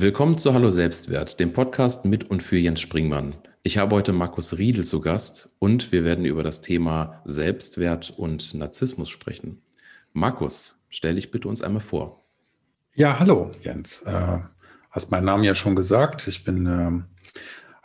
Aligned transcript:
Willkommen 0.00 0.38
zu 0.38 0.54
Hallo 0.54 0.70
Selbstwert, 0.70 1.38
dem 1.38 1.52
Podcast 1.52 2.06
mit 2.06 2.30
und 2.30 2.42
für 2.42 2.56
Jens 2.56 2.80
Springmann. 2.80 3.36
Ich 3.62 3.76
habe 3.76 3.94
heute 3.94 4.14
Markus 4.14 4.56
Riedel 4.56 4.86
zu 4.86 5.02
Gast 5.02 5.50
und 5.58 5.92
wir 5.92 6.04
werden 6.04 6.24
über 6.24 6.42
das 6.42 6.62
Thema 6.62 7.20
Selbstwert 7.26 8.14
und 8.16 8.54
Narzissmus 8.54 9.10
sprechen. 9.10 9.60
Markus, 10.14 10.74
stell 10.88 11.16
dich 11.16 11.30
bitte 11.30 11.48
uns 11.48 11.60
einmal 11.60 11.82
vor. 11.82 12.24
Ja, 12.94 13.18
hallo 13.18 13.50
Jens. 13.62 14.00
Äh, 14.02 14.38
hast 14.90 15.10
meinen 15.10 15.26
Namen 15.26 15.44
ja 15.44 15.54
schon 15.54 15.76
gesagt. 15.76 16.28
Ich 16.28 16.44
bin 16.44 16.66
äh, 16.66 17.28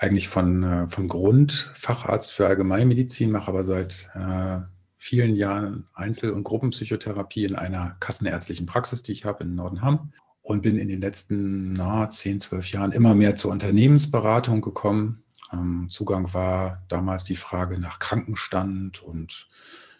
eigentlich 0.05 0.27
von, 0.27 0.63
äh, 0.63 0.87
von 0.87 1.07
Grund 1.07 1.71
Facharzt 1.73 2.31
für 2.31 2.47
Allgemeinmedizin, 2.47 3.31
mache 3.31 3.49
aber 3.49 3.63
seit 3.63 4.09
äh, 4.13 4.59
vielen 4.97 5.35
Jahren 5.35 5.87
Einzel- 5.93 6.31
und 6.31 6.43
Gruppenpsychotherapie 6.43 7.45
in 7.45 7.55
einer 7.55 7.97
kassenärztlichen 7.99 8.67
Praxis, 8.67 9.03
die 9.03 9.11
ich 9.11 9.25
habe 9.25 9.43
in 9.43 9.55
Nordenham 9.55 10.13
und 10.41 10.61
bin 10.61 10.77
in 10.77 10.87
den 10.87 11.01
letzten 11.01 11.73
na, 11.73 12.07
10, 12.07 12.39
12 12.39 12.71
Jahren 12.71 12.91
immer 12.91 13.15
mehr 13.15 13.35
zur 13.35 13.51
Unternehmensberatung 13.51 14.61
gekommen, 14.61 15.23
ähm, 15.51 15.87
Zugang 15.89 16.33
war 16.33 16.83
damals 16.87 17.23
die 17.23 17.35
Frage 17.35 17.79
nach 17.79 17.99
Krankenstand 17.99 19.01
und 19.01 19.49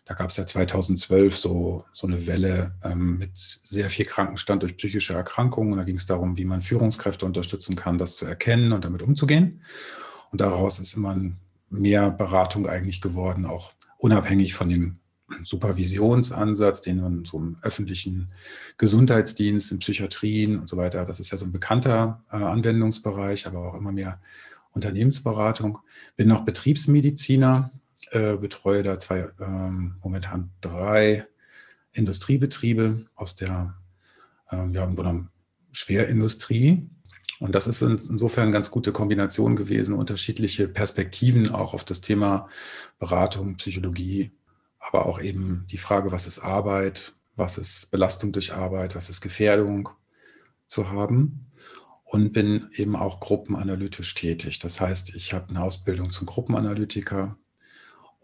da 0.05 0.14
gab 0.14 0.30
es 0.30 0.38
ja 0.38 0.45
2012 0.45 1.38
so, 1.38 1.86
so 1.91 2.05
eine 2.05 2.27
Welle 2.27 2.76
ähm, 2.84 3.18
mit 3.18 3.32
sehr 3.36 3.90
viel 3.90 4.05
Krankenstand 4.05 4.62
durch 4.62 4.77
psychische 4.77 5.13
Erkrankungen. 5.13 5.73
Und 5.73 5.80
da 5.80 5.84
ging 5.84 5.96
es 5.96 6.05
darum, 6.05 6.38
wie 6.38 6.46
man 6.46 6.62
Führungskräfte 6.62 7.26
unterstützen 7.26 7.76
kann, 7.76 7.98
das 7.98 8.16
zu 8.16 8.26
erkennen 8.26 8.72
und 8.72 8.86
damit 8.86 9.02
umzugehen. 9.02 9.62
Und 10.32 10.41
daraus 10.41 10.80
ist 10.80 10.94
immer 10.94 11.20
mehr 11.70 12.12
Beratung 12.12 12.68
eigentlich 12.68 13.02
geworden, 13.02 13.48
auch 13.48 13.73
unabhängig 13.98 14.54
von 14.54 14.70
dem 14.70 14.99
Supervisionsansatz, 15.44 16.82
den 16.82 17.02
man 17.02 17.26
so 17.26 17.40
im 17.40 17.58
öffentlichen 17.63 18.32
Gesundheitsdienst, 18.77 19.71
in 19.71 19.80
Psychiatrien 19.80 20.60
und 20.60 20.70
so 20.70 20.77
weiter, 20.77 21.04
das 21.05 21.20
ist 21.20 21.32
ja 21.32 21.37
so 21.40 21.46
ein 21.46 21.52
bekannter 21.52 22.24
äh, 22.32 22.35
Anwendungsbereich, 22.35 23.48
aber 23.48 23.70
auch 23.70 23.76
immer 23.76 23.91
mehr 23.91 24.20
Unternehmensberatung, 24.71 25.80
bin 26.15 26.27
noch 26.27 26.46
Betriebsmediziner, 26.46 27.71
äh, 28.16 28.38
betreue 28.38 28.82
da 28.82 28.98
zwei, 28.98 29.30
ähm, 29.40 29.98
momentan 30.02 30.52
drei 30.62 31.27
Industriebetriebe 31.91 33.05
aus 33.16 33.35
der 33.35 33.76
ähm, 34.52 34.71
ja, 34.71 34.90
Schwerindustrie. 35.71 36.90
Und 37.40 37.54
das 37.54 37.68
ist 37.68 37.82
insofern 37.82 38.43
eine 38.43 38.52
ganz 38.52 38.71
gute 38.71 38.93
Kombination 38.93 39.58
gewesen, 39.58 39.93
unterschiedliche 39.93 40.70
Perspektiven 40.70 41.49
auch 41.49 41.74
auf 41.74 41.84
das 41.84 41.99
Thema 41.99 42.48
Beratung, 42.98 43.58
Psychologie, 43.58 44.32
aber 44.80 45.05
auch 45.05 45.21
eben 45.21 45.66
die 45.70 45.77
Frage, 45.77 46.13
was 46.13 46.27
ist 46.27 46.40
Arbeit, 46.40 47.13
was 47.36 47.58
ist 47.58 47.91
Belastung 47.91 48.32
durch 48.32 48.54
Arbeit, 48.54 48.96
was 48.96 49.10
ist 49.10 49.20
Gefährdung 49.20 49.90
zu 50.68 50.90
haben 50.90 51.48
und 52.05 52.32
bin 52.32 52.70
eben 52.76 52.96
auch 52.96 53.20
gruppenanalytisch 53.20 54.13
tätig. 54.16 54.60
Das 54.60 54.80
heißt, 54.80 55.13
ich 55.16 55.34
habe 55.34 55.49
eine 55.49 55.62
Ausbildung 55.62 56.12
zum 56.12 56.26
Gruppenanalytiker 56.26 57.38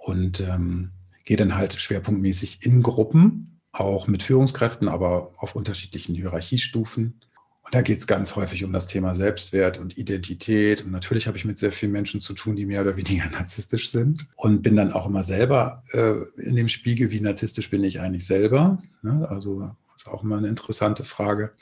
und 0.04 0.40
ähm, 0.42 0.92
gehe 1.26 1.38
dann 1.38 1.56
halt 1.56 1.80
schwerpunktmäßig 1.80 2.60
in 2.66 2.82
Gruppen, 2.82 3.60
auch 3.72 4.08
mit 4.08 4.24
Führungskräften, 4.24 4.90
aber 4.90 5.34
auf 5.38 5.56
unterschiedlichen 5.56 6.16
Hierarchiestufen. 6.16 7.22
Und 7.64 7.76
da 7.76 7.82
geht 7.82 8.00
es 8.00 8.08
ganz 8.08 8.36
häufig 8.36 8.64
um 8.64 8.74
das 8.74 8.88
Thema 8.88 9.16
Selbstwert 9.16 9.78
und 9.78 9.98
Identität. 9.98 10.84
Und 10.84 10.92
natürlich 10.92 11.28
habe 11.28 11.38
ich 11.38 11.46
mit 11.46 11.60
sehr 11.60 11.72
vielen 11.72 11.92
Menschen 11.92 12.20
zu 12.20 12.34
tun, 12.34 12.56
die 12.56 12.66
mehr 12.66 12.82
oder 12.82 12.98
weniger 12.98 13.30
narzisstisch 13.32 13.92
sind. 13.92 14.28
Und 14.36 14.62
bin 14.62 14.76
dann 14.76 14.92
auch 14.92 15.06
immer 15.06 15.24
selber 15.24 15.84
äh, 15.92 16.16
in 16.42 16.56
dem 16.56 16.68
Spiegel, 16.68 17.12
wie 17.12 17.22
narzisstisch 17.22 17.70
bin 17.70 17.84
ich 17.84 18.02
eigentlich 18.02 18.26
selber. 18.26 18.82
Ne? 19.04 19.28
Also 19.30 19.72
ist 19.96 20.10
auch 20.10 20.24
immer 20.24 20.38
eine 20.38 20.48
interessante 20.48 21.04
Frage. 21.04 21.54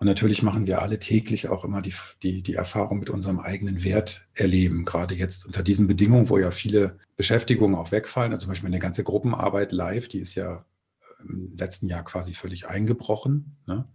Und 0.00 0.06
natürlich 0.06 0.42
machen 0.42 0.66
wir 0.66 0.80
alle 0.80 0.98
täglich 0.98 1.48
auch 1.48 1.62
immer 1.62 1.82
die, 1.82 1.92
die, 2.22 2.42
die 2.42 2.54
Erfahrung 2.54 3.00
mit 3.00 3.10
unserem 3.10 3.38
eigenen 3.38 3.84
Wert 3.84 4.26
erleben. 4.32 4.86
Gerade 4.86 5.14
jetzt 5.14 5.44
unter 5.44 5.62
diesen 5.62 5.88
Bedingungen, 5.88 6.30
wo 6.30 6.38
ja 6.38 6.50
viele 6.52 6.98
Beschäftigungen 7.18 7.76
auch 7.76 7.92
wegfallen. 7.92 8.32
Also 8.32 8.44
zum 8.44 8.52
Beispiel 8.52 8.68
eine 8.68 8.78
ganze 8.78 9.04
Gruppenarbeit 9.04 9.72
live, 9.72 10.08
die 10.08 10.20
ist 10.20 10.34
ja 10.36 10.64
im 11.22 11.54
letzten 11.54 11.86
Jahr 11.86 12.02
quasi 12.02 12.32
völlig 12.32 12.66
eingebrochen. 12.66 13.58
Ne? 13.66 13.86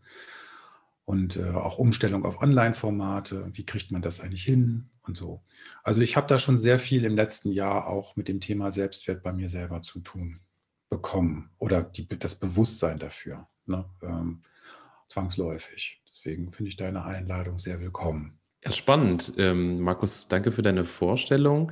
Und 1.05 1.37
äh, 1.37 1.49
auch 1.49 1.79
Umstellung 1.79 2.23
auf 2.23 2.39
Online-Formate. 2.39 3.49
Wie 3.53 3.65
kriegt 3.65 3.91
man 3.91 4.03
das 4.03 4.19
eigentlich 4.19 4.43
hin 4.43 4.91
und 5.01 5.17
so? 5.17 5.41
Also 5.83 6.01
ich 6.01 6.15
habe 6.15 6.27
da 6.27 6.37
schon 6.37 6.59
sehr 6.59 6.77
viel 6.77 7.03
im 7.03 7.15
letzten 7.15 7.51
Jahr 7.51 7.87
auch 7.87 8.15
mit 8.15 8.27
dem 8.27 8.41
Thema 8.41 8.71
Selbstwert 8.71 9.23
bei 9.23 9.33
mir 9.33 9.49
selber 9.49 9.81
zu 9.81 10.01
tun 10.01 10.39
bekommen 10.87 11.49
oder 11.57 11.81
die, 11.81 12.07
das 12.07 12.35
Bewusstsein 12.35 12.99
dafür. 12.99 13.47
Ne? 13.65 13.85
Ähm, 14.03 14.43
zwangsläufig. 15.07 16.01
Deswegen 16.09 16.51
finde 16.51 16.69
ich 16.69 16.77
deine 16.77 17.05
Einladung 17.05 17.59
sehr 17.59 17.81
willkommen. 17.81 18.39
Ja, 18.63 18.71
spannend. 18.71 19.33
Ähm, 19.37 19.79
Markus, 19.79 20.27
danke 20.27 20.51
für 20.51 20.61
deine 20.61 20.85
Vorstellung. 20.85 21.71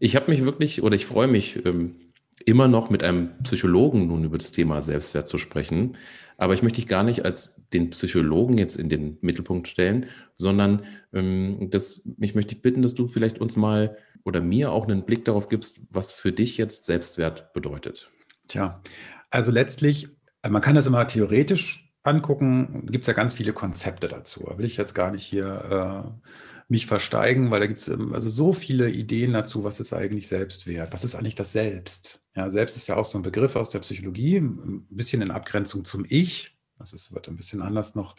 Ich 0.00 0.16
habe 0.16 0.30
mich 0.30 0.44
wirklich 0.44 0.82
oder 0.82 0.96
ich 0.96 1.06
freue 1.06 1.28
mich 1.28 1.64
ähm, 1.64 1.96
immer 2.44 2.68
noch 2.68 2.90
mit 2.90 3.04
einem 3.04 3.38
Psychologen 3.42 4.08
nun 4.08 4.24
über 4.24 4.38
das 4.38 4.52
Thema 4.52 4.82
Selbstwert 4.82 5.28
zu 5.28 5.38
sprechen. 5.38 5.96
Aber 6.36 6.54
ich 6.54 6.62
möchte 6.62 6.80
dich 6.80 6.88
gar 6.88 7.04
nicht 7.04 7.24
als 7.24 7.68
den 7.70 7.90
Psychologen 7.90 8.58
jetzt 8.58 8.76
in 8.76 8.88
den 8.88 9.18
Mittelpunkt 9.20 9.68
stellen, 9.68 10.06
sondern 10.36 10.84
ähm, 11.12 11.68
das, 11.70 12.12
ich 12.18 12.34
möchte 12.34 12.54
dich 12.54 12.62
bitten, 12.62 12.82
dass 12.82 12.94
du 12.94 13.06
vielleicht 13.06 13.38
uns 13.38 13.56
mal 13.56 13.96
oder 14.24 14.40
mir 14.40 14.72
auch 14.72 14.88
einen 14.88 15.04
Blick 15.04 15.24
darauf 15.24 15.48
gibst, 15.48 15.80
was 15.90 16.12
für 16.12 16.32
dich 16.32 16.56
jetzt 16.56 16.86
Selbstwert 16.86 17.52
bedeutet. 17.52 18.10
Tja, 18.48 18.82
also 19.30 19.52
letztlich, 19.52 20.08
äh, 20.42 20.50
man 20.50 20.62
kann 20.62 20.74
das 20.74 20.86
immer 20.86 21.06
theoretisch 21.06 21.83
angucken, 22.04 22.86
gibt 22.86 23.04
es 23.04 23.08
ja 23.08 23.14
ganz 23.14 23.34
viele 23.34 23.52
Konzepte 23.52 24.08
dazu. 24.08 24.44
Da 24.46 24.58
will 24.58 24.66
ich 24.66 24.76
jetzt 24.76 24.94
gar 24.94 25.10
nicht 25.10 25.24
hier 25.24 26.14
äh, 26.14 26.28
mich 26.68 26.86
versteigen, 26.86 27.50
weil 27.50 27.60
da 27.60 27.66
gibt 27.66 27.80
es 27.80 27.88
ähm, 27.88 28.14
also 28.14 28.28
so 28.28 28.52
viele 28.52 28.90
Ideen 28.90 29.32
dazu, 29.32 29.64
was 29.64 29.80
ist 29.80 29.92
eigentlich 29.92 30.28
Selbstwert? 30.28 30.92
Was 30.92 31.04
ist 31.04 31.14
eigentlich 31.14 31.34
das 31.34 31.52
Selbst? 31.52 32.20
Ja, 32.36 32.50
Selbst 32.50 32.76
ist 32.76 32.86
ja 32.86 32.96
auch 32.96 33.04
so 33.04 33.18
ein 33.18 33.22
Begriff 33.22 33.56
aus 33.56 33.70
der 33.70 33.80
Psychologie, 33.80 34.38
ein 34.38 34.86
bisschen 34.90 35.22
in 35.22 35.30
Abgrenzung 35.30 35.84
zum 35.84 36.04
Ich. 36.08 36.56
Das 36.78 36.92
ist, 36.92 37.14
wird 37.14 37.28
ein 37.28 37.36
bisschen 37.36 37.62
anders 37.62 37.94
noch 37.94 38.16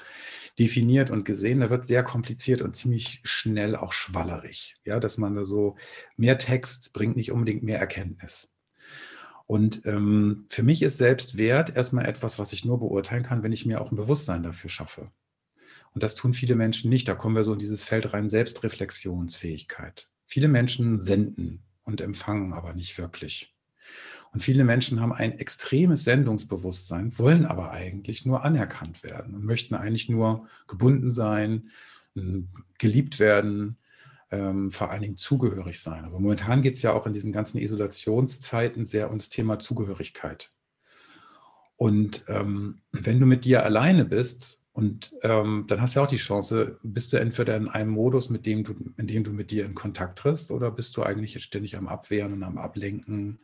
definiert 0.58 1.12
und 1.12 1.26
gesehen. 1.26 1.60
Da 1.60 1.70
wird 1.70 1.86
sehr 1.86 2.04
kompliziert 2.04 2.62
und 2.62 2.76
ziemlich 2.76 3.22
schnell 3.24 3.76
auch 3.76 3.92
schwallerig. 3.94 4.78
Ja, 4.86 5.00
dass 5.00 5.18
man 5.18 5.36
da 5.36 5.44
so 5.46 5.76
mehr 6.16 6.38
Text 6.38 6.94
bringt 6.94 7.18
nicht 7.18 7.32
unbedingt 7.32 7.64
mehr 7.64 7.80
Erkenntnis. 7.80 8.55
Und 9.48 9.86
ähm, 9.86 10.46
für 10.50 10.64
mich 10.64 10.82
ist 10.82 10.98
Selbstwert 10.98 11.76
erstmal 11.76 12.06
etwas, 12.06 12.40
was 12.40 12.52
ich 12.54 12.66
nur 12.66 12.80
beurteilen 12.80 13.24
kann, 13.24 13.44
wenn 13.44 13.52
ich 13.52 13.66
mir 13.66 13.82
auch 13.82 13.92
ein 13.92 13.98
Bewusstsein 13.98 14.42
dafür 14.42 14.70
schaffe. 14.70 15.12
Und 15.94 16.04
das 16.04 16.16
tun 16.16 16.34
viele 16.34 16.56
Menschen 16.56 16.90
nicht. 16.90 17.08
Da 17.08 17.16
kommen 17.16 17.36
wir 17.36 17.44
so 17.44 17.54
in 17.54 17.60
dieses 17.60 17.84
Feld 17.84 18.14
rein, 18.14 18.28
Selbstreflexionsfähigkeit. 18.28 20.10
Viele 20.26 20.48
Menschen 20.48 21.06
senden 21.06 21.64
und 21.84 22.02
empfangen 22.02 22.54
aber 22.54 22.74
nicht 22.74 22.98
wirklich. 22.98 23.56
Und 24.34 24.42
viele 24.42 24.66
Menschen 24.66 25.00
haben 25.00 25.14
ein 25.14 25.38
extremes 25.38 26.04
Sendungsbewusstsein, 26.04 27.18
wollen 27.18 27.46
aber 27.46 27.72
eigentlich 27.72 28.26
nur 28.26 28.44
anerkannt 28.44 29.04
werden 29.04 29.34
und 29.34 29.46
möchten 29.46 29.76
eigentlich 29.76 30.10
nur 30.10 30.48
gebunden 30.68 31.10
sein, 31.10 31.70
geliebt 32.78 33.20
werden, 33.20 33.78
ähm, 34.32 34.72
vor 34.72 34.92
allen 34.92 35.02
Dingen 35.02 35.18
zugehörig 35.18 35.80
sein. 35.80 36.04
Also 36.04 36.20
momentan 36.20 36.62
geht 36.62 36.76
es 36.76 36.82
ja 36.82 36.94
auch 36.94 37.06
in 37.06 37.14
diesen 37.14 37.32
ganzen 37.32 37.58
Isolationszeiten 37.60 38.86
sehr 38.86 39.12
um 39.12 39.18
das 39.18 39.30
Thema 39.30 39.60
Zugehörigkeit. 39.60 40.52
Und 41.78 42.26
ähm, 42.28 42.82
wenn 42.92 43.20
du 43.20 43.26
mit 43.26 43.46
dir 43.46 43.64
alleine 43.64 44.06
bist, 44.06 44.62
und 44.76 45.16
ähm, 45.22 45.64
dann 45.68 45.80
hast 45.80 45.96
du 45.96 46.02
auch 46.02 46.08
die 46.08 46.18
Chance, 46.18 46.78
bist 46.84 47.14
du 47.14 47.18
entweder 47.18 47.56
in 47.56 47.70
einem 47.70 47.92
Modus, 47.92 48.30
mit 48.30 48.46
dem 48.46 48.66
du, 48.66 48.76
in 48.98 49.08
dem 49.08 49.24
du 49.24 49.32
mit 49.32 49.52
dir 49.52 49.66
in 49.66 49.74
Kontakt 49.74 50.20
trittst, 50.20 50.52
oder 50.52 50.70
bist 50.70 50.98
du 50.98 51.04
eigentlich 51.04 51.34
jetzt 51.34 51.46
ständig 51.46 51.78
am 51.78 51.88
Abwehren 51.88 52.34
und 52.34 52.44
am 52.44 52.58
Ablenken? 52.58 53.40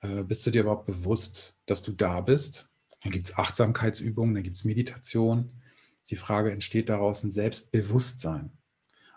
Äh, 0.00 0.24
bist 0.24 0.44
du 0.44 0.50
dir 0.50 0.62
überhaupt 0.62 0.86
bewusst, 0.86 1.54
dass 1.66 1.82
du 1.82 1.92
da 1.92 2.20
bist? 2.20 2.68
Dann 3.02 3.12
gibt 3.12 3.28
es 3.28 3.38
Achtsamkeitsübungen, 3.38 4.34
dann 4.34 4.42
gibt 4.42 4.56
es 4.56 4.64
Meditation. 4.64 5.50
Die 6.08 6.16
Frage 6.16 6.50
entsteht 6.50 6.88
daraus 6.88 7.22
ein 7.22 7.30
Selbstbewusstsein. 7.30 8.50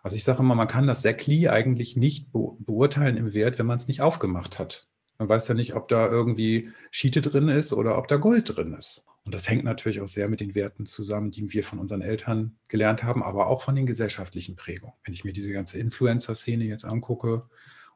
Also 0.03 0.17
ich 0.17 0.25
sage 0.25 0.39
immer, 0.39 0.53
man 0.53 0.67
kann 0.67 0.85
das 0.85 1.01
Säckli 1.01 1.47
eigentlich 1.47 1.95
nicht 1.95 2.31
beurteilen 2.31 3.17
im 3.17 3.33
Wert, 3.33 3.57
wenn 3.57 3.65
man 3.65 3.77
es 3.77 3.87
nicht 3.87 4.01
aufgemacht 4.01 4.59
hat. 4.59 4.87
Man 5.17 5.29
weiß 5.29 5.47
ja 5.47 5.55
nicht, 5.55 5.75
ob 5.75 5.87
da 5.87 6.09
irgendwie 6.09 6.71
Schiete 6.91 7.21
drin 7.21 7.47
ist 7.47 7.71
oder 7.71 7.97
ob 7.97 8.09
da 8.09 8.17
Gold 8.17 8.55
drin 8.55 8.73
ist. 8.73 9.03
Und 9.23 9.33
das 9.33 9.49
hängt 9.49 9.63
natürlich 9.63 10.01
auch 10.01 10.07
sehr 10.09 10.27
mit 10.27 10.41
den 10.41 10.55
Werten 10.55 10.85
zusammen, 10.85 11.31
die 11.31 11.53
wir 11.53 11.63
von 11.63 11.79
unseren 11.79 12.01
Eltern 12.01 12.57
gelernt 12.67 13.03
haben, 13.03 13.23
aber 13.23 13.47
auch 13.47 13.61
von 13.61 13.75
den 13.75 13.85
gesellschaftlichen 13.85 14.57
Prägungen. 14.57 14.95
Wenn 15.05 15.13
ich 15.13 15.23
mir 15.23 15.31
diese 15.31 15.53
ganze 15.53 15.77
Influencer-Szene 15.77 16.65
jetzt 16.65 16.83
angucke 16.83 17.47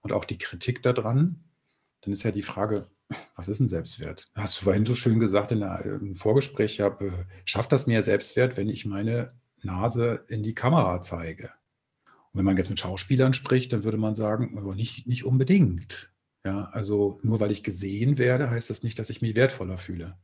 und 0.02 0.14
auch 0.14 0.24
die 0.24 0.38
Kritik 0.38 0.82
daran, 0.84 1.44
dann 2.02 2.14
ist 2.14 2.24
ja 2.24 2.32
die 2.32 2.44
Frage, 2.44 2.88
was 3.36 3.50
ist 3.50 3.60
ein 3.60 3.68
Selbstwert? 3.68 4.30
Hast 4.36 4.58
du 4.58 4.64
vorhin 4.64 4.86
so 4.86 4.96
schön 4.96 5.20
gesagt 5.20 5.52
in 5.52 5.64
einem 5.64 6.16
Vorgespräch, 6.16 6.78
ja, 6.78 6.98
schafft 7.44 7.74
das 7.74 7.88
mir 7.88 8.02
Selbstwert, 8.02 8.56
wenn 8.56 8.70
ich 8.70 8.86
meine 8.86 9.34
Nase 9.62 10.24
in 10.30 10.44
die 10.44 10.56
Kamera 10.56 11.02
zeige? 11.02 11.52
Wenn 12.38 12.46
man 12.46 12.56
jetzt 12.56 12.70
mit 12.70 12.80
Schauspielern 12.80 13.34
spricht, 13.34 13.74
dann 13.74 13.84
würde 13.84 13.98
man 13.98 14.14
sagen, 14.14 14.58
aber 14.58 14.76
nicht, 14.76 15.08
nicht 15.08 15.26
unbedingt. 15.26 16.12
Ja, 16.46 16.66
also 16.66 17.20
nur 17.24 17.40
weil 17.40 17.52
ich 17.52 17.64
gesehen 17.64 18.18
werde, 18.18 18.50
heißt 18.50 18.70
das 18.70 18.84
nicht, 18.84 19.00
dass 19.00 19.10
ich 19.10 19.22
mich 19.22 19.36
wertvoller 19.36 19.78
fühle. 19.78 20.18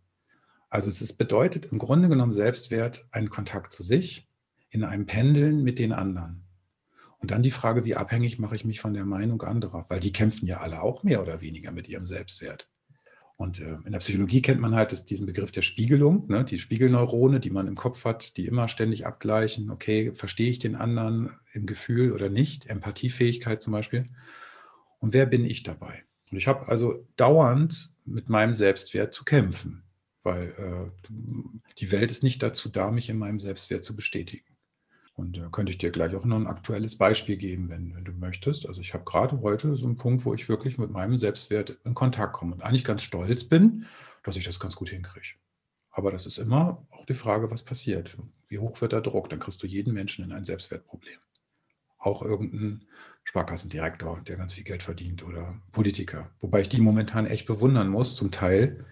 Also 0.70 0.90
es 0.90 1.02
ist, 1.02 1.14
bedeutet 1.14 1.66
im 1.68 1.80
Grunde 1.80 2.10
genommen 2.10 2.34
Selbstwert 2.34 3.08
einen 3.12 3.30
Kontakt 3.30 3.74
zu 3.74 3.84
sich 3.84 4.30
in 4.70 4.84
einem 4.84 5.06
Pendeln 5.06 5.64
mit 5.64 5.80
den 5.80 5.92
anderen. 5.92 6.48
Und 7.18 7.32
dann 7.32 7.42
die 7.42 7.52
Frage, 7.52 7.84
wie 7.84 7.96
abhängig 7.96 8.38
mache 8.38 8.56
ich 8.56 8.66
mich 8.66 8.80
von 8.80 8.94
der 8.94 9.06
Meinung 9.06 9.42
anderer? 9.42 9.86
Weil 9.90 10.00
die 10.00 10.14
kämpfen 10.14 10.46
ja 10.46 10.60
alle 10.60 10.82
auch 10.82 11.04
mehr 11.04 11.22
oder 11.22 11.42
weniger 11.42 11.72
mit 11.72 11.88
ihrem 11.88 12.06
Selbstwert. 12.06 12.70
Und 13.36 13.60
äh, 13.60 13.78
in 13.86 13.92
der 13.92 14.00
Psychologie 14.00 14.42
kennt 14.42 14.62
man 14.62 14.76
halt 14.76 15.10
diesen 15.10 15.26
Begriff 15.26 15.52
der 15.52 15.64
Spiegelung, 15.64 16.28
ne? 16.28 16.46
die 16.46 16.60
Spiegelneurone, 16.60 17.40
die 17.40 17.50
man 17.50 17.68
im 17.68 17.76
Kopf 17.76 18.06
hat, 18.06 18.38
die 18.38 18.46
immer 18.46 18.68
ständig 18.68 19.06
abgleichen, 19.06 19.72
okay, 19.72 20.12
verstehe 20.14 20.50
ich 20.50 20.60
den 20.60 20.76
anderen 20.76 21.32
im 21.52 21.66
Gefühl 21.66 22.12
oder 22.14 22.30
nicht, 22.30 22.68
Empathiefähigkeit 22.70 23.62
zum 23.62 23.74
Beispiel. 23.74 24.06
Und 25.00 25.14
wer 25.14 25.26
bin 25.26 25.46
ich 25.46 25.64
dabei? 25.64 26.04
Und 26.32 26.38
ich 26.38 26.48
habe 26.48 26.68
also 26.68 27.08
dauernd 27.16 27.92
mit 28.06 28.30
meinem 28.30 28.56
Selbstwert 28.56 29.14
zu 29.14 29.26
kämpfen, 29.26 29.84
weil 30.22 30.54
äh, 30.58 31.12
die 31.80 31.92
Welt 31.92 32.12
ist 32.12 32.24
nicht 32.24 32.42
dazu 32.44 32.70
da, 32.70 32.92
mich 32.92 33.10
in 33.10 33.18
meinem 33.18 33.40
Selbstwert 33.40 33.84
zu 33.84 33.96
bestätigen. 33.96 34.53
Und 35.16 35.38
da 35.38 35.46
äh, 35.46 35.50
könnte 35.52 35.72
ich 35.72 35.78
dir 35.78 35.92
gleich 35.92 36.16
auch 36.16 36.26
noch 36.26 36.38
ein 36.38 36.48
aktuelles 36.48 36.98
Beispiel 36.98 37.38
geben, 37.38 37.70
wenn, 37.70 37.96
wenn 37.96 38.06
du 38.06 38.12
möchtest. 38.14 38.68
Also 38.68 38.82
ich 38.82 38.94
habe 38.94 39.04
gerade 39.04 39.42
heute 39.42 39.76
so 39.76 39.86
einen 39.86 39.98
Punkt, 39.98 40.26
wo 40.26 40.34
ich 40.34 40.50
wirklich 40.50 40.78
mit 40.78 40.92
meinem 40.92 41.18
Selbstwert 41.18 41.78
in 41.86 41.94
Kontakt 41.94 42.34
komme 42.34 42.56
und 42.56 42.64
eigentlich 42.64 42.84
ganz 42.84 43.04
stolz 43.04 43.44
bin, 43.44 43.86
dass 44.24 44.36
ich 44.36 44.46
das 44.46 44.60
ganz 44.60 44.76
gut 44.76 44.90
hinkriege. 44.90 45.36
Aber 45.92 46.12
das 46.12 46.26
ist 46.26 46.40
immer 46.40 46.86
auch 46.90 47.06
die 47.06 47.14
Frage, 47.14 47.52
was 47.52 47.64
passiert. 47.64 48.18
Wie 48.48 48.58
hoch 48.58 48.82
wird 48.82 48.94
der 48.94 49.02
Druck? 49.02 49.30
Dann 49.30 49.40
kriegst 49.40 49.62
du 49.62 49.68
jeden 49.68 49.94
Menschen 49.94 50.26
in 50.26 50.32
ein 50.32 50.44
Selbstwertproblem. 50.44 51.20
Auch 52.00 52.24
irgendein 52.24 52.88
Sparkassendirektor, 53.24 54.22
der 54.22 54.36
ganz 54.36 54.54
viel 54.54 54.64
Geld 54.64 54.82
verdient 54.82 55.24
oder 55.24 55.62
Politiker. 55.72 56.32
Wobei 56.40 56.62
ich 56.62 56.70
die 56.70 56.82
momentan 56.82 57.28
echt 57.28 57.46
bewundern 57.46 57.90
muss, 57.90 58.16
zum 58.16 58.32
Teil, 58.32 58.86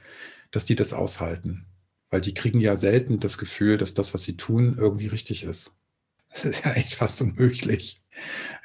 dass 0.51 0.65
die 0.65 0.75
das 0.75 0.94
aushalten. 0.94 1.65
Weil 2.12 2.21
die 2.21 2.33
kriegen 2.33 2.59
ja 2.59 2.75
selten 2.75 3.19
das 3.19 3.38
Gefühl, 3.38 3.77
dass 3.77 3.95
das, 3.95 4.13
was 4.13 4.23
sie 4.23 4.38
tun, 4.38 4.75
irgendwie 4.77 5.07
richtig 5.07 5.44
ist. 5.44 5.81
Das 6.31 6.45
ist 6.45 6.66
ja 6.66 6.72
echt 6.74 6.94
fast 6.95 7.22
unmöglich. 7.22 8.01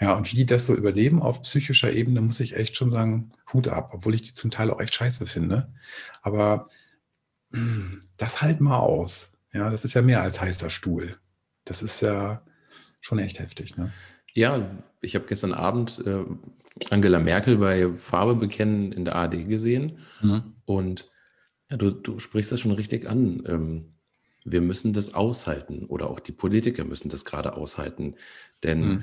Ja, 0.00 0.14
und 0.14 0.30
wie 0.30 0.36
die 0.36 0.46
das 0.46 0.66
so 0.66 0.74
überleben 0.74 1.20
auf 1.20 1.42
psychischer 1.42 1.92
Ebene, 1.92 2.20
muss 2.20 2.40
ich 2.40 2.56
echt 2.56 2.76
schon 2.76 2.90
sagen, 2.90 3.32
Hut 3.52 3.68
ab, 3.68 3.90
obwohl 3.92 4.14
ich 4.14 4.22
die 4.22 4.32
zum 4.32 4.50
Teil 4.50 4.70
auch 4.70 4.80
echt 4.80 4.94
scheiße 4.94 5.26
finde. 5.26 5.72
Aber 6.22 6.68
hm, 7.52 8.00
das 8.16 8.42
halt 8.42 8.60
mal 8.60 8.78
aus. 8.78 9.32
Ja, 9.52 9.70
das 9.70 9.84
ist 9.84 9.94
ja 9.94 10.02
mehr 10.02 10.22
als 10.22 10.40
heißer 10.40 10.70
Stuhl. 10.70 11.18
Das 11.64 11.82
ist 11.82 12.02
ja 12.02 12.42
schon 13.00 13.18
echt 13.18 13.38
heftig. 13.38 13.76
Ne? 13.76 13.92
Ja, 14.32 14.70
ich 15.00 15.14
habe 15.14 15.26
gestern 15.26 15.54
Abend 15.54 16.02
äh, 16.06 16.24
Angela 16.90 17.18
Merkel 17.18 17.56
bei 17.56 17.92
Farbe 17.94 18.34
bekennen 18.34 18.92
in 18.92 19.04
der 19.04 19.16
ARD 19.16 19.48
gesehen. 19.48 19.98
Mhm. 20.20 20.54
Und 20.66 21.10
ja, 21.70 21.76
du, 21.76 21.90
du 21.90 22.18
sprichst 22.18 22.52
das 22.52 22.60
schon 22.60 22.72
richtig 22.72 23.08
an. 23.08 23.42
Ähm, 23.46 23.95
wir 24.46 24.60
müssen 24.60 24.93
das 24.93 25.14
aushalten 25.14 25.84
oder 25.87 26.08
auch 26.08 26.20
die 26.20 26.32
Politiker 26.32 26.84
müssen 26.84 27.08
das 27.08 27.25
gerade 27.25 27.56
aushalten. 27.56 28.14
Denn 28.62 28.81
mhm. 28.81 29.02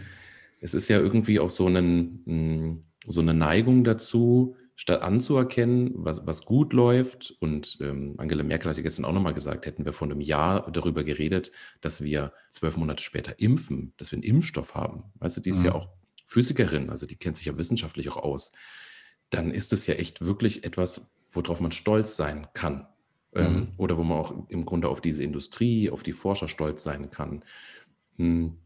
es 0.61 0.73
ist 0.73 0.87
ja 0.87 0.97
irgendwie 0.97 1.39
auch 1.39 1.49
so, 1.49 1.67
einen, 1.67 2.23
hm, 2.25 2.83
so 3.05 3.21
eine 3.21 3.33
Neigung 3.33 3.83
dazu, 3.83 4.55
statt 4.75 5.01
anzuerkennen, 5.01 5.91
was, 5.95 6.25
was 6.25 6.45
gut 6.45 6.73
läuft. 6.73 7.35
Und 7.39 7.77
ähm, 7.81 8.15
Angela 8.17 8.43
Merkel 8.43 8.69
hat 8.69 8.77
ja 8.77 8.83
gestern 8.83 9.05
auch 9.05 9.13
nochmal 9.13 9.33
gesagt, 9.33 9.65
hätten 9.65 9.85
wir 9.85 9.93
vor 9.93 10.09
einem 10.09 10.21
Jahr 10.21 10.71
darüber 10.71 11.03
geredet, 11.03 11.51
dass 11.81 12.01
wir 12.01 12.33
zwölf 12.49 12.77
Monate 12.77 13.03
später 13.03 13.39
impfen, 13.39 13.93
dass 13.97 14.11
wir 14.11 14.17
einen 14.17 14.23
Impfstoff 14.23 14.75
haben. 14.75 15.03
Weißt 15.15 15.37
du, 15.37 15.41
die 15.41 15.51
ist 15.51 15.59
mhm. 15.59 15.65
ja 15.65 15.75
auch 15.75 15.89
Physikerin, 16.25 16.89
also 16.89 17.05
die 17.05 17.17
kennt 17.17 17.37
sich 17.37 17.45
ja 17.45 17.57
wissenschaftlich 17.57 18.09
auch 18.09 18.17
aus. 18.17 18.53
Dann 19.29 19.51
ist 19.51 19.73
es 19.73 19.85
ja 19.87 19.95
echt 19.95 20.21
wirklich 20.21 20.63
etwas, 20.63 21.13
worauf 21.31 21.59
man 21.59 21.71
stolz 21.71 22.15
sein 22.15 22.47
kann. 22.53 22.87
Ähm, 23.35 23.53
mhm. 23.53 23.67
oder 23.77 23.97
wo 23.97 24.03
man 24.03 24.19
auch 24.19 24.33
im 24.49 24.65
Grunde 24.65 24.89
auf 24.89 25.01
diese 25.01 25.23
Industrie, 25.23 25.89
auf 25.89 26.03
die 26.03 26.13
Forscher 26.13 26.47
stolz 26.47 26.83
sein 26.83 27.09
kann. 27.09 27.43
Hm. 28.17 28.57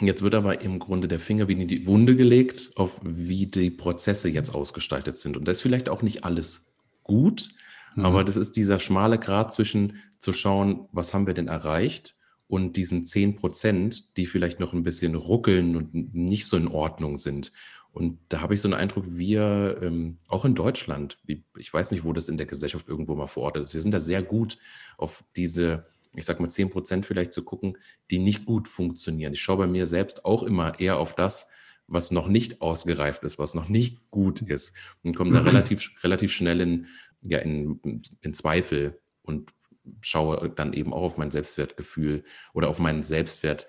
Jetzt 0.00 0.22
wird 0.22 0.34
aber 0.34 0.60
im 0.60 0.80
Grunde 0.80 1.06
der 1.06 1.20
Finger 1.20 1.46
wie 1.46 1.52
in 1.52 1.68
die 1.68 1.86
Wunde 1.86 2.16
gelegt, 2.16 2.72
auf 2.74 3.00
wie 3.04 3.46
die 3.46 3.70
Prozesse 3.70 4.28
jetzt 4.28 4.54
ausgestaltet 4.54 5.18
sind. 5.18 5.36
Und 5.36 5.46
das 5.46 5.58
ist 5.58 5.62
vielleicht 5.62 5.88
auch 5.88 6.02
nicht 6.02 6.24
alles 6.24 6.74
gut, 7.04 7.50
mhm. 7.94 8.04
aber 8.04 8.24
das 8.24 8.36
ist 8.36 8.56
dieser 8.56 8.80
schmale 8.80 9.18
Grad 9.18 9.52
zwischen 9.52 9.98
zu 10.18 10.32
schauen, 10.32 10.88
was 10.90 11.14
haben 11.14 11.26
wir 11.26 11.34
denn 11.34 11.48
erreicht 11.48 12.16
und 12.46 12.76
diesen 12.76 13.04
10 13.04 13.36
Prozent, 13.36 14.16
die 14.16 14.26
vielleicht 14.26 14.60
noch 14.60 14.72
ein 14.72 14.82
bisschen 14.82 15.14
ruckeln 15.14 15.76
und 15.76 16.14
nicht 16.14 16.46
so 16.46 16.56
in 16.56 16.68
Ordnung 16.68 17.18
sind. 17.18 17.52
Und 17.94 18.18
da 18.28 18.40
habe 18.40 18.54
ich 18.54 18.60
so 18.60 18.66
einen 18.66 18.74
Eindruck, 18.74 19.04
wir, 19.06 19.78
ähm, 19.80 20.18
auch 20.26 20.44
in 20.44 20.56
Deutschland, 20.56 21.16
ich 21.56 21.72
weiß 21.72 21.92
nicht, 21.92 22.02
wo 22.02 22.12
das 22.12 22.28
in 22.28 22.36
der 22.36 22.46
Gesellschaft 22.46 22.88
irgendwo 22.88 23.14
mal 23.14 23.28
verortet 23.28 23.62
ist, 23.62 23.72
wir 23.72 23.80
sind 23.80 23.94
da 23.94 24.00
sehr 24.00 24.20
gut 24.20 24.58
auf 24.98 25.22
diese, 25.36 25.86
ich 26.12 26.24
sag 26.24 26.40
mal, 26.40 26.50
10 26.50 26.70
Prozent 26.70 27.06
vielleicht 27.06 27.32
zu 27.32 27.44
gucken, 27.44 27.78
die 28.10 28.18
nicht 28.18 28.46
gut 28.46 28.66
funktionieren. 28.66 29.32
Ich 29.32 29.42
schaue 29.42 29.58
bei 29.58 29.66
mir 29.68 29.86
selbst 29.86 30.24
auch 30.24 30.42
immer 30.42 30.80
eher 30.80 30.98
auf 30.98 31.14
das, 31.14 31.52
was 31.86 32.10
noch 32.10 32.26
nicht 32.26 32.60
ausgereift 32.62 33.22
ist, 33.22 33.38
was 33.38 33.54
noch 33.54 33.68
nicht 33.68 34.10
gut 34.10 34.42
ist 34.42 34.74
und 35.04 35.14
komme 35.14 35.30
da 35.30 35.40
mhm. 35.40 35.46
relativ, 35.46 35.92
relativ 36.02 36.32
schnell 36.32 36.60
in, 36.60 36.86
ja, 37.22 37.38
in, 37.38 38.02
in 38.22 38.34
Zweifel 38.34 39.00
und 39.22 39.52
schaue 40.00 40.50
dann 40.50 40.72
eben 40.72 40.92
auch 40.92 41.02
auf 41.02 41.16
mein 41.16 41.30
Selbstwertgefühl 41.30 42.24
oder 42.54 42.68
auf 42.68 42.80
meinen 42.80 43.04
Selbstwert 43.04 43.68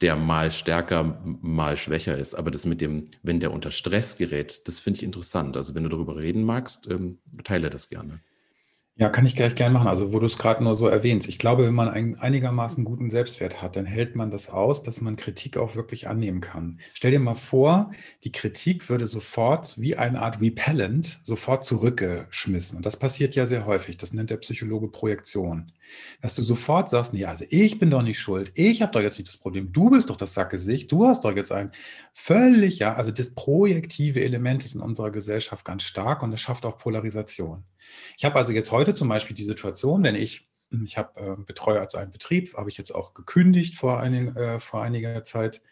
der 0.00 0.16
mal 0.16 0.50
stärker, 0.50 1.20
mal 1.24 1.76
schwächer 1.76 2.16
ist. 2.16 2.34
Aber 2.34 2.50
das 2.50 2.66
mit 2.66 2.80
dem, 2.80 3.08
wenn 3.22 3.40
der 3.40 3.52
unter 3.52 3.70
Stress 3.70 4.16
gerät, 4.16 4.66
das 4.68 4.78
finde 4.78 4.98
ich 4.98 5.02
interessant. 5.02 5.56
Also 5.56 5.74
wenn 5.74 5.82
du 5.82 5.88
darüber 5.88 6.16
reden 6.16 6.44
magst, 6.44 6.88
ähm, 6.90 7.18
teile 7.44 7.70
das 7.70 7.88
gerne. 7.88 8.20
Ja, 9.00 9.08
kann 9.10 9.26
ich 9.26 9.36
gleich 9.36 9.54
gerne 9.54 9.74
machen. 9.74 9.86
Also, 9.86 10.12
wo 10.12 10.18
du 10.18 10.26
es 10.26 10.38
gerade 10.38 10.64
nur 10.64 10.74
so 10.74 10.88
erwähnst. 10.88 11.28
Ich 11.28 11.38
glaube, 11.38 11.64
wenn 11.64 11.74
man 11.74 11.88
einen 11.88 12.16
einigermaßen 12.16 12.82
guten 12.82 13.10
Selbstwert 13.10 13.62
hat, 13.62 13.76
dann 13.76 13.86
hält 13.86 14.16
man 14.16 14.32
das 14.32 14.50
aus, 14.50 14.82
dass 14.82 15.00
man 15.00 15.14
Kritik 15.14 15.56
auch 15.56 15.76
wirklich 15.76 16.08
annehmen 16.08 16.40
kann. 16.40 16.80
Stell 16.94 17.12
dir 17.12 17.20
mal 17.20 17.34
vor, 17.34 17.92
die 18.24 18.32
Kritik 18.32 18.88
würde 18.88 19.06
sofort 19.06 19.80
wie 19.80 19.94
eine 19.94 20.20
Art 20.20 20.40
Repellent 20.40 21.20
sofort 21.22 21.64
zurückgeschmissen. 21.64 22.76
Und 22.78 22.86
das 22.86 22.98
passiert 22.98 23.36
ja 23.36 23.46
sehr 23.46 23.66
häufig. 23.66 23.98
Das 23.98 24.12
nennt 24.14 24.30
der 24.30 24.38
Psychologe 24.38 24.88
Projektion. 24.88 25.70
Dass 26.20 26.34
du 26.34 26.42
sofort 26.42 26.90
sagst, 26.90 27.14
nee, 27.14 27.24
also 27.24 27.44
ich 27.48 27.78
bin 27.78 27.90
doch 27.90 28.02
nicht 28.02 28.18
schuld. 28.18 28.52
Ich 28.54 28.82
habe 28.82 28.92
doch 28.92 29.00
jetzt 29.00 29.18
nicht 29.18 29.28
das 29.28 29.36
Problem. 29.36 29.72
Du 29.72 29.90
bist 29.90 30.10
doch 30.10 30.16
das 30.16 30.34
Sackgesicht. 30.34 30.90
Du 30.90 31.06
hast 31.06 31.24
doch 31.24 31.34
jetzt 31.34 31.52
ein 31.52 31.70
völlig, 32.12 32.78
ja, 32.78 32.94
also 32.94 33.10
das 33.10 33.34
projektive 33.34 34.22
Element 34.22 34.64
ist 34.64 34.74
in 34.74 34.80
unserer 34.80 35.10
Gesellschaft 35.10 35.64
ganz 35.64 35.84
stark 35.84 36.22
und 36.22 36.32
es 36.32 36.40
schafft 36.40 36.66
auch 36.66 36.78
Polarisation. 36.78 37.64
Ich 38.16 38.24
habe 38.24 38.36
also 38.36 38.52
jetzt 38.52 38.72
heute 38.72 38.94
zum 38.94 39.08
Beispiel 39.08 39.36
die 39.36 39.44
Situation, 39.44 40.02
wenn 40.02 40.14
ich, 40.14 40.48
ich 40.82 40.98
habe 40.98 41.20
äh, 41.20 41.42
betreue 41.42 41.80
als 41.80 41.94
einen 41.94 42.10
Betrieb, 42.10 42.54
habe 42.56 42.70
ich 42.70 42.76
jetzt 42.76 42.94
auch 42.94 43.14
gekündigt 43.14 43.74
vor, 43.76 44.00
einig, 44.00 44.36
äh, 44.36 44.60
vor 44.60 44.82
einiger 44.82 45.22
Zeit. 45.22 45.62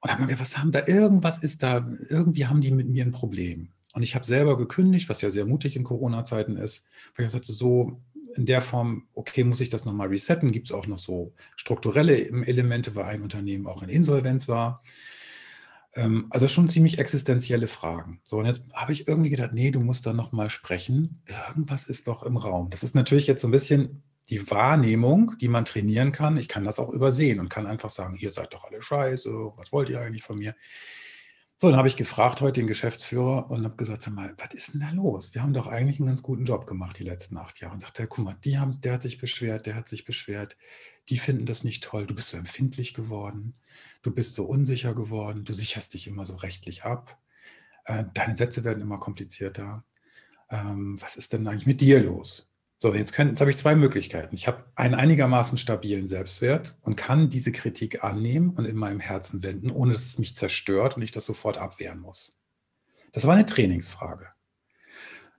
Und 0.00 0.10
habe 0.10 0.22
mir 0.22 0.28
gedacht, 0.28 0.42
was 0.42 0.58
haben 0.58 0.72
da, 0.72 0.86
irgendwas 0.86 1.38
ist 1.38 1.62
da, 1.62 1.86
irgendwie 2.08 2.46
haben 2.46 2.60
die 2.60 2.70
mit 2.70 2.88
mir 2.88 3.04
ein 3.04 3.10
Problem. 3.10 3.68
Und 3.92 4.02
ich 4.02 4.14
habe 4.14 4.24
selber 4.24 4.56
gekündigt, 4.56 5.08
was 5.08 5.20
ja 5.20 5.30
sehr 5.30 5.46
mutig 5.46 5.76
in 5.76 5.82
Corona-Zeiten 5.82 6.56
ist, 6.56 6.86
weil 7.14 7.26
ich 7.26 7.32
sagte, 7.32 7.52
so 7.52 8.00
in 8.36 8.46
der 8.46 8.62
Form, 8.62 9.08
okay, 9.14 9.44
muss 9.44 9.60
ich 9.60 9.68
das 9.68 9.84
nochmal 9.84 10.08
resetten? 10.08 10.52
Gibt 10.52 10.66
es 10.66 10.72
auch 10.72 10.86
noch 10.86 10.98
so 10.98 11.34
strukturelle 11.56 12.28
Elemente, 12.46 12.94
weil 12.94 13.04
ein 13.04 13.22
Unternehmen 13.22 13.66
auch 13.66 13.82
in 13.82 13.88
Insolvenz 13.88 14.48
war? 14.48 14.82
Ähm, 15.94 16.26
also 16.30 16.46
schon 16.48 16.68
ziemlich 16.68 16.98
existenzielle 16.98 17.66
Fragen. 17.66 18.20
So, 18.24 18.38
und 18.38 18.46
jetzt 18.46 18.62
habe 18.72 18.92
ich 18.92 19.08
irgendwie 19.08 19.30
gedacht, 19.30 19.52
nee, 19.52 19.70
du 19.70 19.80
musst 19.80 20.06
da 20.06 20.12
nochmal 20.12 20.50
sprechen. 20.50 21.22
Irgendwas 21.48 21.84
ist 21.86 22.08
doch 22.08 22.22
im 22.22 22.36
Raum. 22.36 22.70
Das 22.70 22.82
ist 22.82 22.94
natürlich 22.94 23.26
jetzt 23.26 23.42
so 23.42 23.48
ein 23.48 23.52
bisschen 23.52 24.02
die 24.28 24.48
Wahrnehmung, 24.50 25.32
die 25.40 25.48
man 25.48 25.64
trainieren 25.64 26.12
kann. 26.12 26.36
Ich 26.36 26.46
kann 26.46 26.64
das 26.64 26.78
auch 26.78 26.90
übersehen 26.90 27.40
und 27.40 27.48
kann 27.48 27.66
einfach 27.66 27.90
sagen, 27.90 28.16
ihr 28.16 28.30
seid 28.30 28.54
doch 28.54 28.64
alle 28.64 28.80
scheiße, 28.80 29.30
was 29.56 29.72
wollt 29.72 29.88
ihr 29.88 30.00
eigentlich 30.00 30.22
von 30.22 30.38
mir? 30.38 30.54
So, 31.62 31.68
dann 31.68 31.76
habe 31.76 31.88
ich 31.88 31.96
gefragt 31.98 32.40
heute 32.40 32.60
den 32.60 32.66
Geschäftsführer 32.66 33.50
und 33.50 33.64
habe 33.64 33.76
gesagt, 33.76 34.00
sag 34.00 34.14
mal, 34.14 34.34
was 34.38 34.54
ist 34.54 34.72
denn 34.72 34.80
da 34.80 34.88
los? 34.92 35.34
Wir 35.34 35.42
haben 35.42 35.52
doch 35.52 35.66
eigentlich 35.66 35.98
einen 35.98 36.06
ganz 36.06 36.22
guten 36.22 36.46
Job 36.46 36.66
gemacht 36.66 36.98
die 36.98 37.04
letzten 37.04 37.36
acht 37.36 37.60
Jahre. 37.60 37.74
Und 37.74 37.80
sagt 37.80 37.98
er, 38.00 38.06
guck 38.06 38.24
mal, 38.24 38.36
die 38.42 38.58
haben, 38.58 38.80
der 38.80 38.94
hat 38.94 39.02
sich 39.02 39.18
beschwert, 39.18 39.66
der 39.66 39.74
hat 39.74 39.86
sich 39.86 40.06
beschwert, 40.06 40.56
die 41.10 41.18
finden 41.18 41.44
das 41.44 41.62
nicht 41.62 41.84
toll, 41.84 42.06
du 42.06 42.14
bist 42.14 42.30
so 42.30 42.38
empfindlich 42.38 42.94
geworden, 42.94 43.56
du 44.00 44.10
bist 44.10 44.36
so 44.36 44.46
unsicher 44.46 44.94
geworden, 44.94 45.44
du 45.44 45.52
sicherst 45.52 45.92
dich 45.92 46.06
immer 46.06 46.24
so 46.24 46.36
rechtlich 46.36 46.84
ab, 46.84 47.20
äh, 47.86 48.04
deine 48.14 48.36
Sätze 48.36 48.64
werden 48.64 48.82
immer 48.82 48.98
komplizierter. 48.98 49.84
Ähm, 50.50 50.96
was 51.02 51.16
ist 51.16 51.32
denn 51.34 51.48
eigentlich 51.48 51.66
mit 51.66 51.80
dir 51.82 52.02
los? 52.02 52.49
So, 52.82 52.94
jetzt, 52.94 53.18
jetzt 53.18 53.40
habe 53.42 53.50
ich 53.50 53.58
zwei 53.58 53.74
Möglichkeiten. 53.74 54.34
Ich 54.34 54.48
habe 54.48 54.64
einen 54.74 54.94
einigermaßen 54.94 55.58
stabilen 55.58 56.08
Selbstwert 56.08 56.78
und 56.80 56.96
kann 56.96 57.28
diese 57.28 57.52
Kritik 57.52 58.02
annehmen 58.02 58.54
und 58.56 58.64
in 58.64 58.74
meinem 58.74 59.00
Herzen 59.00 59.42
wenden, 59.42 59.70
ohne 59.70 59.92
dass 59.92 60.06
es 60.06 60.18
mich 60.18 60.34
zerstört 60.34 60.96
und 60.96 61.02
ich 61.02 61.10
das 61.10 61.26
sofort 61.26 61.58
abwehren 61.58 62.00
muss. 62.00 62.40
Das 63.12 63.26
war 63.26 63.34
eine 63.34 63.44
Trainingsfrage. 63.44 64.28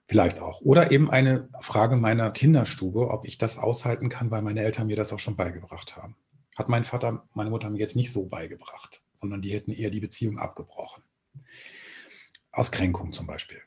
Vielleicht 0.06 0.38
auch. 0.38 0.60
Oder 0.60 0.92
eben 0.92 1.10
eine 1.10 1.48
Frage 1.60 1.96
meiner 1.96 2.30
Kinderstube, 2.30 3.10
ob 3.10 3.26
ich 3.26 3.38
das 3.38 3.58
aushalten 3.58 4.08
kann, 4.08 4.30
weil 4.30 4.42
meine 4.42 4.62
Eltern 4.62 4.86
mir 4.86 4.94
das 4.94 5.12
auch 5.12 5.18
schon 5.18 5.34
beigebracht 5.34 5.96
haben. 5.96 6.14
Hat 6.56 6.68
mein 6.68 6.84
Vater, 6.84 7.26
meine 7.34 7.50
Mutter 7.50 7.70
mir 7.70 7.78
jetzt 7.78 7.96
nicht 7.96 8.12
so 8.12 8.26
beigebracht. 8.26 9.02
sondern 9.16 9.42
die 9.42 9.52
hätten 9.52 9.72
eher 9.72 9.90
die 9.90 10.00
Beziehung 10.00 10.38
abgebrochen. 10.38 11.02
Aus 12.52 12.70
Kränkung 12.70 13.12
zum 13.12 13.26
Beispiel. 13.26 13.62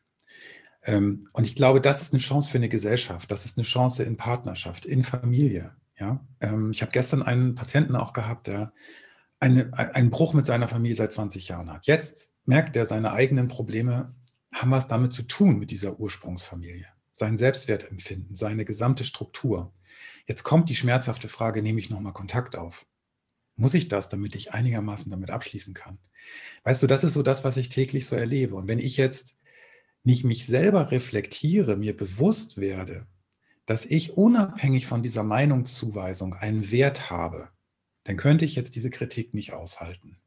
Ähm, 0.86 1.26
und 1.34 1.46
ich 1.46 1.56
glaube, 1.56 1.82
das 1.82 2.02
ist 2.02 2.14
eine 2.14 2.22
Chance 2.22 2.50
für 2.50 2.58
eine 2.58 2.70
Gesellschaft. 2.70 3.32
Das 3.32 3.46
ist 3.46 3.58
eine 3.58 3.66
Chance 3.66 4.04
in 4.04 4.18
Partnerschaft, 4.18 4.86
in 4.86 5.04
Familie. 5.04 5.76
Ja? 6.00 6.26
Ähm, 6.42 6.72
ich 6.72 6.82
habe 6.82 6.92
gestern 6.92 7.24
einen 7.24 7.56
Patienten 7.56 7.96
auch 7.96 8.14
gehabt, 8.14 8.48
der 8.48 8.72
eine, 9.40 9.72
einen 9.74 10.12
Bruch 10.12 10.34
mit 10.34 10.46
seiner 10.46 10.68
Familie 10.68 10.96
seit 10.96 11.12
20 11.12 11.48
Jahren 11.48 11.72
hat. 11.72 11.88
Jetzt 11.88 12.34
merkt 12.46 12.76
er, 12.76 12.86
seine 12.86 13.12
eigenen 13.12 13.48
Probleme 13.48 14.16
haben 14.54 14.72
was 14.72 14.88
damit 14.88 15.12
zu 15.12 15.24
tun 15.24 15.58
mit 15.60 15.72
dieser 15.72 16.00
Ursprungsfamilie. 16.00 16.88
Sein 17.14 17.38
Selbstwertempfinden, 17.38 18.36
seine 18.36 18.64
gesamte 18.64 19.04
Struktur. 19.04 19.74
Jetzt 20.28 20.44
kommt 20.44 20.70
die 20.70 20.76
schmerzhafte 20.76 21.28
Frage, 21.28 21.62
nehme 21.62 21.80
ich 21.80 21.90
nochmal 21.90 22.14
Kontakt 22.14 22.56
auf? 22.56 22.86
Muss 23.58 23.74
ich 23.74 23.88
das, 23.88 24.10
damit 24.10 24.36
ich 24.36 24.54
einigermaßen 24.54 25.10
damit 25.10 25.32
abschließen 25.32 25.74
kann? 25.74 25.98
Weißt 26.64 26.84
du, 26.84 26.88
das 26.88 27.04
ist 27.04 27.14
so 27.14 27.24
das, 27.24 27.44
was 27.44 27.58
ich 27.58 27.70
täglich 27.70 28.06
so 28.06 28.16
erlebe. 28.16 28.56
Und 28.56 28.68
wenn 28.68 28.80
ich 28.80 28.98
jetzt 28.98 29.38
nicht 30.06 30.24
mich 30.24 30.46
selber 30.46 30.92
reflektiere, 30.92 31.78
mir 31.78 31.96
bewusst 31.96 32.58
werde, 32.58 33.08
dass 33.66 33.86
ich 33.86 34.16
unabhängig 34.18 34.88
von 34.88 35.02
dieser 35.04 35.24
Meinungszuweisung 35.24 36.36
einen 36.36 36.72
Wert 36.72 37.10
habe, 37.10 37.50
dann 38.04 38.18
könnte 38.18 38.46
ich 38.46 38.56
jetzt 38.56 38.76
diese 38.76 38.92
Kritik 38.92 39.34
nicht 39.34 39.54
aushalten. 39.54 40.18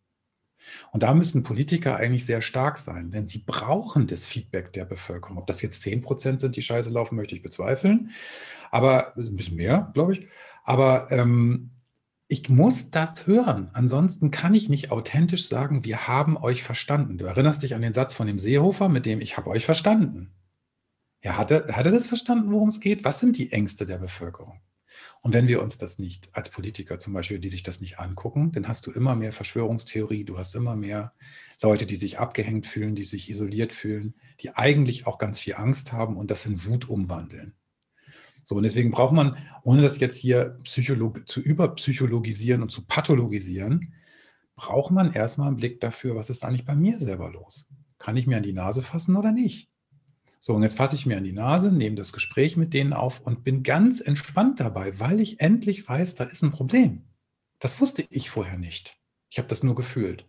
Und 0.90 1.04
da 1.04 1.14
müssen 1.14 1.44
Politiker 1.44 1.96
eigentlich 1.96 2.26
sehr 2.26 2.42
stark 2.42 2.78
sein, 2.78 3.10
denn 3.10 3.28
sie 3.28 3.44
brauchen 3.46 4.06
das 4.06 4.26
Feedback 4.26 4.72
der 4.72 4.84
Bevölkerung. 4.84 5.38
Ob 5.38 5.46
das 5.46 5.62
jetzt 5.62 5.82
10 5.82 6.00
Prozent 6.00 6.40
sind, 6.40 6.56
die 6.56 6.62
scheiße 6.62 6.90
laufen, 6.90 7.16
möchte 7.16 7.36
ich 7.36 7.42
bezweifeln. 7.42 8.10
Aber 8.70 9.16
ein 9.16 9.36
bisschen 9.36 9.56
mehr, 9.56 9.90
glaube 9.94 10.14
ich. 10.14 10.26
Aber 10.64 11.10
ähm, 11.12 11.70
ich 12.28 12.50
muss 12.50 12.90
das 12.90 13.26
hören. 13.26 13.70
Ansonsten 13.72 14.30
kann 14.30 14.52
ich 14.52 14.68
nicht 14.68 14.90
authentisch 14.90 15.48
sagen, 15.48 15.84
wir 15.84 16.06
haben 16.06 16.36
euch 16.36 16.62
verstanden. 16.62 17.16
Du 17.16 17.24
erinnerst 17.24 17.62
dich 17.62 17.74
an 17.74 17.82
den 17.82 17.94
Satz 17.94 18.12
von 18.12 18.26
dem 18.26 18.38
Seehofer, 18.38 18.90
mit 18.90 19.06
dem 19.06 19.22
ich 19.22 19.38
habe 19.38 19.50
euch 19.50 19.64
verstanden. 19.64 20.30
Ja, 21.22 21.36
hat 21.38 21.50
er, 21.50 21.74
hat 21.74 21.86
er 21.86 21.92
das 21.92 22.06
verstanden, 22.06 22.52
worum 22.52 22.68
es 22.68 22.80
geht? 22.80 23.04
Was 23.04 23.18
sind 23.18 23.38
die 23.38 23.50
Ängste 23.50 23.86
der 23.86 23.96
Bevölkerung? 23.96 24.60
Und 25.20 25.34
wenn 25.34 25.48
wir 25.48 25.62
uns 25.62 25.78
das 25.78 25.98
nicht 25.98 26.28
als 26.32 26.50
Politiker 26.50 26.98
zum 26.98 27.12
Beispiel, 27.12 27.38
die 27.38 27.48
sich 27.48 27.62
das 27.62 27.80
nicht 27.80 27.98
angucken, 27.98 28.52
dann 28.52 28.68
hast 28.68 28.86
du 28.86 28.92
immer 28.92 29.16
mehr 29.16 29.32
Verschwörungstheorie, 29.32 30.24
du 30.24 30.38
hast 30.38 30.54
immer 30.54 30.76
mehr 30.76 31.12
Leute, 31.60 31.86
die 31.86 31.96
sich 31.96 32.18
abgehängt 32.18 32.66
fühlen, 32.66 32.94
die 32.94 33.04
sich 33.04 33.28
isoliert 33.30 33.72
fühlen, 33.72 34.14
die 34.40 34.54
eigentlich 34.54 35.06
auch 35.06 35.18
ganz 35.18 35.40
viel 35.40 35.54
Angst 35.54 35.92
haben 35.92 36.16
und 36.16 36.30
das 36.30 36.46
in 36.46 36.64
Wut 36.66 36.88
umwandeln. 36.88 37.54
So, 38.48 38.54
und 38.54 38.62
deswegen 38.62 38.90
braucht 38.90 39.12
man, 39.12 39.36
ohne 39.62 39.82
das 39.82 40.00
jetzt 40.00 40.16
hier 40.16 40.56
zu 40.64 40.80
überpsychologisieren 41.42 42.62
und 42.62 42.70
zu 42.70 42.86
pathologisieren, 42.86 43.92
braucht 44.56 44.90
man 44.90 45.12
erstmal 45.12 45.48
einen 45.48 45.58
Blick 45.58 45.82
dafür, 45.82 46.16
was 46.16 46.30
ist 46.30 46.46
eigentlich 46.46 46.64
bei 46.64 46.74
mir 46.74 46.96
selber 46.96 47.30
los? 47.30 47.68
Kann 47.98 48.16
ich 48.16 48.26
mir 48.26 48.38
an 48.38 48.42
die 48.42 48.54
Nase 48.54 48.80
fassen 48.80 49.16
oder 49.16 49.32
nicht? 49.32 49.68
So, 50.40 50.54
und 50.54 50.62
jetzt 50.62 50.78
fasse 50.78 50.96
ich 50.96 51.04
mir 51.04 51.18
an 51.18 51.24
die 51.24 51.34
Nase, 51.34 51.70
nehme 51.70 51.96
das 51.96 52.14
Gespräch 52.14 52.56
mit 52.56 52.72
denen 52.72 52.94
auf 52.94 53.20
und 53.20 53.44
bin 53.44 53.64
ganz 53.64 54.00
entspannt 54.00 54.60
dabei, 54.60 54.98
weil 54.98 55.20
ich 55.20 55.40
endlich 55.40 55.86
weiß, 55.86 56.14
da 56.14 56.24
ist 56.24 56.40
ein 56.40 56.50
Problem. 56.50 57.04
Das 57.58 57.82
wusste 57.82 58.06
ich 58.08 58.30
vorher 58.30 58.56
nicht. 58.56 58.96
Ich 59.28 59.36
habe 59.36 59.48
das 59.48 59.62
nur 59.62 59.74
gefühlt. 59.74 60.24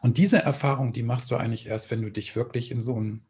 Und 0.00 0.18
diese 0.18 0.42
Erfahrung, 0.42 0.92
die 0.92 1.04
machst 1.04 1.30
du 1.30 1.36
eigentlich 1.36 1.68
erst, 1.68 1.92
wenn 1.92 2.02
du 2.02 2.10
dich 2.10 2.34
wirklich 2.34 2.72
in 2.72 2.82
so 2.82 3.00
ein 3.00 3.24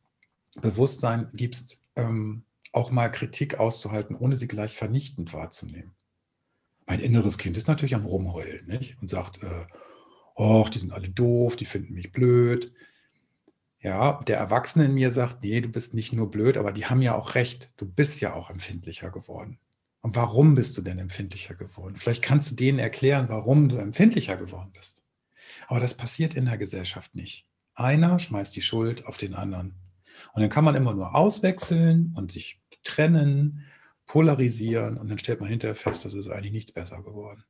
Bewusstsein 0.58 1.28
gibst, 1.35 1.82
ähm, 1.96 2.46
auch 2.76 2.90
mal 2.90 3.09
Kritik 3.09 3.59
auszuhalten, 3.59 4.14
ohne 4.14 4.37
sie 4.37 4.49
gleich 4.49 4.76
vernichtend 4.76 5.33
wahrzunehmen. 5.33 5.95
Mein 6.87 7.00
inneres 7.00 7.38
Kind 7.38 7.56
ist 7.56 7.68
natürlich 7.68 7.95
am 7.95 8.06
Rumheulen 8.06 8.66
nicht? 8.66 8.97
und 9.00 9.09
sagt, 9.09 9.42
äh, 9.42 9.66
die 10.38 10.78
sind 10.78 10.92
alle 10.92 11.09
doof, 11.09 11.56
die 11.56 11.64
finden 11.64 11.95
mich 11.95 12.12
blöd. 12.12 12.73
Ja, 13.80 14.21
der 14.26 14.38
Erwachsene 14.38 14.85
in 14.85 14.95
mir 14.95 15.11
sagt, 15.11 15.42
nee, 15.42 15.61
du 15.61 15.68
bist 15.68 15.95
nicht 15.95 16.12
nur 16.12 16.30
blöd, 16.30 16.56
aber 16.56 16.73
die 16.73 16.87
haben 16.87 17.02
ja 17.02 17.14
auch 17.14 17.35
recht. 17.35 17.73
Du 17.76 17.87
bist 17.87 18.21
ja 18.21 18.35
auch 18.35 18.50
empfindlicher 18.50 19.11
geworden. 19.11 19.59
Und 20.02 20.14
warum 20.14 20.54
bist 20.54 20.76
du 20.76 20.83
denn 20.83 20.99
empfindlicher 20.99 21.54
geworden? 21.54 21.97
Vielleicht 21.97 22.23
kannst 22.23 22.50
du 22.50 22.54
denen 22.56 22.78
erklären, 22.78 23.28
warum 23.28 23.68
du 23.68 23.76
empfindlicher 23.76 24.37
geworden 24.37 24.71
bist. 24.73 25.02
Aber 25.66 25.80
das 25.80 25.95
passiert 25.95 26.35
in 26.35 26.45
der 26.45 26.59
Gesellschaft 26.59 27.14
nicht. 27.14 27.47
Einer 27.75 28.18
schmeißt 28.18 28.54
die 28.54 28.62
Schuld 28.62 29.06
auf 29.06 29.16
den 29.16 29.35
anderen. 29.35 29.75
Und 30.33 30.42
dann 30.42 30.50
kann 30.50 30.64
man 30.64 30.75
immer 30.75 30.95
nur 30.95 31.14
auswechseln 31.14 32.12
und 32.16 32.33
sich 32.33 32.61
trennen, 32.87 33.64
polarisieren 34.07 34.97
und 34.97 35.09
dann 35.09 35.19
stellt 35.19 35.40
man 35.40 35.49
hinterher 35.49 35.75
fest, 35.75 36.05
dass 36.05 36.14
es 36.14 36.28
eigentlich 36.28 36.52
nichts 36.52 36.73
besser 36.73 37.02
geworden. 37.02 37.45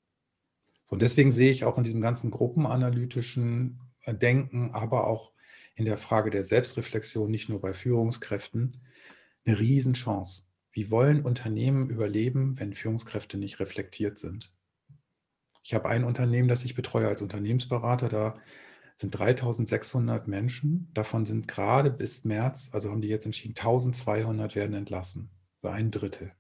So, 0.85 0.95
und 0.95 1.03
deswegen 1.03 1.33
sehe 1.33 1.51
ich 1.51 1.65
auch 1.65 1.79
in 1.79 1.85
diesem 1.85 2.01
ganzen 2.01 2.31
gruppenanalytischen 2.31 3.81
äh, 4.03 4.15
Denken, 4.15 4.71
aber 4.73 5.07
auch 5.07 5.33
in 5.75 5.85
der 5.85 5.99
Frage 5.99 6.31
der 6.31 6.45
Selbstreflexion, 6.45 7.31
nicht 7.31 7.49
nur 7.49 7.61
bei 7.61 7.75
Führungskräften, 7.75 8.81
eine 9.45 9.59
Riesenchance. 9.59 10.45
Wie 10.73 10.91
wollen 10.91 11.23
Unternehmen 11.23 11.89
überleben, 11.89 12.59
wenn 12.59 12.75
Führungskräfte 12.75 13.37
nicht 13.37 13.61
reflektiert 13.61 14.19
sind? 14.19 14.53
Ich 15.63 15.75
habe 15.75 15.89
ein 15.89 16.05
Unternehmen, 16.05 16.49
das 16.49 16.65
ich 16.65 16.75
betreue 16.75 17.09
als 17.09 17.23
Unternehmensberater, 17.23 18.09
da 18.09 18.35
sind 18.97 19.11
3600 19.11 20.27
Menschen. 20.27 20.91
Davon 20.95 21.27
sind 21.27 21.49
gerade 21.49 21.91
bis 21.91 22.25
März, 22.25 22.71
also 22.73 22.91
haben 22.91 23.03
die 23.03 23.09
jetzt 23.09 23.27
entschieden, 23.27 23.55
1200 23.57 24.55
werden 24.55 24.75
entlassen. 24.75 25.31
So 25.63 25.69
ein 25.69 25.91
Drittel. 25.91 26.33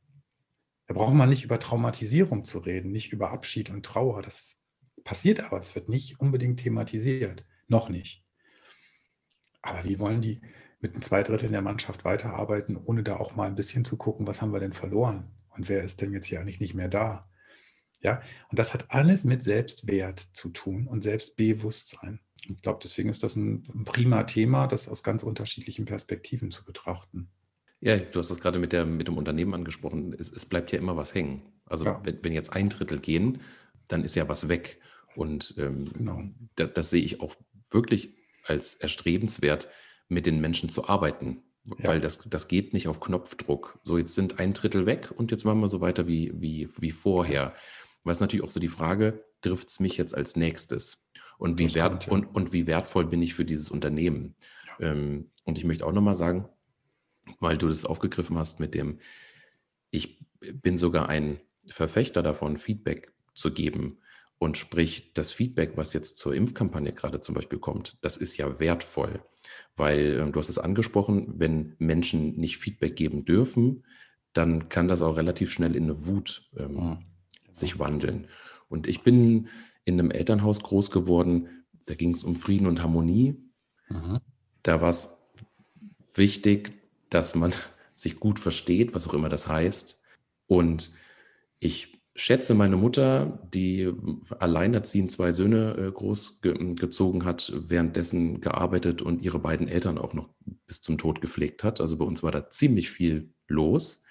Da 0.86 0.94
braucht 0.94 1.14
man 1.14 1.28
nicht 1.28 1.44
über 1.44 1.58
Traumatisierung 1.58 2.44
zu 2.44 2.58
reden, 2.58 2.92
nicht 2.92 3.12
über 3.12 3.30
Abschied 3.30 3.70
und 3.70 3.84
Trauer. 3.84 4.22
Das 4.22 4.56
passiert 5.04 5.40
aber, 5.40 5.58
das 5.58 5.74
wird 5.74 5.88
nicht 5.88 6.20
unbedingt 6.20 6.60
thematisiert. 6.60 7.44
Noch 7.68 7.88
nicht. 7.88 8.24
Aber 9.62 9.84
wie 9.84 9.98
wollen 9.98 10.20
die 10.20 10.40
mit 10.80 11.02
zwei 11.02 11.22
Dritteln 11.22 11.52
der 11.52 11.62
Mannschaft 11.62 12.04
weiterarbeiten, 12.04 12.76
ohne 12.76 13.02
da 13.02 13.16
auch 13.16 13.34
mal 13.34 13.48
ein 13.48 13.56
bisschen 13.56 13.84
zu 13.84 13.96
gucken, 13.96 14.26
was 14.26 14.40
haben 14.40 14.52
wir 14.52 14.60
denn 14.60 14.72
verloren? 14.72 15.32
Und 15.50 15.68
wer 15.68 15.82
ist 15.82 16.00
denn 16.00 16.12
jetzt 16.12 16.26
hier 16.26 16.40
eigentlich 16.40 16.60
nicht 16.60 16.74
mehr 16.74 16.88
da? 16.88 17.28
Ja, 18.02 18.22
und 18.50 18.58
das 18.58 18.74
hat 18.74 18.90
alles 18.90 19.24
mit 19.24 19.42
Selbstwert 19.42 20.20
zu 20.32 20.50
tun 20.50 20.86
und 20.86 21.02
Selbstbewusstsein. 21.02 22.20
Ich 22.48 22.62
glaube, 22.62 22.80
deswegen 22.82 23.08
ist 23.08 23.22
das 23.22 23.36
ein, 23.36 23.62
prima 23.84 24.24
Thema, 24.24 24.66
das 24.66 24.88
aus 24.88 25.02
ganz 25.02 25.22
unterschiedlichen 25.22 25.84
Perspektiven 25.84 26.50
zu 26.50 26.64
betrachten. 26.64 27.28
Ja, 27.80 27.96
du 27.96 28.18
hast 28.18 28.30
das 28.30 28.40
gerade 28.40 28.58
mit, 28.58 28.72
der, 28.72 28.86
mit 28.86 29.06
dem 29.06 29.18
Unternehmen 29.18 29.54
angesprochen. 29.54 30.14
Es, 30.18 30.32
es 30.32 30.46
bleibt 30.46 30.72
ja 30.72 30.78
immer 30.78 30.96
was 30.96 31.14
hängen. 31.14 31.42
Also 31.66 31.84
ja. 31.84 32.00
wenn, 32.04 32.22
wenn, 32.22 32.32
jetzt 32.32 32.52
ein 32.52 32.68
Drittel 32.68 33.00
gehen, 33.00 33.40
dann 33.88 34.04
ist 34.04 34.16
ja 34.16 34.28
was 34.28 34.48
weg. 34.48 34.80
Und 35.14 35.54
ähm, 35.58 35.84
genau. 35.92 36.22
da, 36.56 36.66
das 36.66 36.90
sehe 36.90 37.02
ich 37.02 37.20
auch 37.20 37.34
wirklich 37.70 38.16
als 38.44 38.74
erstrebenswert, 38.74 39.68
mit 40.08 40.26
den 40.26 40.40
Menschen 40.40 40.68
zu 40.68 40.88
arbeiten. 40.88 41.42
Ja. 41.78 41.88
Weil 41.88 42.00
das, 42.00 42.20
das 42.28 42.48
geht 42.48 42.72
nicht 42.72 42.86
auf 42.86 43.00
Knopfdruck. 43.00 43.80
So, 43.82 43.98
jetzt 43.98 44.14
sind 44.14 44.38
ein 44.38 44.52
Drittel 44.52 44.86
weg 44.86 45.12
und 45.14 45.30
jetzt 45.32 45.44
machen 45.44 45.60
wir 45.60 45.68
so 45.68 45.80
weiter 45.80 46.06
wie, 46.06 46.32
wie, 46.34 46.68
wie 46.78 46.92
vorher. 46.92 47.54
Weil 48.04 48.12
es 48.12 48.20
natürlich 48.20 48.44
auch 48.44 48.50
so 48.50 48.60
die 48.60 48.68
Frage, 48.68 49.24
trifft 49.42 49.68
es 49.68 49.80
mich 49.80 49.96
jetzt 49.96 50.14
als 50.14 50.36
nächstes? 50.36 51.05
Und 51.38 51.58
wie, 51.58 51.74
wert, 51.74 52.08
und, 52.08 52.26
und 52.26 52.52
wie 52.52 52.66
wertvoll 52.66 53.06
bin 53.06 53.22
ich 53.22 53.34
für 53.34 53.44
dieses 53.44 53.70
Unternehmen. 53.70 54.34
Ja. 54.78 54.90
Ähm, 54.90 55.30
und 55.44 55.58
ich 55.58 55.64
möchte 55.64 55.86
auch 55.86 55.92
nochmal 55.92 56.14
sagen, 56.14 56.48
weil 57.40 57.58
du 57.58 57.68
das 57.68 57.84
aufgegriffen 57.84 58.38
hast 58.38 58.60
mit 58.60 58.74
dem, 58.74 59.00
ich 59.90 60.24
bin 60.40 60.76
sogar 60.76 61.08
ein 61.08 61.40
Verfechter 61.66 62.22
davon, 62.22 62.56
Feedback 62.56 63.12
zu 63.34 63.52
geben. 63.52 63.98
Und 64.38 64.58
sprich, 64.58 65.12
das 65.14 65.32
Feedback, 65.32 65.72
was 65.76 65.94
jetzt 65.94 66.18
zur 66.18 66.34
Impfkampagne 66.34 66.92
gerade 66.92 67.20
zum 67.20 67.34
Beispiel 67.34 67.58
kommt, 67.58 67.96
das 68.02 68.18
ist 68.18 68.36
ja 68.36 68.60
wertvoll, 68.60 69.22
weil 69.76 70.20
äh, 70.20 70.30
du 70.30 70.38
hast 70.38 70.50
es 70.50 70.58
angesprochen, 70.58 71.34
wenn 71.38 71.74
Menschen 71.78 72.36
nicht 72.36 72.58
Feedback 72.58 72.96
geben 72.96 73.24
dürfen, 73.24 73.84
dann 74.34 74.68
kann 74.68 74.88
das 74.88 75.00
auch 75.00 75.16
relativ 75.16 75.50
schnell 75.50 75.74
in 75.74 75.84
eine 75.84 76.06
Wut 76.06 76.50
ähm, 76.58 76.74
mhm. 76.74 76.98
sich 77.50 77.78
wandeln. 77.78 78.28
Und 78.68 78.86
ich 78.86 79.02
bin 79.02 79.48
in 79.86 79.98
einem 79.98 80.10
Elternhaus 80.10 80.60
groß 80.60 80.90
geworden, 80.90 81.48
da 81.86 81.94
ging 81.94 82.12
es 82.12 82.24
um 82.24 82.36
Frieden 82.36 82.66
und 82.66 82.82
Harmonie. 82.82 83.36
Mhm. 83.88 84.18
Da 84.62 84.80
war 84.82 84.90
es 84.90 85.22
wichtig, 86.14 86.72
dass 87.08 87.34
man 87.34 87.54
sich 87.94 88.20
gut 88.20 88.38
versteht, 88.38 88.94
was 88.94 89.08
auch 89.08 89.14
immer 89.14 89.30
das 89.30 89.48
heißt. 89.48 90.02
Und 90.48 90.92
ich 91.60 92.02
schätze 92.14 92.54
meine 92.54 92.76
Mutter, 92.76 93.48
die 93.54 93.92
alleinerziehend 94.38 95.10
zwei 95.10 95.32
Söhne 95.32 95.76
äh, 95.76 95.90
großgezogen 95.92 97.24
hat, 97.24 97.52
währenddessen 97.54 98.40
gearbeitet 98.40 99.02
und 99.02 99.22
ihre 99.22 99.38
beiden 99.38 99.68
Eltern 99.68 99.98
auch 99.98 100.14
noch 100.14 100.28
bis 100.66 100.82
zum 100.82 100.98
Tod 100.98 101.20
gepflegt 101.20 101.62
hat. 101.62 101.80
Also 101.80 101.96
bei 101.96 102.04
uns 102.04 102.22
war 102.22 102.32
da 102.32 102.50
ziemlich 102.50 102.90
viel 102.90 103.32
los. 103.46 104.02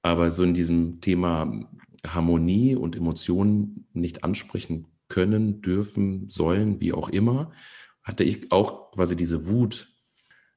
Aber 0.00 0.32
so 0.32 0.42
in 0.44 0.54
diesem 0.54 1.00
Thema 1.00 1.68
Harmonie 2.06 2.74
und 2.74 2.96
Emotionen 2.96 3.86
nicht 3.92 4.24
ansprechen 4.24 4.86
können, 5.08 5.62
dürfen, 5.62 6.28
sollen, 6.28 6.80
wie 6.80 6.92
auch 6.92 7.08
immer, 7.08 7.52
hatte 8.02 8.24
ich 8.24 8.52
auch 8.52 8.92
quasi 8.92 9.16
diese 9.16 9.46
Wut 9.48 9.88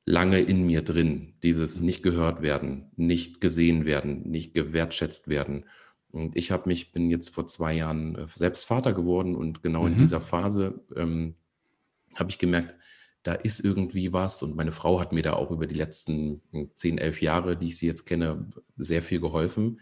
lange 0.05 0.39
in 0.39 0.65
mir 0.65 0.81
drin. 0.81 1.35
Dieses 1.43 1.81
nicht 1.81 2.03
gehört 2.03 2.41
werden, 2.41 2.91
nicht 2.95 3.41
gesehen 3.41 3.85
werden, 3.85 4.23
nicht 4.29 4.53
gewertschätzt 4.53 5.27
werden. 5.27 5.65
Und 6.09 6.35
ich 6.35 6.51
habe 6.51 6.69
mich, 6.69 6.91
bin 6.91 7.09
jetzt 7.09 7.29
vor 7.29 7.47
zwei 7.47 7.73
Jahren 7.73 8.15
äh, 8.15 8.27
selbst 8.33 8.65
Vater 8.65 8.93
geworden 8.93 9.35
und 9.35 9.61
genau 9.61 9.83
mhm. 9.83 9.93
in 9.93 9.97
dieser 9.97 10.21
Phase 10.21 10.85
ähm, 10.95 11.35
habe 12.15 12.29
ich 12.29 12.39
gemerkt, 12.39 12.75
da 13.23 13.33
ist 13.33 13.59
irgendwie 13.59 14.13
was. 14.13 14.41
Und 14.41 14.55
meine 14.55 14.71
Frau 14.71 14.99
hat 15.01 15.11
mir 15.11 15.23
da 15.23 15.33
auch 15.33 15.51
über 15.51 15.67
die 15.67 15.75
letzten 15.75 16.41
10, 16.75 16.97
11 16.97 17.21
Jahre, 17.21 17.57
die 17.57 17.67
ich 17.67 17.77
sie 17.77 17.87
jetzt 17.87 18.05
kenne, 18.05 18.49
sehr 18.77 19.01
viel 19.01 19.19
geholfen, 19.19 19.81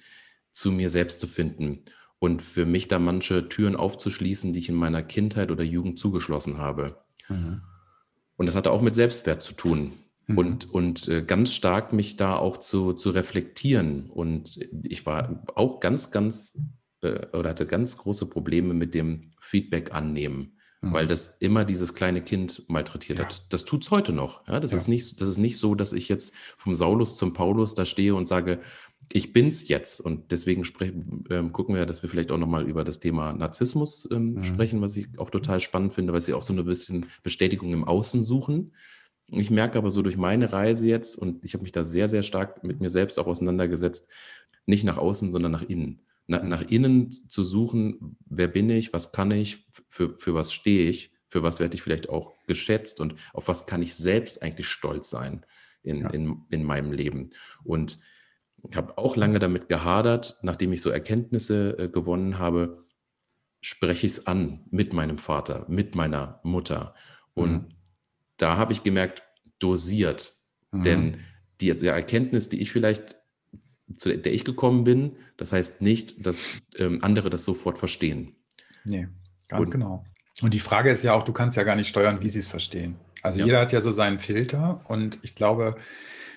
zu 0.51 0.72
mir 0.72 0.89
selbst 0.89 1.19
zu 1.19 1.27
finden 1.27 1.86
und 2.25 2.41
für 2.41 2.65
mich 2.65 2.88
da 2.88 2.98
manche 2.98 3.48
Türen 3.50 3.75
aufzuschließen, 3.75 4.51
die 4.51 4.58
ich 4.58 4.70
in 4.70 4.75
meiner 4.75 5.03
Kindheit 5.03 5.51
oder 5.51 5.63
Jugend 5.63 6.00
zugeschlossen 6.00 6.58
habe. 6.58 6.98
Mhm. 7.29 7.62
Und 8.36 8.48
das 8.48 8.55
hatte 8.55 8.72
auch 8.72 8.82
mit 8.82 8.96
Selbstwert 8.96 9.44
zu 9.44 9.53
tun. 9.53 9.91
Mhm. 10.25 10.38
Und, 10.39 10.74
und 10.74 11.08
äh, 11.08 11.22
ganz 11.22 11.53
stark 11.53 11.94
mich 11.94 12.17
da 12.17 12.36
auch 12.36 12.58
zu, 12.58 12.94
zu 12.94 13.12
reflektieren. 13.12 14.10
Und 14.10 14.58
ich 14.82 15.05
war 15.05 15.44
auch 15.53 15.79
ganz, 15.79 16.10
ganz 16.10 16.60
äh, 17.01 17.27
oder 17.32 17.51
hatte 17.51 17.67
ganz 17.67 17.96
große 17.98 18.25
Probleme 18.25 18.74
mit 18.74 18.96
dem 18.96 19.34
Feedback 19.39 19.94
annehmen, 19.94 20.58
mhm. 20.82 20.94
weil 20.94 21.05
das 21.05 21.38
immer 21.38 21.63
dieses 21.63 21.94
kleine 21.94 22.24
Kind 22.24 22.63
malträtiert 22.70 23.20
ja. 23.20 23.25
hat. 23.25 23.53
Das 23.53 23.65
tut 23.65 23.84
es 23.84 23.91
heute 23.91 24.13
noch. 24.13 24.48
Ja? 24.48 24.60
Das, 24.60 24.72
ja. 24.72 24.77
Ist 24.77 24.88
nicht, 24.88 25.22
das 25.22 25.29
ist 25.29 25.38
nicht 25.38 25.60
so, 25.60 25.75
dass 25.75 25.94
ich 25.94 26.10
jetzt 26.10 26.34
vom 26.58 26.74
Saulus 26.74 27.17
zum 27.17 27.34
Paulus 27.34 27.75
da 27.75 27.86
stehe 27.86 28.15
und 28.15 28.27
sage, 28.27 28.62
ich 29.12 29.33
bin's 29.33 29.67
jetzt. 29.67 30.00
Und 30.00 30.31
deswegen 30.31 30.63
ähm, 31.29 31.51
gucken 31.51 31.75
wir, 31.75 31.85
dass 31.85 32.01
wir 32.01 32.09
vielleicht 32.09 32.31
auch 32.31 32.38
nochmal 32.38 32.67
über 32.67 32.83
das 32.83 33.00
Thema 33.00 33.33
Narzissmus 33.33 34.07
ähm, 34.12 34.33
mhm. 34.33 34.43
sprechen, 34.43 34.81
was 34.81 34.97
ich 34.97 35.07
auch 35.17 35.29
total 35.29 35.59
spannend 35.59 35.93
finde, 35.93 36.13
weil 36.13 36.21
sie 36.21 36.33
auch 36.33 36.41
so 36.41 36.53
eine 36.53 36.63
bisschen 36.63 37.05
Bestätigung 37.24 37.74
im 37.74 37.83
Außen 37.83 38.24
suchen. 38.24 38.74
Ich 39.27 39.50
merke 39.50 39.77
aber 39.77 39.91
so 39.91 40.01
durch 40.01 40.17
meine 40.17 40.53
Reise 40.53 40.88
jetzt, 40.88 41.17
und 41.17 41.43
ich 41.43 41.53
habe 41.53 41.63
mich 41.63 41.71
da 41.71 41.83
sehr, 41.83 42.09
sehr 42.09 42.24
stark 42.24 42.63
mit 42.63 42.79
mir 42.79 42.89
selbst 42.89 43.17
auch 43.17 43.27
auseinandergesetzt, 43.27 44.09
nicht 44.65 44.83
nach 44.83 44.97
außen, 44.97 45.31
sondern 45.31 45.51
nach 45.51 45.63
innen. 45.63 46.01
Na, 46.27 46.43
nach 46.43 46.63
innen 46.69 47.12
zu 47.12 47.43
suchen, 47.43 48.17
wer 48.25 48.47
bin 48.47 48.69
ich, 48.69 48.93
was 48.93 49.12
kann 49.12 49.31
ich, 49.31 49.67
für, 49.89 50.17
für 50.17 50.33
was 50.33 50.53
stehe 50.53 50.89
ich, 50.89 51.12
für 51.27 51.43
was 51.43 51.59
werde 51.59 51.75
ich 51.75 51.81
vielleicht 51.81 52.09
auch 52.09 52.33
geschätzt 52.47 53.01
und 53.01 53.15
auf 53.33 53.47
was 53.47 53.65
kann 53.65 53.81
ich 53.81 53.95
selbst 53.95 54.41
eigentlich 54.41 54.67
stolz 54.67 55.09
sein 55.09 55.45
in, 55.83 56.01
ja. 56.01 56.09
in, 56.09 56.41
in 56.50 56.63
meinem 56.63 56.91
Leben. 56.91 57.31
Und 57.63 58.00
ich 58.69 58.77
habe 58.77 58.98
auch 58.98 59.15
lange 59.15 59.39
damit 59.39 59.69
gehadert, 59.69 60.39
nachdem 60.41 60.74
ich 60.74 60.81
so 60.81 60.89
Erkenntnisse 60.89 61.77
äh, 61.77 61.88
gewonnen 61.89 62.39
habe, 62.39 62.86
spreche 63.62 64.05
ich 64.05 64.13
es 64.13 64.27
an 64.27 64.65
mit 64.69 64.93
meinem 64.93 65.17
Vater, 65.17 65.65
mit 65.67 65.95
meiner 65.95 66.39
Mutter. 66.43 66.93
Und 67.34 67.51
mhm. 67.51 67.67
da 68.38 68.57
habe 68.57 68.74
ich 68.74 68.84
gemerkt, 68.84 69.24
dosiert. 69.60 70.34
Mhm. 70.72 70.84
Denn 70.84 71.19
die, 71.62 71.75
die, 71.75 71.88
Erkenntnis, 71.88 72.50
die 72.50 72.62
ich 72.62 72.72
vielleicht, 72.72 73.15
zu 73.98 74.15
der 74.15 74.34
ich 74.34 74.43
gekommen 74.43 74.84
bin, 74.84 75.17
das 75.38 75.51
heißt 75.51 75.81
nicht, 75.81 76.25
dass 76.25 76.62
ähm, 76.77 77.03
andere 77.03 77.29
das 77.29 77.43
sofort 77.43 77.77
verstehen. 77.77 78.36
Nee, 78.84 79.07
ganz 79.50 79.67
Und, 79.67 79.72
genau. 79.72 80.05
Und 80.41 80.53
die 80.53 80.60
Frage 80.60 80.91
ist 80.91 81.03
ja 81.03 81.13
auch, 81.13 81.24
du 81.24 81.34
kannst 81.34 81.55
ja 81.57 81.63
gar 81.63 81.75
nicht 81.75 81.88
steuern, 81.88 82.22
wie 82.22 82.29
sie 82.29 82.39
es 82.39 82.48
verstehen. 82.48 82.98
Also 83.22 83.39
ja. 83.39 83.45
jeder 83.45 83.62
hat 83.62 83.72
ja 83.72 83.81
so 83.81 83.91
seinen 83.91 84.19
Filter 84.19 84.81
und 84.88 85.19
ich 85.24 85.34
glaube, 85.34 85.75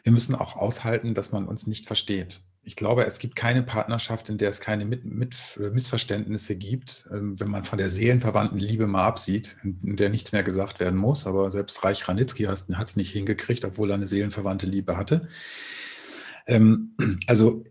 wir 0.08 0.12
müssen 0.12 0.34
auch 0.34 0.56
aushalten, 0.56 1.12
dass 1.12 1.32
man 1.32 1.46
uns 1.46 1.66
nicht 1.66 1.86
versteht. 1.86 2.40
Ich 2.62 2.76
glaube, 2.76 3.04
es 3.04 3.18
gibt 3.18 3.36
keine 3.36 3.62
Partnerschaft, 3.62 4.30
in 4.30 4.38
der 4.38 4.48
es 4.48 4.62
keine 4.62 4.86
mit, 4.86 5.04
mit 5.04 5.36
äh, 5.60 5.68
Missverständnisse 5.68 6.56
gibt, 6.56 7.06
ähm, 7.12 7.38
wenn 7.38 7.50
man 7.50 7.64
von 7.64 7.76
der 7.76 7.90
seelenverwandten 7.90 8.58
Liebe 8.58 8.86
mal 8.86 9.06
absieht, 9.06 9.58
in 9.62 9.96
der 9.96 10.08
nichts 10.08 10.32
mehr 10.32 10.42
gesagt 10.42 10.80
werden 10.80 10.98
muss. 10.98 11.26
Aber 11.26 11.50
selbst 11.50 11.84
Reich 11.84 12.08
Ranitzky 12.08 12.44
hat 12.44 12.68
es 12.70 12.96
nicht 12.96 13.10
hingekriegt, 13.12 13.66
obwohl 13.66 13.90
er 13.90 13.96
eine 13.96 14.06
seelenverwandte 14.06 14.66
Liebe 14.66 14.96
hatte. 14.96 15.28
Ähm, 16.46 16.96
also, 17.26 17.64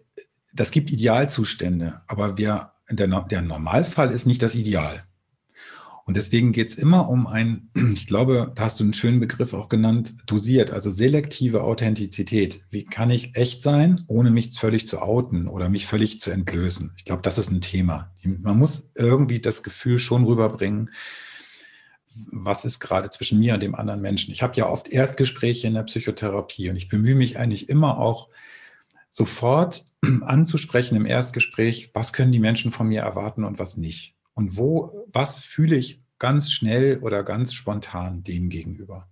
das 0.54 0.70
gibt 0.70 0.92
Idealzustände, 0.92 2.02
aber 2.06 2.38
wir, 2.38 2.74
der, 2.88 3.08
der 3.08 3.42
Normalfall 3.42 4.12
ist 4.12 4.28
nicht 4.28 4.44
das 4.44 4.54
Ideal. 4.54 5.07
Und 6.08 6.16
deswegen 6.16 6.54
geht 6.54 6.70
es 6.70 6.76
immer 6.76 7.10
um 7.10 7.28
ein, 7.28 7.70
ich 7.94 8.08
glaube, 8.08 8.52
da 8.56 8.64
hast 8.64 8.80
du 8.80 8.86
einen 8.86 8.94
schönen 8.94 9.20
Begriff 9.20 9.54
auch 9.54 9.68
genannt, 9.68 10.16
dosiert, 10.26 10.72
also 10.72 10.90
selektive 10.90 11.64
Authentizität. 11.64 12.62
Wie 12.72 12.86
kann 12.86 13.12
ich 13.12 13.36
echt 13.36 13.62
sein, 13.62 14.06
ohne 14.08 14.32
mich 14.32 14.58
völlig 14.58 14.88
zu 14.88 15.02
outen 15.02 15.50
oder 15.50 15.68
mich 15.68 15.86
völlig 15.86 16.22
zu 16.22 16.32
entblößen? 16.32 16.94
Ich 16.96 17.04
glaube, 17.04 17.24
das 17.24 17.38
ist 17.38 17.52
ein 17.52 17.60
Thema. 17.60 18.14
Man 18.24 18.58
muss 18.58 18.90
irgendwie 18.96 19.42
das 19.42 19.64
Gefühl 19.64 20.00
schon 20.00 20.24
rüberbringen, 20.24 20.92
was 22.32 22.64
ist 22.64 22.80
gerade 22.80 23.10
zwischen 23.10 23.38
mir 23.40 23.54
und 23.54 23.62
dem 23.62 23.76
anderen 23.76 24.02
Menschen. 24.02 24.32
Ich 24.32 24.42
habe 24.42 24.56
ja 24.56 24.68
oft 24.68 24.88
Erstgespräche 24.88 25.68
in 25.68 25.74
der 25.74 25.84
Psychotherapie 25.84 26.70
und 26.70 26.78
ich 26.78 26.88
bemühe 26.88 27.16
mich 27.16 27.38
eigentlich 27.38 27.68
immer 27.68 28.00
auch, 28.00 28.30
sofort 29.10 29.86
anzusprechen 30.22 30.96
im 30.96 31.06
Erstgespräch, 31.06 31.92
was 31.94 32.14
können 32.14 32.32
die 32.32 32.40
Menschen 32.40 32.72
von 32.72 32.88
mir 32.88 33.02
erwarten 33.02 33.44
und 33.44 33.60
was 33.60 33.76
nicht 33.76 34.17
und 34.38 34.56
wo, 34.56 35.08
was 35.12 35.40
fühle 35.40 35.76
ich 35.76 36.00
ganz 36.20 36.52
schnell 36.52 37.00
oder 37.00 37.24
ganz 37.24 37.54
spontan 37.54 38.22
dem 38.22 38.50
gegenüber. 38.50 39.10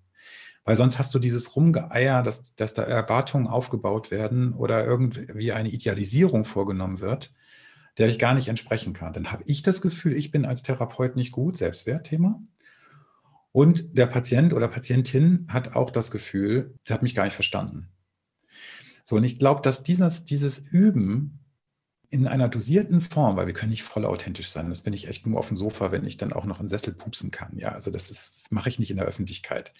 Weil 0.63 0.75
sonst 0.75 0.99
hast 0.99 1.15
du 1.15 1.19
dieses 1.19 1.55
Rumgeeier, 1.55 2.21
dass, 2.21 2.53
dass 2.53 2.75
da 2.75 2.83
Erwartungen 2.83 3.47
aufgebaut 3.47 4.11
werden 4.11 4.53
oder 4.53 4.85
irgendwie 4.85 5.51
eine 5.51 5.69
Idealisierung 5.69 6.45
vorgenommen 6.45 6.99
wird, 6.99 7.33
der 7.97 8.07
ich 8.07 8.19
gar 8.19 8.35
nicht 8.35 8.49
entsprechen 8.49 8.93
kann. 8.93 9.13
Dann 9.13 9.31
habe 9.31 9.43
ich 9.47 9.63
das 9.63 9.81
Gefühl, 9.81 10.15
ich 10.15 10.29
bin 10.29 10.45
als 10.45 10.61
Therapeut 10.61 11.15
nicht 11.15 11.31
gut, 11.31 11.57
Selbstwertthema. 11.57 12.39
Und 13.51 13.97
der 13.97 14.05
Patient 14.05 14.53
oder 14.53 14.67
Patientin 14.67 15.47
hat 15.49 15.75
auch 15.75 15.89
das 15.89 16.11
Gefühl, 16.11 16.75
sie 16.83 16.93
hat 16.93 17.01
mich 17.01 17.15
gar 17.15 17.23
nicht 17.23 17.35
verstanden. 17.35 17.89
So, 19.03 19.15
und 19.15 19.23
ich 19.23 19.39
glaube, 19.39 19.61
dass 19.61 19.81
dieses, 19.81 20.25
dieses 20.25 20.59
Üben 20.59 21.44
in 22.09 22.27
einer 22.27 22.49
dosierten 22.49 23.01
Form, 23.01 23.35
weil 23.35 23.47
wir 23.47 23.53
können 23.53 23.71
nicht 23.71 23.83
voll 23.83 24.05
authentisch 24.05 24.49
sein. 24.49 24.69
Das 24.69 24.81
bin 24.81 24.93
ich 24.93 25.07
echt 25.07 25.25
nur 25.25 25.39
auf 25.39 25.47
dem 25.47 25.57
Sofa, 25.57 25.91
wenn 25.91 26.05
ich 26.05 26.17
dann 26.17 26.33
auch 26.33 26.45
noch 26.45 26.59
einen 26.59 26.69
Sessel 26.69 26.93
pupsen 26.93 27.31
kann. 27.31 27.57
Ja, 27.57 27.69
also 27.69 27.91
das 27.91 28.11
ist, 28.11 28.51
mache 28.51 28.69
ich 28.69 28.79
nicht 28.79 28.91
in 28.91 28.97
der 28.97 29.05
Öffentlichkeit. 29.05 29.73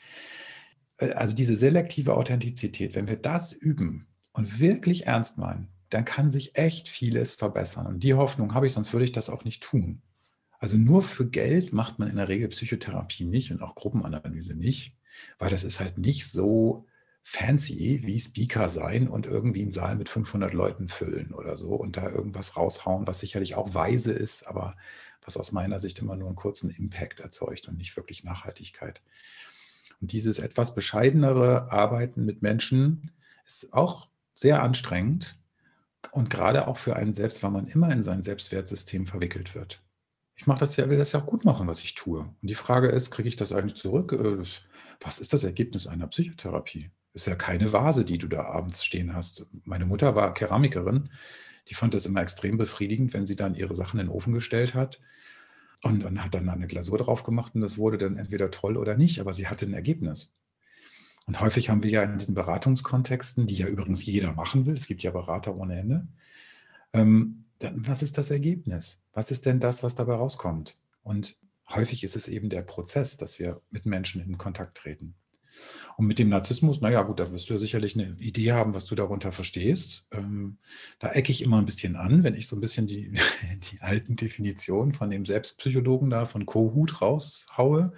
Äh, 0.98 1.12
also 1.12 1.34
diese 1.34 1.58
selektive 1.58 2.16
Authentizität, 2.16 2.96
wenn 2.96 3.08
wir 3.08 3.18
das 3.18 3.54
üben 3.54 4.08
und 4.34 4.60
wirklich 4.60 5.08
ernst 5.08 5.38
meinen, 5.38 5.70
dann 5.90 6.06
kann 6.06 6.32
sich 6.32 6.56
echt 6.56 6.90
vieles 6.90 7.32
verbessern. 7.32 7.88
Und 7.88 8.04
die 8.04 8.14
Hoffnung 8.14 8.54
habe 8.54 8.68
ich, 8.68 8.74
sonst 8.74 8.92
würde 8.94 9.06
ich 9.06 9.12
das 9.12 9.30
auch 9.30 9.46
nicht 9.46 9.64
tun. 9.64 10.02
Also 10.60 10.78
nur 10.78 11.02
für 11.02 11.30
Geld 11.30 11.74
macht 11.74 12.00
man 12.00 12.10
in 12.10 12.16
der 12.16 12.28
Regel 12.28 12.48
Psychotherapie 12.50 13.26
nicht 13.26 13.52
und 13.52 13.62
auch 13.62 13.76
Gruppenanalyse 13.76 14.56
nicht, 14.56 14.98
weil 15.38 15.50
das 15.50 15.64
ist 15.64 15.80
halt 15.80 15.98
nicht 15.98 16.28
so 16.28 16.86
fancy 17.28 18.02
wie 18.04 18.20
Speaker 18.20 18.70
sein 18.70 19.08
und 19.08 19.26
irgendwie 19.26 19.64
einen 19.64 19.72
Saal 19.72 19.96
mit 19.96 20.10
500 20.10 20.54
Leuten 20.54 20.88
füllen 20.88 21.34
oder 21.34 21.58
so 21.58 21.70
und 21.70 21.98
da 21.98 22.08
irgendwas 22.08 22.56
raushauen, 22.56 23.08
was 23.08 23.20
sicherlich 23.20 23.56
auch 23.56 23.74
weise 23.74 24.14
ist, 24.14 24.46
aber 24.46 24.76
was 25.24 25.36
aus 25.36 25.52
meiner 25.52 25.80
Sicht 25.80 25.98
immer 25.98 26.16
nur 26.16 26.28
einen 26.28 26.36
kurzen 26.36 26.70
Impact 26.70 27.22
erzeugt 27.22 27.68
und 27.68 27.80
nicht 27.80 27.98
wirklich 27.98 28.24
Nachhaltigkeit. 28.24 29.02
Und 30.00 30.12
dieses 30.12 30.38
etwas 30.38 30.76
bescheidenere 30.76 31.72
Arbeiten 31.72 32.26
mit 32.26 32.44
Menschen 32.44 33.10
ist 33.44 33.74
auch 33.74 34.08
sehr 34.36 34.62
anstrengend 34.62 35.40
und 36.12 36.30
gerade 36.30 36.68
auch 36.68 36.78
für 36.78 36.96
einen 36.96 37.14
selbst, 37.14 37.42
weil 37.42 37.50
man 37.50 37.66
immer 37.66 37.92
in 37.92 38.04
sein 38.04 38.22
Selbstwertsystem 38.22 39.08
verwickelt 39.08 39.56
wird. 39.56 39.82
Ich 40.36 40.46
mache 40.46 40.60
das 40.60 40.76
ja, 40.76 40.88
will 40.92 41.00
das 41.00 41.14
ja 41.14 41.22
auch 41.22 41.26
gut 41.26 41.44
machen, 41.44 41.66
was 41.66 41.82
ich 41.82 41.96
tue. 41.96 42.20
Und 42.20 42.38
die 42.44 42.54
Frage 42.54 42.90
ist, 42.90 43.10
kriege 43.10 43.30
ich 43.30 43.36
das 43.36 43.52
eigentlich 43.52 43.78
zurück? 43.78 44.12
Äh, 44.12 44.44
was 45.02 45.18
ist 45.18 45.34
das 45.34 45.44
Ergebnis 45.44 45.88
einer 45.88 46.06
Psychotherapie? 46.06 46.92
Ist 47.16 47.26
ja 47.26 47.36
keine 47.36 47.72
Vase, 47.74 48.06
die 48.06 48.18
du 48.18 48.28
da 48.28 48.44
abends 48.44 48.84
stehen 48.84 49.16
hast. 49.16 49.48
Meine 49.64 49.86
Mutter 49.86 50.16
war 50.16 50.34
Keramikerin. 50.34 51.10
Die 51.70 51.74
fand 51.74 51.94
das 51.94 52.06
immer 52.06 52.22
extrem 52.22 52.58
befriedigend, 52.58 53.14
wenn 53.14 53.26
sie 53.26 53.38
dann 53.38 53.56
ihre 53.56 53.74
Sachen 53.74 54.00
in 54.00 54.08
den 54.08 54.14
Ofen 54.14 54.34
gestellt 54.34 54.76
hat. 54.76 55.00
Und 55.82 56.04
dann 56.04 56.24
hat 56.24 56.34
dann 56.34 56.50
eine 56.50 56.68
Glasur 56.68 56.98
drauf 56.98 57.24
gemacht 57.24 57.56
und 57.56 57.62
das 57.62 57.78
wurde 57.78 57.98
dann 57.98 58.18
entweder 58.18 58.52
toll 58.52 58.78
oder 58.78 58.98
nicht, 58.98 59.20
aber 59.20 59.34
sie 59.34 59.48
hatte 59.48 59.66
ein 59.66 59.74
Ergebnis. 59.74 60.34
Und 61.26 61.40
häufig 61.42 61.70
haben 61.70 61.84
wir 61.84 61.90
ja 61.90 62.04
in 62.04 62.18
diesen 62.18 62.36
Beratungskontexten, 62.36 63.48
die 63.48 63.56
ja 63.56 63.68
übrigens 63.68 64.06
jeder 64.06 64.34
machen 64.34 64.66
will, 64.66 64.76
es 64.76 64.88
gibt 64.88 65.04
ja 65.04 65.12
Berater 65.12 65.56
ohne 65.56 65.80
Ende, 65.80 66.08
ähm, 66.94 67.46
dann, 67.60 67.88
was 67.88 68.04
ist 68.04 68.18
das 68.18 68.30
Ergebnis? 68.30 69.04
Was 69.14 69.32
ist 69.32 69.46
denn 69.46 69.60
das, 69.60 69.84
was 69.84 69.96
dabei 69.96 70.16
rauskommt? 70.16 70.78
Und 71.04 71.40
häufig 71.70 72.04
ist 72.04 72.16
es 72.16 72.28
eben 72.28 72.50
der 72.50 72.62
Prozess, 72.62 73.18
dass 73.18 73.40
wir 73.40 73.62
mit 73.72 73.86
Menschen 73.86 74.22
in 74.22 74.38
Kontakt 74.38 74.78
treten. 74.78 75.16
Und 75.98 76.08
mit 76.08 76.20
dem 76.20 76.30
Narzissmus, 76.30 76.82
naja 76.82 77.04
gut, 77.04 77.20
da 77.20 77.32
wirst 77.32 77.50
du 77.50 77.54
ja 77.54 77.60
sicherlich 77.60 77.96
eine 77.96 78.16
Idee 78.20 78.52
haben, 78.52 78.74
was 78.74 78.86
du 78.86 78.96
darunter 78.96 79.32
verstehst. 79.32 80.08
Ähm, 80.12 80.58
da 81.00 81.12
ecke 81.12 81.32
ich 81.32 81.42
immer 81.42 81.58
ein 81.58 81.66
bisschen 81.66 81.96
an, 81.96 82.24
wenn 82.24 82.36
ich 82.36 82.48
so 82.48 82.58
ein 82.58 82.62
bisschen 82.62 82.86
die, 82.88 83.14
die 83.72 83.82
alten 83.82 84.16
Definitionen 84.18 84.92
von 84.92 85.10
dem 85.10 85.26
Selbstpsychologen 85.26 86.10
da 86.10 86.26
von 86.26 86.46
Kohut 86.46 87.02
raushaue. 87.02 87.94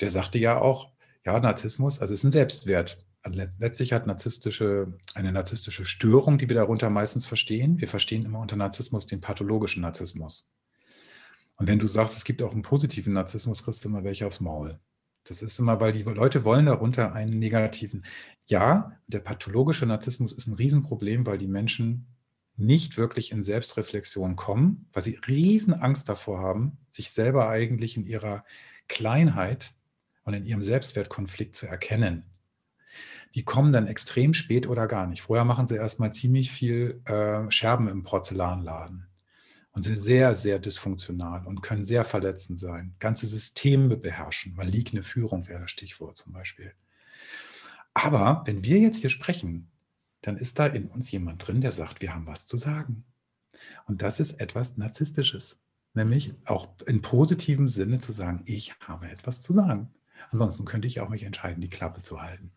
Der 0.00 0.10
sagte 0.10 0.38
ja 0.38 0.60
auch, 0.60 0.90
ja, 1.24 1.38
Narzissmus, 1.38 2.00
also 2.00 2.14
ist 2.14 2.24
ein 2.24 2.32
Selbstwert. 2.32 3.04
Also 3.22 3.40
letztlich 3.58 3.92
hat 3.92 4.06
narzisstische, 4.06 4.94
eine 5.14 5.32
narzisstische 5.32 5.84
Störung, 5.84 6.38
die 6.38 6.48
wir 6.48 6.56
darunter 6.56 6.88
meistens 6.88 7.26
verstehen. 7.26 7.80
Wir 7.80 7.88
verstehen 7.88 8.24
immer 8.24 8.40
unter 8.40 8.56
Narzissmus 8.56 9.06
den 9.06 9.20
pathologischen 9.20 9.82
Narzissmus. 9.82 10.48
Und 11.56 11.66
wenn 11.66 11.78
du 11.78 11.86
sagst, 11.86 12.16
es 12.16 12.24
gibt 12.24 12.42
auch 12.42 12.52
einen 12.52 12.62
positiven 12.62 13.12
Narzissmus, 13.12 13.64
kriegst 13.64 13.84
du 13.84 13.88
immer 13.88 14.04
welche 14.04 14.26
aufs 14.26 14.40
Maul. 14.40 14.78
Das 15.28 15.42
ist 15.42 15.58
immer, 15.58 15.78
weil 15.80 15.92
die 15.92 16.02
Leute 16.02 16.44
wollen 16.44 16.66
darunter 16.66 17.12
einen 17.12 17.38
negativen. 17.38 18.04
Ja, 18.46 18.92
der 19.08 19.20
pathologische 19.20 19.84
Narzissmus 19.84 20.32
ist 20.32 20.46
ein 20.46 20.54
Riesenproblem, 20.54 21.26
weil 21.26 21.36
die 21.36 21.46
Menschen 21.46 22.06
nicht 22.56 22.96
wirklich 22.96 23.30
in 23.30 23.42
Selbstreflexion 23.42 24.36
kommen, 24.36 24.88
weil 24.92 25.02
sie 25.02 25.18
riesen 25.28 25.74
Angst 25.74 26.08
davor 26.08 26.40
haben, 26.40 26.78
sich 26.90 27.10
selber 27.10 27.48
eigentlich 27.48 27.96
in 27.96 28.06
ihrer 28.06 28.44
Kleinheit 28.88 29.74
und 30.24 30.32
in 30.32 30.46
ihrem 30.46 30.62
Selbstwertkonflikt 30.62 31.54
zu 31.54 31.66
erkennen, 31.66 32.24
die 33.34 33.44
kommen 33.44 33.72
dann 33.72 33.86
extrem 33.86 34.32
spät 34.32 34.66
oder 34.66 34.86
gar 34.86 35.06
nicht. 35.06 35.22
Vorher 35.22 35.44
machen 35.44 35.66
sie 35.66 35.76
erstmal 35.76 36.12
ziemlich 36.12 36.50
viel 36.50 37.02
äh, 37.04 37.50
Scherben 37.50 37.88
im 37.88 38.02
Porzellanladen 38.02 39.07
und 39.72 39.82
sind 39.82 39.98
sehr, 39.98 40.34
sehr 40.34 40.58
dysfunktional 40.58 41.46
und 41.46 41.60
können 41.60 41.84
sehr 41.84 42.04
verletzend 42.04 42.58
sein. 42.58 42.94
Ganze 42.98 43.26
Systeme 43.26 43.96
beherrschen. 43.96 44.54
Maligne 44.54 45.02
Führung 45.02 45.46
wäre 45.46 45.60
das 45.60 45.70
Stichwort 45.70 46.16
zum 46.16 46.32
Beispiel. 46.32 46.72
Aber 47.94 48.42
wenn 48.46 48.64
wir 48.64 48.78
jetzt 48.78 48.98
hier 48.98 49.10
sprechen, 49.10 49.70
dann 50.20 50.36
ist 50.36 50.58
da 50.58 50.66
in 50.66 50.86
uns 50.86 51.10
jemand 51.10 51.46
drin, 51.46 51.60
der 51.60 51.72
sagt, 51.72 52.02
wir 52.02 52.14
haben 52.14 52.26
was 52.26 52.46
zu 52.46 52.56
sagen. 52.56 53.04
Und 53.86 54.02
das 54.02 54.20
ist 54.20 54.40
etwas 54.40 54.76
Narzisstisches. 54.76 55.58
Nämlich 55.94 56.34
auch 56.44 56.68
in 56.86 57.02
positivem 57.02 57.68
Sinne 57.68 57.98
zu 57.98 58.12
sagen, 58.12 58.42
ich 58.44 58.74
habe 58.80 59.08
etwas 59.08 59.40
zu 59.40 59.52
sagen. 59.52 59.90
Ansonsten 60.30 60.64
könnte 60.64 60.86
ich 60.86 61.00
auch 61.00 61.08
mich 61.08 61.22
entscheiden, 61.22 61.60
die 61.60 61.70
Klappe 61.70 62.02
zu 62.02 62.20
halten. 62.20 62.52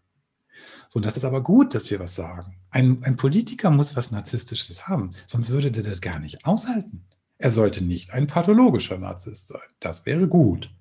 So, 0.89 0.97
und 0.97 1.05
das 1.05 1.17
ist 1.17 1.23
aber 1.23 1.41
gut, 1.41 1.73
dass 1.73 1.89
wir 1.89 1.99
was 1.99 2.15
sagen. 2.15 2.57
Ein, 2.69 3.03
ein 3.03 3.15
Politiker 3.15 3.69
muss 3.69 3.95
was 3.95 4.11
Narzisstisches 4.11 4.87
haben, 4.87 5.09
sonst 5.25 5.49
würde 5.49 5.71
der 5.71 5.83
das 5.83 6.01
gar 6.01 6.19
nicht 6.19 6.45
aushalten. 6.45 7.05
Er 7.37 7.51
sollte 7.51 7.83
nicht 7.83 8.11
ein 8.11 8.27
pathologischer 8.27 8.97
Narzisst 8.97 9.47
sein. 9.47 9.61
Das 9.79 10.05
wäre 10.05 10.27
gut. 10.27 10.71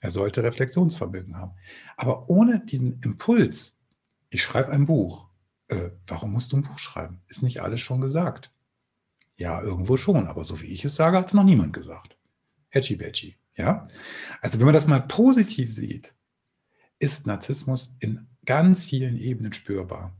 Er 0.00 0.10
sollte 0.10 0.42
Reflexionsvermögen 0.42 1.36
haben. 1.36 1.52
Aber 1.96 2.28
ohne 2.28 2.58
diesen 2.58 3.00
Impuls, 3.02 3.78
ich 4.30 4.42
schreibe 4.42 4.72
ein 4.72 4.86
Buch. 4.86 5.28
Äh, 5.68 5.90
warum 6.08 6.32
musst 6.32 6.52
du 6.52 6.56
ein 6.56 6.64
Buch 6.64 6.78
schreiben? 6.78 7.22
Ist 7.28 7.44
nicht 7.44 7.62
alles 7.62 7.80
schon 7.80 8.00
gesagt? 8.00 8.52
Ja, 9.36 9.62
irgendwo 9.62 9.96
schon, 9.96 10.26
aber 10.26 10.42
so 10.42 10.60
wie 10.60 10.66
ich 10.66 10.84
es 10.84 10.96
sage, 10.96 11.18
hat 11.18 11.28
es 11.28 11.34
noch 11.34 11.44
niemand 11.44 11.72
gesagt. 11.72 12.16
Hedgy 12.70 12.96
Badgy. 12.96 13.36
Ja? 13.56 13.86
Also 14.40 14.58
wenn 14.58 14.66
man 14.66 14.74
das 14.74 14.88
mal 14.88 15.00
positiv 15.00 15.72
sieht, 15.72 16.12
ist 16.98 17.26
Narzissmus 17.26 17.94
in 18.00 18.26
ganz 18.44 18.84
vielen 18.84 19.18
Ebenen 19.18 19.52
spürbar. 19.52 20.12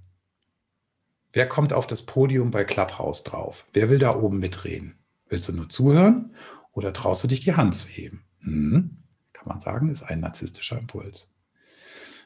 Wer 1.32 1.48
kommt 1.48 1.72
auf 1.72 1.86
das 1.86 2.02
Podium 2.02 2.50
bei 2.50 2.64
Clubhouse 2.64 3.24
drauf? 3.24 3.64
Wer 3.72 3.88
will 3.88 3.98
da 3.98 4.14
oben 4.14 4.38
mitreden? 4.38 4.96
Willst 5.28 5.48
du 5.48 5.52
nur 5.52 5.68
zuhören 5.68 6.34
oder 6.72 6.92
traust 6.92 7.24
du 7.24 7.28
dich 7.28 7.40
die 7.40 7.54
Hand 7.54 7.74
zu 7.74 7.88
heben? 7.88 8.24
Hm, 8.40 8.98
kann 9.32 9.48
man 9.48 9.60
sagen, 9.60 9.88
ist 9.88 10.02
ein 10.02 10.20
narzisstischer 10.20 10.78
Impuls. 10.78 11.30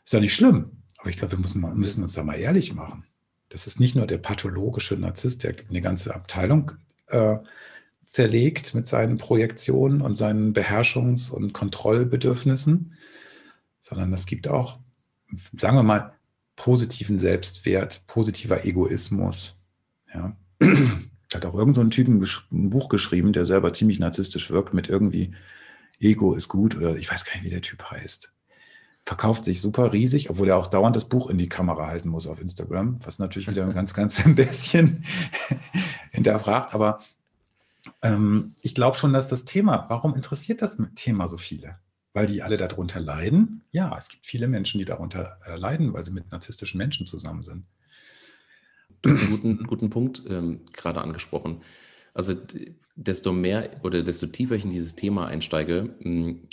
Ist 0.05 0.13
ja 0.13 0.21
nicht 0.21 0.35
schlimm, 0.35 0.83
aber 0.99 1.11
ich 1.11 1.17
glaube, 1.17 1.33
wir 1.33 1.39
müssen, 1.39 1.61
müssen 1.79 2.03
uns 2.03 2.15
da 2.15 2.25
mal 2.25 2.35
ehrlich 2.35 2.75
machen. 2.75 3.05
Das 3.49 3.67
ist 3.67 3.79
nicht 3.79 3.95
nur 3.95 4.07
der 4.07 4.19
pathologische 4.19 4.97
Narzisst, 4.97 5.45
der 5.45 5.55
eine 5.69 5.81
ganze 5.81 6.15
Abteilung 6.15 6.73
äh, 7.07 7.39
zerlegt 8.05 8.75
mit 8.75 8.87
seinen 8.87 9.19
Projektionen 9.19 10.01
und 10.01 10.15
seinen 10.17 10.53
Beherrschungs- 10.53 11.31
und 11.31 11.53
Kontrollbedürfnissen, 11.53 12.95
sondern 13.79 14.13
es 14.13 14.27
gibt 14.27 14.49
auch, 14.49 14.79
sagen 15.57 15.77
wir 15.77 15.83
mal, 15.83 16.13
positiven 16.57 17.19
Selbstwert, 17.19 18.07
positiver 18.07 18.65
Egoismus. 18.65 19.57
Ja. 20.13 20.37
Hat 21.35 21.45
auch 21.45 21.55
irgendein 21.55 21.75
so 21.75 21.81
ein 21.83 21.91
Typen 21.91 22.27
ein 22.53 22.71
Buch 22.71 22.89
geschrieben, 22.89 23.33
der 23.33 23.45
selber 23.45 23.73
ziemlich 23.73 23.99
narzisstisch 23.99 24.51
wirkt, 24.51 24.73
mit 24.73 24.89
irgendwie 24.89 25.35
Ego 25.99 26.35
ist 26.35 26.49
gut 26.49 26.77
oder 26.77 26.97
ich 26.97 27.11
weiß 27.11 27.25
gar 27.25 27.35
nicht, 27.35 27.45
wie 27.45 27.51
der 27.51 27.63
Typ 27.63 27.83
heißt. 27.91 28.33
Verkauft 29.05 29.45
sich 29.45 29.61
super 29.61 29.93
riesig, 29.93 30.31
obwohl 30.31 30.49
er 30.49 30.57
auch 30.57 30.67
dauernd 30.67 30.97
das 30.97 31.09
Buch 31.09 31.29
in 31.31 31.39
die 31.39 31.49
Kamera 31.49 31.87
halten 31.87 32.09
muss 32.09 32.27
auf 32.27 32.41
Instagram, 32.41 32.97
was 33.05 33.19
natürlich 33.19 33.49
wieder 33.49 33.67
ganz, 33.73 33.95
ganz 33.95 34.19
ein 34.25 34.35
bisschen 34.35 35.05
hinterfragt. 36.11 36.75
Aber 36.75 37.01
ähm, 38.03 38.55
ich 38.63 38.75
glaube 38.75 38.97
schon, 38.97 39.13
dass 39.13 39.29
das 39.29 39.45
Thema, 39.45 39.87
warum 39.89 40.15
interessiert 40.15 40.63
das 40.63 40.79
Thema 40.95 41.27
so 41.27 41.37
viele? 41.37 41.79
Weil 42.17 42.29
die 42.29 42.43
alle 42.43 42.57
darunter 42.57 42.99
leiden? 42.99 43.61
Ja, 43.73 43.95
es 43.99 44.09
gibt 44.09 44.25
viele 44.25 44.49
Menschen, 44.49 44.79
die 44.79 44.87
darunter 44.87 45.39
äh, 45.45 45.55
leiden, 45.57 45.93
weil 45.93 46.03
sie 46.03 46.13
mit 46.13 46.31
narzisstischen 46.31 46.79
Menschen 46.79 47.07
zusammen 47.07 47.45
sind. 47.45 47.67
Du 49.03 49.11
hast 49.11 49.21
einen 49.21 49.31
guten, 49.33 49.67
guten 49.67 49.91
Punkt 49.91 50.23
ähm, 50.27 50.65
gerade 50.73 51.03
angesprochen. 51.03 51.61
Also 52.15 52.35
desto 52.95 53.35
mehr 53.35 53.69
oder 53.83 54.03
desto 54.03 54.29
tiefer 54.29 54.55
ich 54.55 54.65
in 54.65 54.71
dieses 54.71 54.95
Thema 54.95 55.27
einsteige, 55.27 55.95
hm, 56.01 56.49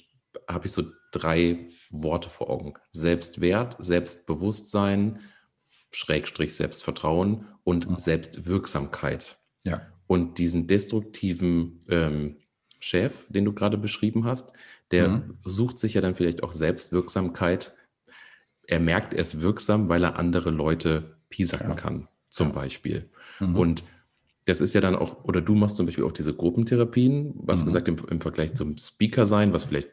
habe 0.49 0.65
ich 0.65 0.73
so 0.73 0.83
drei 1.13 1.69
Worte 1.89 2.27
vor 2.27 2.49
Augen. 2.49 2.73
Selbstwert, 2.91 3.77
Selbstbewusstsein, 3.79 5.21
Schrägstrich 5.91 6.55
Selbstvertrauen 6.55 7.47
und 7.63 7.89
mhm. 7.89 7.99
Selbstwirksamkeit. 7.99 9.39
Ja. 9.63 9.87
Und 10.07 10.39
diesen 10.39 10.67
destruktiven 10.67 11.79
ähm, 11.87 12.39
Chef, 12.81 13.25
den 13.29 13.45
du 13.45 13.53
gerade 13.53 13.77
beschrieben 13.77 14.25
hast, 14.25 14.51
der 14.93 15.07
mhm. 15.09 15.37
sucht 15.43 15.79
sich 15.79 15.95
ja 15.95 16.01
dann 16.01 16.13
vielleicht 16.13 16.43
auch 16.43 16.51
Selbstwirksamkeit. 16.51 17.75
Er 18.67 18.79
merkt, 18.79 19.13
er 19.13 19.21
ist 19.21 19.41
wirksam, 19.41 19.89
weil 19.89 20.03
er 20.03 20.19
andere 20.19 20.51
Leute 20.51 21.17
piesacken 21.29 21.71
ja. 21.71 21.75
kann, 21.75 22.07
zum 22.27 22.49
ja. 22.49 22.53
Beispiel. 22.53 23.09
Mhm. 23.39 23.55
Und 23.55 23.83
das 24.45 24.61
ist 24.61 24.75
ja 24.75 24.81
dann 24.81 24.95
auch, 24.95 25.23
oder 25.23 25.41
du 25.41 25.55
machst 25.55 25.77
zum 25.77 25.87
Beispiel 25.87 26.03
auch 26.03 26.11
diese 26.11 26.35
Gruppentherapien, 26.35 27.33
was 27.37 27.61
mhm. 27.61 27.65
gesagt 27.65 27.87
im, 27.87 27.97
im, 28.07 28.21
Vergleich 28.21 28.53
zum 28.53 28.77
Speaker 28.77 29.25
sein, 29.25 29.51
was 29.51 29.63
vielleicht 29.63 29.89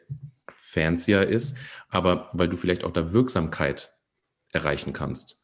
fancier 0.53 1.27
ist, 1.27 1.57
aber 1.89 2.29
weil 2.33 2.47
du 2.47 2.55
vielleicht 2.55 2.83
auch 2.83 2.93
da 2.93 3.11
Wirksamkeit 3.11 3.97
erreichen 4.51 4.93
kannst. 4.93 5.43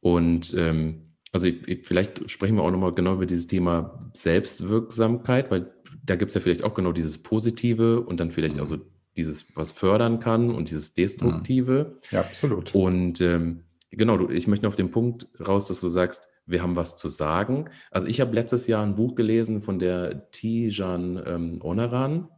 Und 0.00 0.54
ähm, 0.54 1.14
also 1.32 1.46
ich, 1.46 1.86
vielleicht 1.86 2.30
sprechen 2.30 2.56
wir 2.56 2.62
auch 2.62 2.70
nochmal 2.70 2.94
genau 2.94 3.14
über 3.14 3.26
dieses 3.26 3.46
Thema 3.46 3.98
Selbstwirksamkeit, 4.12 5.50
weil 5.50 5.72
da 6.04 6.16
gibt 6.16 6.28
es 6.28 6.34
ja 6.34 6.42
vielleicht 6.42 6.62
auch 6.62 6.74
genau 6.74 6.92
dieses 6.92 7.22
Positive 7.22 8.02
und 8.02 8.20
dann 8.20 8.30
vielleicht 8.32 8.56
mhm. 8.56 8.60
also 8.60 8.78
dieses, 9.18 9.46
was 9.54 9.72
fördern 9.72 10.20
kann 10.20 10.54
und 10.54 10.70
dieses 10.70 10.94
Destruktive. 10.94 11.92
Mhm. 11.92 11.98
Ja, 12.10 12.20
absolut. 12.20 12.74
Und 12.74 13.20
ähm, 13.20 13.64
genau, 13.90 14.30
ich 14.30 14.46
möchte 14.46 14.68
auf 14.68 14.76
den 14.76 14.90
Punkt 14.90 15.28
raus, 15.46 15.68
dass 15.68 15.80
du 15.80 15.88
sagst, 15.88 16.28
wir 16.46 16.62
haben 16.62 16.76
was 16.76 16.96
zu 16.96 17.08
sagen. 17.08 17.68
Also 17.90 18.06
ich 18.06 18.20
habe 18.20 18.34
letztes 18.34 18.66
Jahr 18.66 18.82
ein 18.82 18.94
Buch 18.94 19.16
gelesen 19.16 19.60
von 19.60 19.78
der 19.78 20.30
Tijan 20.30 21.22
ähm, 21.26 21.58
Onaran, 21.60 22.28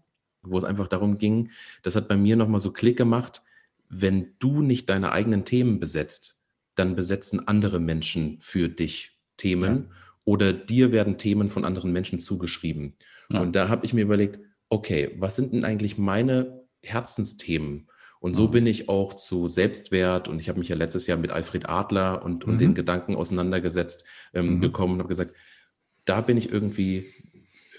wo 0.43 0.59
es 0.59 0.65
einfach 0.65 0.89
darum 0.89 1.19
ging, 1.19 1.51
das 1.83 1.95
hat 1.95 2.09
bei 2.09 2.17
mir 2.17 2.35
nochmal 2.35 2.61
so 2.61 2.73
Klick 2.73 2.97
gemacht, 2.97 3.43
wenn 3.89 4.35
du 4.39 4.63
nicht 4.63 4.89
deine 4.89 5.13
eigenen 5.13 5.45
Themen 5.45 5.81
besetzt, 5.81 6.45
dann 6.75 6.97
besetzen 6.97 7.47
andere 7.47 7.79
Menschen 7.79 8.39
für 8.41 8.69
dich 8.69 9.19
Themen 9.37 9.89
ja. 9.89 9.97
oder 10.25 10.53
dir 10.53 10.93
werden 10.93 11.19
Themen 11.19 11.49
von 11.51 11.65
anderen 11.65 11.93
Menschen 11.93 12.19
zugeschrieben. 12.19 12.95
Ja. 13.31 13.41
Und 13.41 13.55
da 13.55 13.69
habe 13.69 13.85
ich 13.85 13.93
mir 13.93 14.03
überlegt, 14.03 14.41
okay, 14.71 15.15
was 15.19 15.37
sind 15.37 15.53
denn 15.53 15.65
eigentlich 15.65 15.99
meine 15.99 16.60
Herzensthemen? 16.83 17.89
Und 18.21 18.35
so 18.35 18.49
mhm. 18.49 18.51
bin 18.51 18.67
ich 18.67 18.89
auch 18.89 19.15
zu 19.15 19.49
Selbstwert 19.49 20.29
und 20.29 20.41
ich 20.41 20.49
habe 20.49 20.59
mich 20.59 20.69
ja 20.69 20.77
letztes 20.77 21.07
Jahr 21.07 21.17
mit 21.17 21.33
Alfred 21.33 21.69
Adler 21.69 22.23
und, 22.23 22.45
und 22.45 22.55
mhm. 22.55 22.59
den 22.59 22.75
Gedanken 22.75 23.17
auseinandergesetzt 23.17 24.05
ähm, 24.35 24.57
mhm. 24.57 24.61
gekommen 24.61 24.95
und 24.95 24.99
habe 25.01 25.09
gesagt, 25.09 25.35
da 26.05 26.21
bin 26.21 26.37
ich 26.37 26.53
irgendwie 26.53 27.07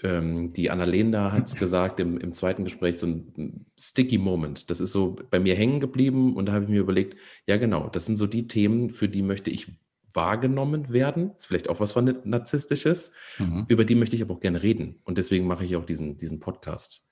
ähm, 0.02 0.52
die 0.52 0.70
Annalena 0.70 1.32
hat 1.32 1.46
es 1.46 1.54
gesagt 1.58 2.00
im, 2.00 2.18
im 2.18 2.32
zweiten 2.32 2.64
Gespräch, 2.64 2.98
so 2.98 3.06
ein 3.06 3.66
sticky 3.78 4.18
Moment. 4.18 4.70
Das 4.70 4.80
ist 4.80 4.92
so 4.92 5.16
bei 5.30 5.38
mir 5.38 5.54
hängen 5.54 5.80
geblieben 5.80 6.34
und 6.36 6.46
da 6.46 6.52
habe 6.52 6.64
ich 6.64 6.70
mir 6.70 6.80
überlegt, 6.80 7.16
ja 7.46 7.56
genau, 7.56 7.88
das 7.88 8.06
sind 8.06 8.16
so 8.16 8.26
die 8.26 8.48
Themen, 8.48 8.90
für 8.90 9.08
die 9.08 9.22
möchte 9.22 9.50
ich 9.50 9.68
wahrgenommen 10.12 10.92
werden. 10.92 11.32
Ist 11.36 11.46
vielleicht 11.46 11.70
auch 11.70 11.80
was 11.80 11.92
von 11.92 12.18
Narzisstisches. 12.24 13.12
Mhm. 13.38 13.64
Über 13.68 13.84
die 13.84 13.94
möchte 13.94 14.16
ich 14.16 14.22
aber 14.22 14.34
auch 14.34 14.40
gerne 14.40 14.62
reden. 14.62 15.00
Und 15.04 15.18
deswegen 15.18 15.46
mache 15.46 15.64
ich 15.64 15.76
auch 15.76 15.86
diesen, 15.86 16.18
diesen 16.18 16.38
Podcast. 16.40 17.08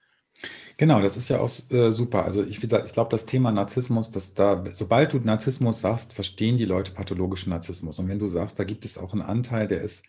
Genau, 0.77 1.01
das 1.01 1.17
ist 1.17 1.29
ja 1.29 1.41
auch 1.41 1.51
äh, 1.71 1.91
super. 1.91 2.25
Also 2.25 2.43
ich, 2.43 2.63
ich 2.63 2.93
glaube, 2.93 3.11
das 3.11 3.27
Thema 3.27 3.53
Narzissmus, 3.53 4.11
dass 4.11 4.35
da, 4.35 4.65
sobald 4.73 5.13
du 5.13 5.19
Narzissmus 5.19 5.81
sagst, 5.81 6.15
verstehen 6.15 6.57
die 6.57 6.65
Leute 6.65 6.93
pathologischen 6.93 7.51
Narzissmus. 7.51 7.99
Und 7.99 8.09
wenn 8.09 8.19
du 8.19 8.27
sagst, 8.27 8.59
da 8.59 8.65
gibt 8.65 8.85
es 8.85 8.97
auch 8.97 9.13
einen 9.13 9.23
Anteil, 9.23 9.69
der 9.69 9.83
ist 9.83 10.05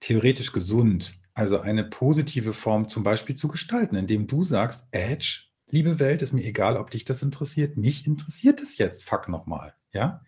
theoretisch 0.00 0.52
gesund, 0.52 1.14
also 1.34 1.60
eine 1.60 1.84
positive 1.84 2.52
Form 2.52 2.88
zum 2.88 3.02
Beispiel 3.02 3.34
zu 3.36 3.48
gestalten, 3.48 3.96
indem 3.96 4.26
du 4.26 4.42
sagst, 4.42 4.86
Edge, 4.90 5.44
liebe 5.68 5.98
Welt, 5.98 6.22
ist 6.22 6.32
mir 6.32 6.44
egal, 6.44 6.76
ob 6.76 6.90
dich 6.90 7.04
das 7.04 7.22
interessiert, 7.22 7.76
mich 7.76 8.06
interessiert 8.06 8.60
es 8.60 8.78
jetzt, 8.78 9.04
fuck 9.04 9.28
nochmal, 9.28 9.74
ja? 9.92 10.22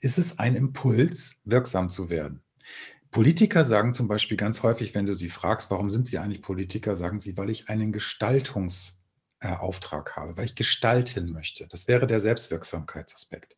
Ist 0.00 0.18
es 0.18 0.38
ein 0.38 0.56
Impuls, 0.56 1.36
wirksam 1.44 1.88
zu 1.88 2.10
werden? 2.10 2.42
Politiker 3.12 3.64
sagen 3.64 3.92
zum 3.92 4.08
Beispiel 4.08 4.36
ganz 4.38 4.62
häufig, 4.62 4.94
wenn 4.94 5.04
du 5.04 5.14
sie 5.14 5.28
fragst, 5.28 5.70
warum 5.70 5.90
sind 5.90 6.06
sie 6.06 6.16
eigentlich 6.18 6.40
Politiker, 6.40 6.96
sagen 6.96 7.20
sie, 7.20 7.36
weil 7.36 7.50
ich 7.50 7.68
einen 7.68 7.92
Gestaltungsauftrag 7.92 10.16
habe, 10.16 10.38
weil 10.38 10.46
ich 10.46 10.54
gestalten 10.54 11.30
möchte. 11.30 11.68
Das 11.68 11.88
wäre 11.88 12.06
der 12.06 12.20
Selbstwirksamkeitsaspekt. 12.20 13.54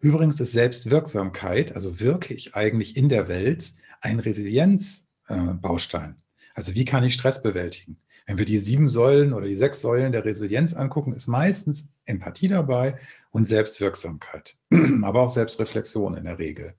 Übrigens 0.00 0.40
ist 0.40 0.50
Selbstwirksamkeit, 0.50 1.76
also 1.76 2.00
wirke 2.00 2.34
ich 2.34 2.56
eigentlich 2.56 2.96
in 2.96 3.08
der 3.08 3.28
Welt, 3.28 3.74
ein 4.00 4.18
Resilienzbaustein. 4.18 6.16
Also 6.54 6.74
wie 6.74 6.84
kann 6.84 7.04
ich 7.04 7.14
Stress 7.14 7.44
bewältigen? 7.44 7.98
Wenn 8.26 8.38
wir 8.38 8.44
die 8.44 8.58
sieben 8.58 8.88
Säulen 8.88 9.32
oder 9.32 9.46
die 9.46 9.54
sechs 9.54 9.82
Säulen 9.82 10.10
der 10.10 10.24
Resilienz 10.24 10.74
angucken, 10.74 11.12
ist 11.12 11.28
meistens 11.28 11.90
Empathie 12.06 12.48
dabei 12.48 12.98
und 13.30 13.46
Selbstwirksamkeit, 13.46 14.58
aber 15.02 15.20
auch 15.20 15.30
Selbstreflexion 15.30 16.16
in 16.16 16.24
der 16.24 16.40
Regel. 16.40 16.74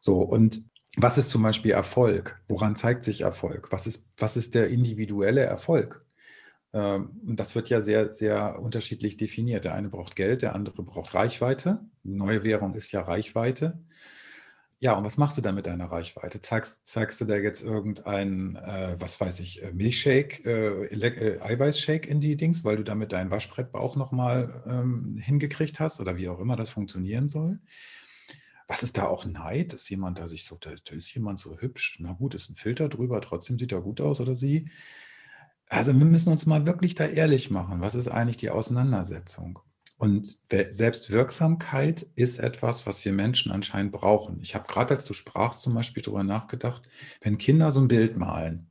So, 0.00 0.22
und 0.22 0.64
was 0.96 1.18
ist 1.18 1.28
zum 1.28 1.42
Beispiel 1.42 1.72
Erfolg? 1.72 2.40
Woran 2.48 2.76
zeigt 2.76 3.04
sich 3.04 3.20
Erfolg? 3.22 3.68
Was 3.70 3.86
ist, 3.86 4.08
was 4.16 4.36
ist 4.36 4.54
der 4.54 4.68
individuelle 4.68 5.42
Erfolg? 5.42 6.04
Ähm, 6.72 7.20
und 7.26 7.40
das 7.40 7.54
wird 7.54 7.68
ja 7.68 7.80
sehr, 7.80 8.10
sehr 8.10 8.60
unterschiedlich 8.60 9.16
definiert. 9.16 9.64
Der 9.64 9.74
eine 9.74 9.88
braucht 9.88 10.16
Geld, 10.16 10.42
der 10.42 10.54
andere 10.54 10.82
braucht 10.82 11.14
Reichweite. 11.14 11.80
neue 12.02 12.44
Währung 12.44 12.74
ist 12.74 12.92
ja 12.92 13.02
Reichweite. 13.02 13.78
Ja, 14.82 14.94
und 14.94 15.04
was 15.04 15.18
machst 15.18 15.36
du 15.36 15.42
dann 15.42 15.56
mit 15.56 15.66
deiner 15.66 15.92
Reichweite? 15.92 16.40
Zeigst, 16.40 16.86
zeigst 16.86 17.20
du 17.20 17.26
da 17.26 17.36
jetzt 17.36 17.62
irgendein, 17.62 18.56
äh, 18.56 18.96
was 18.98 19.20
weiß 19.20 19.40
ich, 19.40 19.62
äh, 19.62 19.72
Milchshake, 19.72 20.42
äh, 20.46 20.84
äh, 20.86 21.40
Eiweißshake 21.42 22.08
in 22.08 22.22
die 22.22 22.36
Dings, 22.36 22.64
weil 22.64 22.76
du 22.78 22.82
damit 22.82 23.12
deinen 23.12 23.30
Waschbrettbauch 23.30 23.96
nochmal 23.96 24.62
ähm, 24.66 25.18
hingekriegt 25.22 25.80
hast 25.80 26.00
oder 26.00 26.16
wie 26.16 26.30
auch 26.30 26.40
immer 26.40 26.56
das 26.56 26.70
funktionieren 26.70 27.28
soll? 27.28 27.60
Was 28.70 28.84
ist 28.84 28.98
da 28.98 29.08
auch 29.08 29.26
Neid? 29.26 29.74
Ist 29.74 29.88
jemand 29.90 30.20
da 30.20 30.28
sich 30.28 30.44
so, 30.44 30.56
da, 30.60 30.70
da 30.70 30.94
ist 30.94 31.12
jemand 31.12 31.40
so 31.40 31.58
hübsch? 31.58 31.98
Na 31.98 32.12
gut, 32.12 32.36
ist 32.36 32.50
ein 32.50 32.54
Filter 32.54 32.88
drüber, 32.88 33.20
trotzdem 33.20 33.58
sieht 33.58 33.72
er 33.72 33.80
gut 33.80 34.00
aus 34.00 34.20
oder 34.20 34.36
sie. 34.36 34.70
Also 35.68 35.92
wir 35.92 36.04
müssen 36.04 36.30
uns 36.30 36.46
mal 36.46 36.66
wirklich 36.66 36.94
da 36.94 37.04
ehrlich 37.04 37.50
machen. 37.50 37.80
Was 37.80 37.96
ist 37.96 38.06
eigentlich 38.06 38.36
die 38.36 38.50
Auseinandersetzung? 38.50 39.58
Und 39.98 40.40
Selbstwirksamkeit 40.52 42.06
ist 42.14 42.38
etwas, 42.38 42.86
was 42.86 43.04
wir 43.04 43.12
Menschen 43.12 43.50
anscheinend 43.50 43.90
brauchen. 43.90 44.38
Ich 44.40 44.54
habe 44.54 44.68
gerade, 44.68 44.94
als 44.94 45.04
du 45.04 45.14
sprachst, 45.14 45.62
zum 45.62 45.74
Beispiel 45.74 46.04
darüber 46.04 46.22
nachgedacht, 46.22 46.88
wenn 47.22 47.38
Kinder 47.38 47.72
so 47.72 47.80
ein 47.80 47.88
Bild 47.88 48.16
malen 48.16 48.70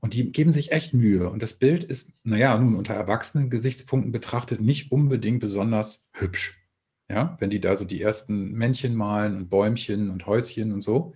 und 0.00 0.14
die 0.14 0.32
geben 0.32 0.50
sich 0.50 0.72
echt 0.72 0.92
Mühe 0.92 1.30
und 1.30 1.40
das 1.40 1.54
Bild 1.54 1.84
ist, 1.84 2.12
naja, 2.24 2.58
nun 2.58 2.74
unter 2.74 2.94
erwachsenen 2.94 3.48
Gesichtspunkten 3.48 4.10
betrachtet 4.10 4.60
nicht 4.60 4.90
unbedingt 4.90 5.38
besonders 5.38 6.08
hübsch. 6.14 6.65
Ja, 7.10 7.36
wenn 7.38 7.50
die 7.50 7.60
da 7.60 7.76
so 7.76 7.84
die 7.84 8.02
ersten 8.02 8.52
Männchen 8.52 8.94
malen 8.94 9.36
und 9.36 9.48
Bäumchen 9.48 10.10
und 10.10 10.26
Häuschen 10.26 10.72
und 10.72 10.82
so, 10.82 11.14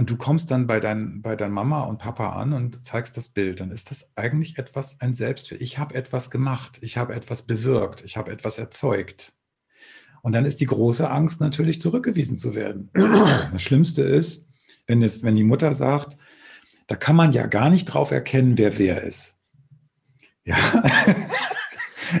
und 0.00 0.08
du 0.08 0.16
kommst 0.16 0.50
dann 0.50 0.66
bei, 0.66 0.80
dein, 0.80 1.20
bei 1.20 1.36
deiner 1.36 1.52
Mama 1.52 1.82
und 1.82 1.98
Papa 1.98 2.30
an 2.30 2.54
und 2.54 2.82
zeigst 2.86 3.18
das 3.18 3.28
Bild, 3.28 3.60
dann 3.60 3.70
ist 3.70 3.90
das 3.90 4.10
eigentlich 4.16 4.56
etwas, 4.56 4.98
ein 4.98 5.12
Selbstwert. 5.12 5.60
Ich 5.60 5.78
habe 5.78 5.94
etwas 5.94 6.30
gemacht, 6.30 6.78
ich 6.80 6.96
habe 6.96 7.14
etwas 7.14 7.42
bewirkt, 7.42 8.02
ich 8.06 8.16
habe 8.16 8.32
etwas 8.32 8.56
erzeugt. 8.56 9.34
Und 10.22 10.32
dann 10.32 10.46
ist 10.46 10.62
die 10.62 10.66
große 10.66 11.10
Angst 11.10 11.42
natürlich 11.42 11.82
zurückgewiesen 11.82 12.38
zu 12.38 12.54
werden. 12.54 12.88
Das 13.52 13.60
Schlimmste 13.60 14.00
ist, 14.00 14.48
wenn, 14.86 15.02
es, 15.02 15.22
wenn 15.22 15.36
die 15.36 15.44
Mutter 15.44 15.74
sagt, 15.74 16.16
da 16.86 16.96
kann 16.96 17.16
man 17.16 17.32
ja 17.32 17.46
gar 17.46 17.68
nicht 17.68 17.84
drauf 17.84 18.10
erkennen, 18.10 18.56
wer 18.56 18.78
wer 18.78 19.04
ist. 19.04 19.36
Ja. 20.44 20.56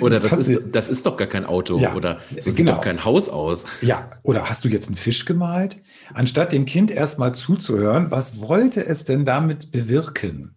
Oder 0.00 0.20
das, 0.20 0.36
das 0.36 0.48
ist, 0.48 0.74
das 0.74 0.88
ist 0.88 1.06
doch 1.06 1.16
gar 1.16 1.28
kein 1.28 1.44
Auto 1.44 1.78
ja, 1.78 1.94
oder 1.94 2.20
so 2.36 2.50
sieht 2.50 2.56
genau. 2.56 2.74
doch 2.74 2.80
kein 2.80 3.04
Haus 3.04 3.28
aus. 3.28 3.66
Ja, 3.80 4.10
oder 4.22 4.48
hast 4.48 4.64
du 4.64 4.68
jetzt 4.68 4.88
einen 4.88 4.96
Fisch 4.96 5.24
gemalt? 5.24 5.78
Anstatt 6.14 6.52
dem 6.52 6.66
Kind 6.66 6.90
erstmal 6.90 7.34
zuzuhören, 7.34 8.10
was 8.10 8.40
wollte 8.40 8.84
es 8.84 9.04
denn 9.04 9.24
damit 9.24 9.70
bewirken? 9.72 10.54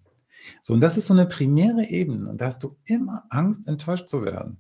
So, 0.61 0.73
und 0.73 0.81
das 0.81 0.97
ist 0.97 1.07
so 1.07 1.13
eine 1.13 1.25
primäre 1.25 1.85
Ebene. 1.85 2.29
Und 2.29 2.41
da 2.41 2.45
hast 2.45 2.63
du 2.63 2.77
immer 2.85 3.23
Angst, 3.29 3.67
enttäuscht 3.67 4.07
zu 4.07 4.23
werden. 4.23 4.57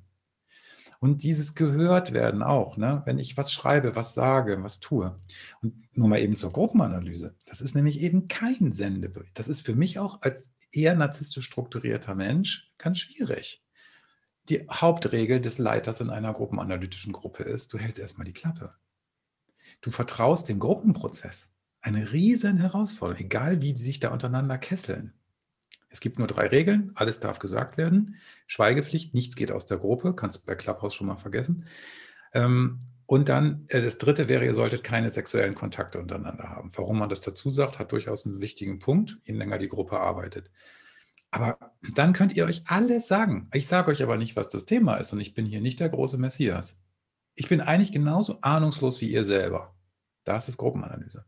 Und 0.99 1.23
dieses 1.23 1.53
gehört 1.53 2.13
werden 2.13 2.41
auch, 2.41 2.77
ne? 2.77 3.01
wenn 3.05 3.19
ich 3.19 3.35
was 3.35 3.51
schreibe, 3.51 3.95
was 3.97 4.13
sage, 4.13 4.63
was 4.63 4.79
tue. 4.79 5.19
Und 5.61 5.73
nur 5.97 6.07
mal 6.07 6.19
eben 6.19 6.37
zur 6.37 6.51
Gruppenanalyse. 6.51 7.35
Das 7.45 7.59
ist 7.59 7.75
nämlich 7.75 7.99
eben 7.99 8.29
kein 8.29 8.71
Sendebild. 8.71 9.27
Das 9.33 9.49
ist 9.49 9.61
für 9.61 9.75
mich 9.75 9.99
auch 9.99 10.21
als 10.21 10.53
eher 10.71 10.95
narzisstisch 10.95 11.45
strukturierter 11.45 12.15
Mensch 12.15 12.71
ganz 12.77 12.99
schwierig 12.99 13.62
die 14.49 14.67
Hauptregel 14.69 15.39
des 15.39 15.57
Leiters 15.57 16.01
in 16.01 16.09
einer 16.09 16.33
gruppenanalytischen 16.33 17.13
Gruppe 17.13 17.43
ist, 17.43 17.73
du 17.73 17.77
hältst 17.77 17.99
erstmal 17.99 18.25
die 18.25 18.33
Klappe. 18.33 18.73
Du 19.81 19.89
vertraust 19.89 20.49
dem 20.49 20.59
Gruppenprozess. 20.59 21.49
Eine 21.81 22.11
riesen 22.13 22.57
Herausforderung, 22.57 23.25
egal 23.25 23.61
wie 23.61 23.73
die 23.73 23.81
sich 23.81 23.99
da 23.99 24.11
untereinander 24.11 24.57
kesseln. 24.57 25.13
Es 25.89 25.99
gibt 25.99 26.17
nur 26.17 26.27
drei 26.27 26.47
Regeln, 26.47 26.91
alles 26.95 27.19
darf 27.19 27.39
gesagt 27.39 27.77
werden. 27.77 28.15
Schweigepflicht, 28.47 29.13
nichts 29.13 29.35
geht 29.35 29.51
aus 29.51 29.65
der 29.65 29.77
Gruppe, 29.77 30.15
kannst 30.15 30.41
du 30.41 30.45
bei 30.45 30.55
Clubhouse 30.55 30.95
schon 30.95 31.07
mal 31.07 31.17
vergessen. 31.17 31.65
Ähm, 32.33 32.79
und 33.05 33.29
dann 33.29 33.65
äh, 33.67 33.81
das 33.81 33.97
dritte 33.97 34.27
wäre, 34.29 34.45
ihr 34.45 34.53
solltet 34.53 34.83
keine 34.83 35.09
sexuellen 35.09 35.55
Kontakte 35.55 35.99
untereinander 35.99 36.49
haben. 36.49 36.71
Warum 36.75 36.97
man 36.97 37.09
das 37.09 37.21
dazu 37.21 37.49
sagt, 37.49 37.79
hat 37.79 37.91
durchaus 37.91 38.25
einen 38.25 38.41
wichtigen 38.41 38.79
Punkt, 38.79 39.19
je 39.23 39.35
länger 39.35 39.57
die 39.57 39.67
Gruppe 39.67 39.99
arbeitet. 39.99 40.49
Aber 41.33 41.57
dann 41.95 42.13
könnt 42.13 42.35
ihr 42.35 42.45
euch 42.45 42.61
alles 42.67 43.07
sagen. 43.07 43.49
Ich 43.53 43.65
sage 43.65 43.89
euch 43.89 44.03
aber 44.03 44.17
nicht, 44.17 44.35
was 44.35 44.49
das 44.49 44.65
Thema 44.65 44.97
ist 44.97 45.13
und 45.13 45.19
ich 45.19 45.33
bin 45.33 45.47
hier 45.47 45.61
nicht 45.61 45.79
der 45.79 45.89
große 45.89 46.19
Messias. 46.19 46.77
Ich 47.33 47.49
bin 47.49 47.59
eigentlich 47.59 47.91
genauso 47.91 48.39
ahnungslos 48.41 49.01
wie 49.01 49.11
ihr 49.11 49.23
selber. 49.23 49.75
Das 50.25 50.47
ist 50.47 50.57
Gruppenanalyse. 50.57 51.25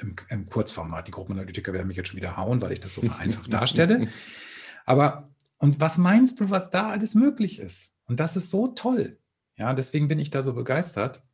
Im, 0.00 0.16
Im, 0.30 0.48
Kurzformat. 0.48 1.06
Die 1.06 1.12
Gruppenanalytiker 1.12 1.72
werden 1.72 1.86
mich 1.86 1.96
jetzt 1.96 2.08
schon 2.08 2.16
wieder 2.16 2.36
hauen, 2.36 2.60
weil 2.60 2.72
ich 2.72 2.80
das 2.80 2.94
so 2.94 3.02
einfach 3.18 3.46
darstelle. 3.46 4.08
Aber, 4.84 5.32
und 5.58 5.80
was 5.80 5.96
meinst 5.96 6.40
du, 6.40 6.50
was 6.50 6.70
da 6.70 6.88
alles 6.88 7.14
möglich 7.14 7.60
ist? 7.60 7.92
Und 8.06 8.18
das 8.18 8.36
ist 8.36 8.50
so 8.50 8.66
toll. 8.68 9.20
Ja, 9.56 9.74
deswegen 9.74 10.08
bin 10.08 10.18
ich 10.18 10.30
da 10.30 10.42
so 10.42 10.54
begeistert. 10.54 11.24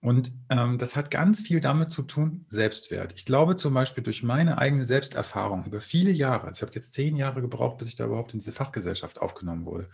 Und 0.00 0.32
ähm, 0.50 0.78
das 0.78 0.94
hat 0.94 1.10
ganz 1.10 1.40
viel 1.40 1.60
damit 1.60 1.90
zu 1.90 2.02
tun, 2.02 2.44
Selbstwert. 2.48 3.14
Ich 3.16 3.24
glaube 3.24 3.56
zum 3.56 3.74
Beispiel 3.74 4.04
durch 4.04 4.22
meine 4.22 4.58
eigene 4.58 4.84
Selbsterfahrung 4.84 5.64
über 5.64 5.80
viele 5.80 6.10
Jahre, 6.10 6.46
also 6.46 6.58
ich 6.58 6.62
habe 6.62 6.74
jetzt 6.74 6.92
zehn 6.92 7.16
Jahre 7.16 7.40
gebraucht, 7.40 7.78
bis 7.78 7.88
ich 7.88 7.96
da 7.96 8.04
überhaupt 8.04 8.32
in 8.32 8.38
diese 8.38 8.52
Fachgesellschaft 8.52 9.20
aufgenommen 9.20 9.64
wurde, 9.64 9.88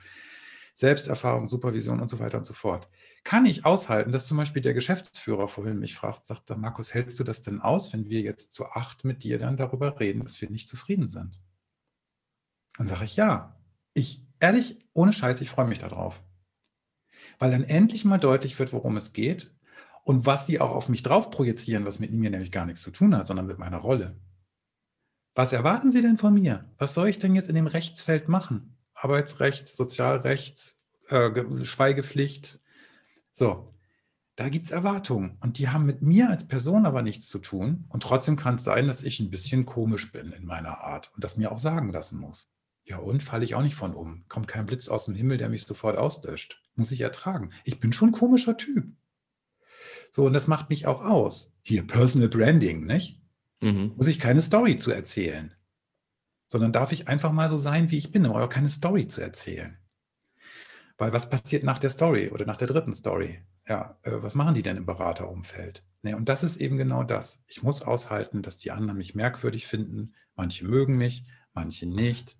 Selbsterfahrung, 0.75 1.47
Supervision 1.47 2.01
und 2.01 2.09
so 2.09 2.19
weiter 2.19 2.39
und 2.39 2.45
so 2.45 2.55
fort, 2.55 2.89
kann 3.25 3.47
ich 3.47 3.65
aushalten, 3.65 4.11
dass 4.11 4.27
zum 4.27 4.39
Beispiel 4.39 4.63
der 4.63 4.75
Geschäftsführer 4.75 5.47
vorhin 5.47 5.79
mich 5.79 5.95
fragt, 5.95 6.27
sagt, 6.27 6.55
Markus, 6.57 6.95
hältst 6.95 7.21
du 7.21 7.25
das 7.25 7.43
denn 7.43 7.61
aus, 7.61 7.93
wenn 7.93 8.09
wir 8.09 8.21
jetzt 8.21 8.53
zu 8.53 8.67
acht 8.67 9.05
mit 9.05 9.23
dir 9.23 9.39
dann 9.39 9.57
darüber 9.57 10.01
reden, 10.01 10.23
dass 10.23 10.41
wir 10.41 10.51
nicht 10.51 10.69
zufrieden 10.69 11.09
sind? 11.09 11.41
Dann 12.79 12.87
sage 12.87 13.05
ich 13.05 13.17
ja. 13.17 13.61
Ich, 13.95 14.27
ehrlich, 14.41 14.79
ohne 14.95 15.13
Scheiß, 15.13 15.43
ich 15.43 15.51
freue 15.51 15.67
mich 15.67 15.79
darauf. 15.79 16.23
Weil 17.39 17.51
dann 17.51 17.65
endlich 17.65 18.05
mal 18.07 18.19
deutlich 18.19 18.59
wird, 18.59 18.73
worum 18.73 18.97
es 18.97 19.13
geht 19.13 19.55
und 20.03 20.27
was 20.27 20.47
sie 20.47 20.61
auch 20.61 20.71
auf 20.71 20.89
mich 20.89 21.03
drauf 21.03 21.31
projizieren, 21.31 21.87
was 21.87 21.99
mit 21.99 22.13
mir 22.13 22.31
nämlich 22.31 22.53
gar 22.53 22.67
nichts 22.67 22.83
zu 22.83 22.91
tun 22.91 23.17
hat, 23.17 23.27
sondern 23.27 23.47
mit 23.47 23.59
meiner 23.59 23.79
Rolle. 23.79 24.17
Was 25.35 25.53
erwarten 25.53 25.91
Sie 25.91 26.03
denn 26.03 26.19
von 26.19 26.35
mir? 26.35 26.71
Was 26.79 26.95
soll 26.95 27.09
ich 27.09 27.19
denn 27.19 27.35
jetzt 27.35 27.49
in 27.49 27.55
dem 27.55 27.67
Rechtsfeld 27.67 28.29
machen? 28.29 28.77
Arbeitsrecht, 28.95 29.67
Sozialrecht, 29.67 30.77
äh, 31.09 31.65
Schweigepflicht. 31.65 32.61
So, 33.31 33.73
da 34.37 34.49
gibt 34.49 34.67
es 34.67 34.73
Erwartungen 34.73 35.39
und 35.41 35.59
die 35.59 35.69
haben 35.69 35.87
mit 35.87 36.03
mir 36.03 36.29
als 36.29 36.47
Person 36.49 36.85
aber 36.85 37.03
nichts 37.03 37.29
zu 37.29 37.39
tun. 37.39 37.87
Und 37.89 38.03
trotzdem 38.03 38.37
kann 38.37 38.57
es 38.57 38.65
sein, 38.65 38.87
dass 38.87 39.03
ich 39.03 39.21
ein 39.21 39.31
bisschen 39.31 39.65
komisch 39.65 40.13
bin 40.13 40.33
in 40.33 40.45
meiner 40.45 40.81
Art 40.83 41.11
und 41.15 41.25
das 41.25 41.37
mir 41.37 41.51
auch 41.51 41.59
sagen 41.59 41.91
lassen 41.91 42.19
muss. 42.19 42.51
Ja, 42.85 42.99
und 42.99 43.23
falle 43.23 43.45
ich 43.45 43.55
auch 43.55 43.63
nicht 43.63 43.77
von 43.77 43.95
um. 43.95 44.25
Kommt 44.29 44.49
kein 44.49 44.67
Blitz 44.67 44.89
aus 44.89 45.05
dem 45.05 45.15
Himmel, 45.15 45.37
der 45.37 45.49
mich 45.49 45.65
sofort 45.65 45.97
auslöscht. 45.97 46.61
Muss 46.75 46.91
ich 46.91 47.01
ertragen. 47.01 47.51
Ich 47.65 47.79
bin 47.79 47.93
schon 47.93 48.09
ein 48.09 48.13
komischer 48.13 48.57
Typ. 48.57 48.93
So, 50.15 50.27
und 50.27 50.35
das 50.35 50.47
macht 50.47 50.69
mich 50.69 50.87
auch 50.87 51.03
aus. 51.03 51.51
Hier, 51.63 51.87
Personal 51.87 52.29
Branding, 52.29 52.85
nicht? 52.85 53.23
Mhm. 53.63 53.95
Muss 53.97 54.09
ich 54.09 54.21
keine 54.21 54.43
Story 54.43 54.77
zu 54.77 54.91
erzählen, 54.91 55.55
sondern 56.49 56.73
darf 56.73 56.93
ich 56.93 57.09
einfach 57.09 57.33
mal 57.33 57.49
so 57.49 57.57
sein, 57.57 57.91
wie 57.91 57.97
ich 57.97 58.13
bin, 58.13 58.27
aber 58.27 58.45
auch 58.45 58.49
keine 58.49 58.69
Story 58.69 59.09
zu 59.09 59.23
erzählen. 59.23 59.79
Weil 60.99 61.15
was 61.15 61.31
passiert 61.31 61.65
nach 61.65 61.79
der 61.79 61.89
Story 61.89 62.29
oder 62.29 62.45
nach 62.45 62.59
der 62.59 62.69
dritten 62.69 62.95
Story? 62.95 63.43
Ja, 63.67 63.99
äh, 64.03 64.23
was 64.23 64.35
machen 64.35 64.55
die 64.55 64.63
denn 64.63 64.77
im 64.77 64.85
Beraterumfeld? 64.85 65.83
Nee, 66.03 66.13
und 66.13 66.29
das 66.29 66.43
ist 66.43 66.57
eben 66.57 66.77
genau 66.77 67.05
das. 67.05 67.43
Ich 67.47 67.63
muss 67.63 67.81
aushalten, 67.81 68.43
dass 68.43 68.59
die 68.59 68.71
anderen 68.71 68.99
mich 68.99 69.15
merkwürdig 69.15 69.67
finden. 69.67 70.15
Manche 70.35 70.67
mögen 70.67 70.99
mich, 70.99 71.25
manche 71.55 71.87
nicht. 71.87 72.37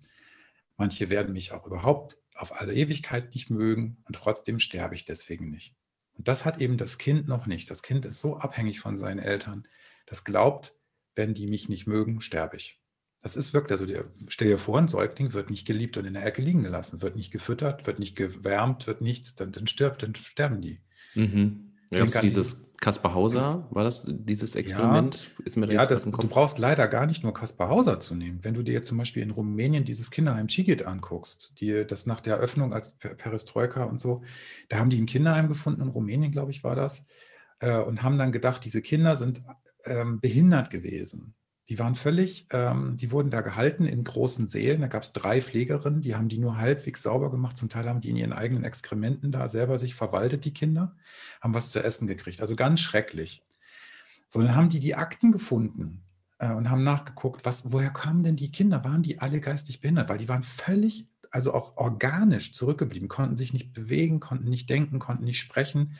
Manche 0.77 1.09
werden 1.09 1.33
mich 1.33 1.53
auch 1.53 1.65
überhaupt 1.65 2.17
auf 2.35 2.59
alle 2.61 2.75
Ewigkeit 2.75 3.33
nicht 3.33 3.49
mögen 3.49 4.03
und 4.05 4.15
trotzdem 4.15 4.59
sterbe 4.59 4.93
ich 4.93 5.05
deswegen 5.05 5.49
nicht. 5.49 5.75
Und 6.17 6.27
das 6.27 6.45
hat 6.45 6.61
eben 6.61 6.77
das 6.77 6.97
Kind 6.97 7.27
noch 7.27 7.45
nicht. 7.45 7.69
Das 7.69 7.81
Kind 7.81 8.05
ist 8.05 8.21
so 8.21 8.37
abhängig 8.37 8.79
von 8.79 8.97
seinen 8.97 9.19
Eltern, 9.19 9.67
das 10.05 10.23
glaubt, 10.23 10.75
wenn 11.15 11.33
die 11.33 11.47
mich 11.47 11.69
nicht 11.69 11.87
mögen, 11.87 12.21
sterbe 12.21 12.57
ich. 12.57 12.79
Das 13.21 13.37
ist 13.37 13.53
wirklich, 13.53 13.71
also 13.71 13.85
der, 13.85 14.05
stell 14.27 14.49
dir 14.49 14.57
vor, 14.57 14.77
ein 14.77 14.89
Säugling 14.89 15.31
wird 15.31 15.49
nicht 15.49 15.65
geliebt 15.65 15.95
und 15.95 16.05
in 16.05 16.13
der 16.13 16.25
Ecke 16.25 16.41
liegen 16.41 16.63
gelassen, 16.63 17.01
wird 17.01 17.15
nicht 17.15 17.31
gefüttert, 17.31 17.87
wird 17.87 17.99
nicht 17.99 18.17
gewärmt, 18.17 18.85
wird 18.85 18.99
nichts, 18.99 19.35
dann, 19.35 19.53
dann 19.53 19.65
stirbt, 19.65 20.03
dann 20.03 20.13
sterben 20.13 20.61
die. 20.61 20.81
Mhm. 21.15 21.72
Ja, 21.93 22.21
dieses 22.21 22.71
Kaspar 22.79 23.13
Hauser, 23.13 23.67
war 23.71 23.83
das 23.83 24.05
dieses 24.07 24.55
Experiment? 24.55 25.31
Ja, 25.39 25.45
ist 25.45 25.57
mir 25.57 25.71
ja 25.71 25.85
das, 25.85 26.03
du 26.03 26.11
brauchst 26.11 26.59
leider 26.59 26.87
gar 26.87 27.05
nicht 27.05 27.23
nur 27.23 27.33
Kaspar 27.33 27.69
Hauser 27.69 27.99
zu 27.99 28.13
nehmen. 28.13 28.43
Wenn 28.43 28.53
du 28.53 28.61
dir 28.61 28.73
jetzt 28.73 28.89
zum 28.89 28.97
Beispiel 28.97 29.23
in 29.23 29.31
Rumänien 29.31 29.85
dieses 29.85 30.11
Kinderheim 30.11 30.47
Chigit 30.47 30.85
anguckst, 30.85 31.61
die, 31.61 31.85
das 31.87 32.05
nach 32.05 32.19
der 32.19 32.35
Eröffnung 32.35 32.73
als 32.73 32.93
Perestroika 32.93 33.85
und 33.85 33.99
so, 33.99 34.23
da 34.69 34.79
haben 34.79 34.89
die 34.89 35.01
ein 35.01 35.05
Kinderheim 35.05 35.47
gefunden, 35.47 35.81
in 35.81 35.87
Rumänien, 35.87 36.31
glaube 36.31 36.51
ich, 36.51 36.63
war 36.63 36.75
das, 36.75 37.05
äh, 37.59 37.77
und 37.77 38.03
haben 38.03 38.17
dann 38.17 38.31
gedacht, 38.31 38.65
diese 38.65 38.81
Kinder 38.81 39.15
sind 39.15 39.43
ähm, 39.85 40.19
behindert 40.19 40.69
gewesen. 40.69 41.35
Die 41.69 41.79
waren 41.79 41.95
völlig, 41.95 42.47
ähm, 42.51 42.97
die 42.97 43.11
wurden 43.11 43.29
da 43.29 43.41
gehalten 43.41 43.85
in 43.85 44.03
großen 44.03 44.47
Sälen. 44.47 44.81
Da 44.81 44.87
gab 44.87 45.03
es 45.03 45.13
drei 45.13 45.41
Pflegerinnen, 45.41 46.01
die 46.01 46.15
haben 46.15 46.27
die 46.27 46.37
nur 46.37 46.57
halbwegs 46.57 47.03
sauber 47.03 47.31
gemacht. 47.31 47.55
Zum 47.55 47.69
Teil 47.69 47.87
haben 47.87 48.01
die 48.01 48.09
in 48.09 48.17
ihren 48.17 48.33
eigenen 48.33 48.65
Exkrementen 48.65 49.31
da 49.31 49.47
selber 49.47 49.77
sich 49.77 49.95
verwaltet, 49.95 50.43
die 50.43 50.53
Kinder, 50.53 50.95
haben 51.39 51.53
was 51.53 51.71
zu 51.71 51.81
essen 51.81 52.07
gekriegt. 52.07 52.41
Also 52.41 52.55
ganz 52.55 52.81
schrecklich. 52.81 53.43
So, 54.27 54.41
dann 54.41 54.55
haben 54.55 54.69
die 54.69 54.79
die 54.79 54.95
Akten 54.95 55.31
gefunden 55.31 56.03
äh, 56.39 56.51
und 56.51 56.69
haben 56.69 56.83
nachgeguckt, 56.83 57.45
was, 57.45 57.71
woher 57.71 57.91
kamen 57.91 58.23
denn 58.23 58.35
die 58.35 58.51
Kinder? 58.51 58.83
Waren 58.83 59.03
die 59.03 59.19
alle 59.19 59.39
geistig 59.39 59.79
behindert? 59.79 60.09
Weil 60.09 60.17
die 60.17 60.27
waren 60.29 60.43
völlig 60.43 61.07
also 61.33 61.53
auch 61.53 61.77
organisch 61.77 62.53
zurückgeblieben, 62.53 63.07
konnten 63.07 63.37
sich 63.37 63.53
nicht 63.53 63.73
bewegen, 63.73 64.19
konnten 64.19 64.49
nicht 64.49 64.69
denken, 64.69 64.99
konnten 64.99 65.23
nicht 65.23 65.39
sprechen, 65.39 65.95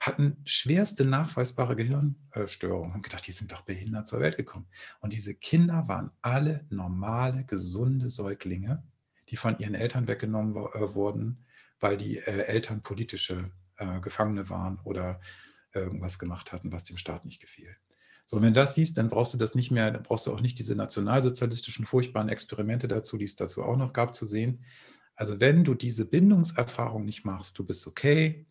hatten 0.00 0.36
schwerste 0.44 1.04
nachweisbare 1.04 1.76
Gehirnstörungen, 1.76 2.92
haben 2.92 3.02
gedacht, 3.02 3.26
die 3.26 3.32
sind 3.32 3.52
doch 3.52 3.62
behindert 3.62 4.06
zur 4.06 4.20
Welt 4.20 4.36
gekommen. 4.36 4.66
Und 5.00 5.12
diese 5.12 5.34
Kinder 5.34 5.88
waren 5.88 6.10
alle 6.22 6.66
normale, 6.70 7.44
gesunde 7.44 8.08
Säuglinge, 8.08 8.82
die 9.28 9.36
von 9.36 9.58
ihren 9.58 9.74
Eltern 9.74 10.08
weggenommen 10.08 10.54
äh, 10.54 10.94
wurden, 10.94 11.46
weil 11.80 11.96
die 11.96 12.18
äh, 12.18 12.44
Eltern 12.44 12.82
politische 12.82 13.50
äh, 13.78 14.00
Gefangene 14.00 14.48
waren 14.48 14.78
oder 14.84 15.20
irgendwas 15.72 16.18
gemacht 16.18 16.52
hatten, 16.52 16.72
was 16.72 16.84
dem 16.84 16.96
Staat 16.96 17.24
nicht 17.24 17.40
gefiel. 17.40 17.76
So, 18.24 18.38
wenn 18.42 18.54
du 18.54 18.60
das 18.60 18.74
siehst, 18.74 18.98
dann 18.98 19.08
brauchst 19.08 19.34
du 19.34 19.38
das 19.38 19.54
nicht 19.54 19.70
mehr, 19.70 19.90
dann 19.92 20.02
brauchst 20.02 20.26
du 20.26 20.32
auch 20.32 20.40
nicht 20.40 20.58
diese 20.58 20.74
nationalsozialistischen 20.74 21.84
furchtbaren 21.84 22.28
Experimente 22.28 22.88
dazu, 22.88 23.16
die 23.18 23.24
es 23.24 23.36
dazu 23.36 23.62
auch 23.62 23.76
noch 23.76 23.92
gab, 23.92 24.14
zu 24.14 24.26
sehen. 24.26 24.64
Also 25.14 25.40
wenn 25.40 25.64
du 25.64 25.74
diese 25.74 26.04
Bindungserfahrung 26.04 27.04
nicht 27.04 27.24
machst, 27.24 27.58
du 27.58 27.64
bist 27.64 27.86
okay, 27.86 28.46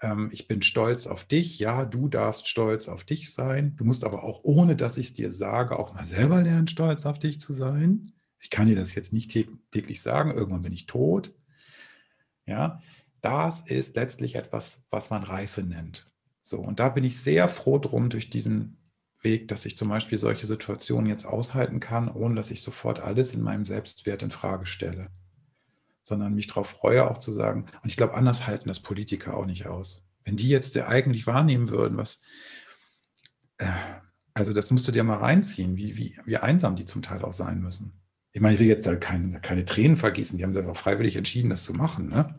ähm, 0.00 0.30
ich 0.32 0.48
bin 0.48 0.62
stolz 0.62 1.06
auf 1.06 1.24
dich, 1.24 1.58
ja, 1.58 1.84
du 1.84 2.08
darfst 2.08 2.48
stolz 2.48 2.88
auf 2.88 3.04
dich 3.04 3.32
sein. 3.32 3.74
Du 3.76 3.84
musst 3.84 4.04
aber 4.04 4.22
auch, 4.22 4.40
ohne 4.44 4.76
dass 4.76 4.96
ich 4.96 5.08
es 5.08 5.14
dir 5.14 5.32
sage, 5.32 5.78
auch 5.78 5.94
mal 5.94 6.06
selber 6.06 6.42
lernen, 6.42 6.68
stolz 6.68 7.06
auf 7.06 7.18
dich 7.18 7.40
zu 7.40 7.52
sein. 7.52 8.12
Ich 8.40 8.50
kann 8.50 8.66
dir 8.66 8.76
das 8.76 8.94
jetzt 8.94 9.12
nicht 9.12 9.32
täglich 9.70 10.00
sagen, 10.00 10.30
irgendwann 10.30 10.62
bin 10.62 10.72
ich 10.72 10.86
tot. 10.86 11.34
Ja, 12.46 12.80
das 13.20 13.62
ist 13.62 13.96
letztlich 13.96 14.36
etwas, 14.36 14.84
was 14.90 15.10
man 15.10 15.24
Reife 15.24 15.62
nennt. 15.62 16.06
So, 16.40 16.58
und 16.60 16.80
da 16.80 16.88
bin 16.88 17.04
ich 17.04 17.18
sehr 17.20 17.48
froh 17.48 17.78
drum, 17.78 18.10
durch 18.10 18.30
diesen 18.30 18.78
Weg, 19.20 19.48
dass 19.48 19.66
ich 19.66 19.76
zum 19.76 19.88
Beispiel 19.88 20.16
solche 20.16 20.46
Situationen 20.46 21.10
jetzt 21.10 21.26
aushalten 21.26 21.80
kann, 21.80 22.08
ohne 22.08 22.36
dass 22.36 22.52
ich 22.52 22.62
sofort 22.62 23.00
alles 23.00 23.34
in 23.34 23.42
meinem 23.42 23.66
Selbstwert 23.66 24.22
in 24.22 24.30
Frage 24.30 24.64
stelle, 24.64 25.10
sondern 26.08 26.34
mich 26.34 26.46
darauf 26.46 26.68
freue, 26.68 27.08
auch 27.10 27.18
zu 27.18 27.30
sagen, 27.30 27.66
und 27.82 27.88
ich 27.88 27.96
glaube, 27.96 28.14
anders 28.14 28.46
halten 28.46 28.68
das 28.68 28.80
Politiker 28.80 29.36
auch 29.36 29.46
nicht 29.46 29.66
aus. 29.66 30.04
Wenn 30.24 30.36
die 30.36 30.48
jetzt 30.48 30.76
eigentlich 30.76 31.26
wahrnehmen 31.26 31.70
würden, 31.70 31.96
was, 31.96 32.22
äh, 33.58 33.66
also 34.34 34.52
das 34.52 34.70
musst 34.70 34.88
du 34.88 34.92
dir 34.92 35.04
mal 35.04 35.18
reinziehen, 35.18 35.76
wie, 35.76 35.96
wie, 35.96 36.18
wie 36.24 36.36
einsam 36.36 36.76
die 36.76 36.84
zum 36.84 37.02
Teil 37.02 37.22
auch 37.22 37.32
sein 37.32 37.60
müssen. 37.60 37.92
Ich 38.32 38.40
meine, 38.40 38.54
ich 38.54 38.60
will 38.60 38.68
jetzt 38.68 38.86
da 38.86 38.94
keine, 38.94 39.40
keine 39.40 39.64
Tränen 39.64 39.96
vergießen, 39.96 40.36
die 40.36 40.44
haben 40.44 40.52
sich 40.52 40.66
auch 40.66 40.76
freiwillig 40.76 41.16
entschieden, 41.16 41.50
das 41.50 41.64
zu 41.64 41.72
machen. 41.72 42.08
Ne? 42.08 42.38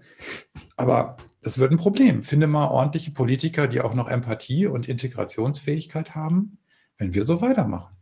Aber 0.77 1.17
das 1.41 1.57
wird 1.57 1.71
ein 1.71 1.77
Problem. 1.77 2.23
Finde 2.23 2.47
mal 2.47 2.67
ordentliche 2.67 3.11
Politiker, 3.11 3.67
die 3.67 3.81
auch 3.81 3.93
noch 3.93 4.07
Empathie 4.07 4.67
und 4.67 4.87
Integrationsfähigkeit 4.87 6.15
haben 6.15 6.59
wenn 6.99 7.13
wir 7.13 7.23
so 7.23 7.41
weitermachen. 7.41 7.95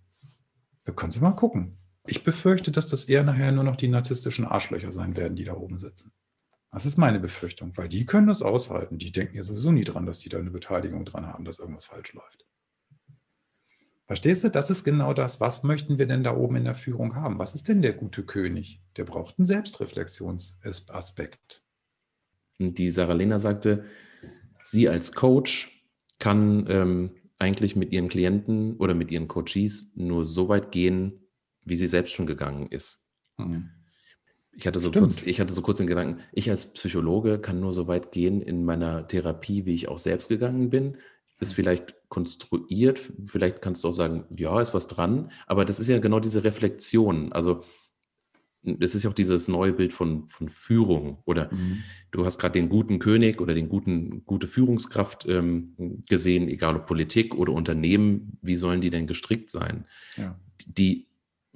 Wir 0.84 0.93
können 0.93 1.12
Sie 1.12 1.21
mal 1.21 1.32
gucken. 1.32 1.77
Ich 2.08 2.24
befürchte, 2.24 2.72
dass 2.72 2.88
das 2.88 3.04
eher 3.04 3.24
nachher 3.24 3.52
nur 3.52 3.63
noch 3.63 3.76
die 3.76 3.88
narzisstischen 3.88 4.46
Arschlöcher 4.46 4.91
sein 4.91 5.17
werden, 5.17 5.36
die 5.36 5.43
da 5.43 5.54
oben 5.54 5.78
sitzen. 5.78 6.13
Das 6.72 6.86
ist 6.86 6.98
meine 6.98 7.20
Befürchtung, 7.20 7.72
weil 7.76 7.88
die 7.88 8.06
können 8.06 8.28
das 8.28 8.41
aushalten. 8.41 8.98
Die 8.98 9.12
denken 9.12 9.38
ja 9.38 9.43
sowieso 9.43 9.72
nie 9.72 9.84
dran, 9.84 10.06
dass 10.06 10.20
die 10.20 10.30
da 10.30 10.38
eine 10.38 10.52
Beteiligung 10.52 11.06
dran 11.06 11.28
haben, 11.28 11.46
dass 11.46 11.60
irgendwas 11.60 11.86
falsch 11.86 12.13
läuft. 12.13 12.46
Verstehst 14.06 14.43
du? 14.43 14.50
Das 14.50 14.70
ist 14.70 14.86
genau 14.86 15.13
das. 15.13 15.41
Was 15.41 15.63
möchten 15.63 15.98
wir 15.98 16.08
denn 16.08 16.24
da 16.24 16.36
oben 16.36 16.56
in 16.56 16.63
der 16.63 16.76
Führung 16.76 17.15
haben? 17.15 17.39
Was 17.39 17.56
ist 17.56 17.67
denn 17.67 17.82
der 17.82 17.93
gute 17.93 18.24
König? 18.24 18.82
Der 18.96 19.04
braucht 19.04 19.38
einen 19.38 19.46
Selbstreflexionsaspekt. 19.46 21.63
Und 22.58 22.78
die 22.78 22.89
Sarah 22.89 23.13
Lena 23.13 23.38
sagte, 23.38 23.84
sie 24.63 24.88
als 24.88 25.12
Coach 25.12 25.86
kann 26.20 26.65
ähm, 26.70 27.15
eigentlich 27.38 27.76
mit 27.76 27.91
ihren 27.91 28.08
Klienten 28.08 28.78
oder 28.78 28.93
mit 28.93 29.12
ihren 29.12 29.28
Coaches 29.28 29.91
nur 29.96 30.26
so 30.26 30.48
weit 30.48 30.72
gehen, 30.72 31.26
wie 31.67 31.75
sie 31.75 31.88
selbst 31.88 32.13
schon 32.13 32.25
gegangen 32.25 32.67
ist. 32.67 33.08
Mhm. 33.38 33.69
Ich 34.53 34.65
hatte, 34.65 34.80
so 34.80 34.91
kurz, 34.91 35.21
ich 35.21 35.39
hatte 35.39 35.53
so 35.53 35.62
kurz 35.62 35.77
den 35.77 35.86
Gedanken, 35.86 36.21
ich 36.32 36.49
als 36.49 36.73
Psychologe 36.73 37.38
kann 37.38 37.60
nur 37.60 37.73
so 37.73 37.88
weit 37.88 38.12
gehen 38.12 38.41
in 38.41 38.65
meiner 38.65 39.08
Therapie, 39.08 39.65
wie 39.65 39.75
ich 39.75 39.88
auch 39.88 39.99
selbst 39.99 40.30
gegangen 40.30 40.71
bin. 40.71 40.97
Ist 41.39 41.53
vielleicht 41.53 41.93
konstruiert, 42.10 42.99
vielleicht 43.27 43.62
kannst 43.62 43.84
du 43.84 43.89
auch 43.89 43.93
sagen, 43.93 44.25
ja, 44.36 44.60
ist 44.60 44.73
was 44.73 44.88
dran, 44.88 45.32
aber 45.45 45.63
das 45.63 45.80
ist 45.80 45.89
ja 45.89 45.99
genau 45.99 46.19
diese 46.19 46.43
Reflexion. 46.43 47.32
Also 47.32 47.63
das 48.63 48.95
ist 48.95 49.03
ja 49.03 49.10
auch 49.10 49.15
dieses 49.15 49.47
neue 49.47 49.73
Bild 49.73 49.93
von, 49.93 50.27
von 50.27 50.49
Führung. 50.49 51.19
Oder 51.25 51.53
mhm. 51.53 51.84
du 52.12 52.25
hast 52.25 52.39
gerade 52.39 52.53
den 52.53 52.69
guten 52.69 52.99
König 52.99 53.39
oder 53.39 53.53
den 53.53 53.69
guten, 53.69 54.25
gute 54.25 54.47
Führungskraft 54.47 55.25
ähm, 55.27 56.03
gesehen, 56.10 56.47
egal 56.47 56.75
ob 56.75 56.88
Politik 56.88 57.36
oder 57.36 57.53
Unternehmen, 57.53 58.38
wie 58.41 58.56
sollen 58.56 58.82
die 58.82 58.89
denn 58.89 59.08
gestrickt 59.08 59.51
sein? 59.51 59.86
Ja. 60.17 60.38
Die 60.65 61.08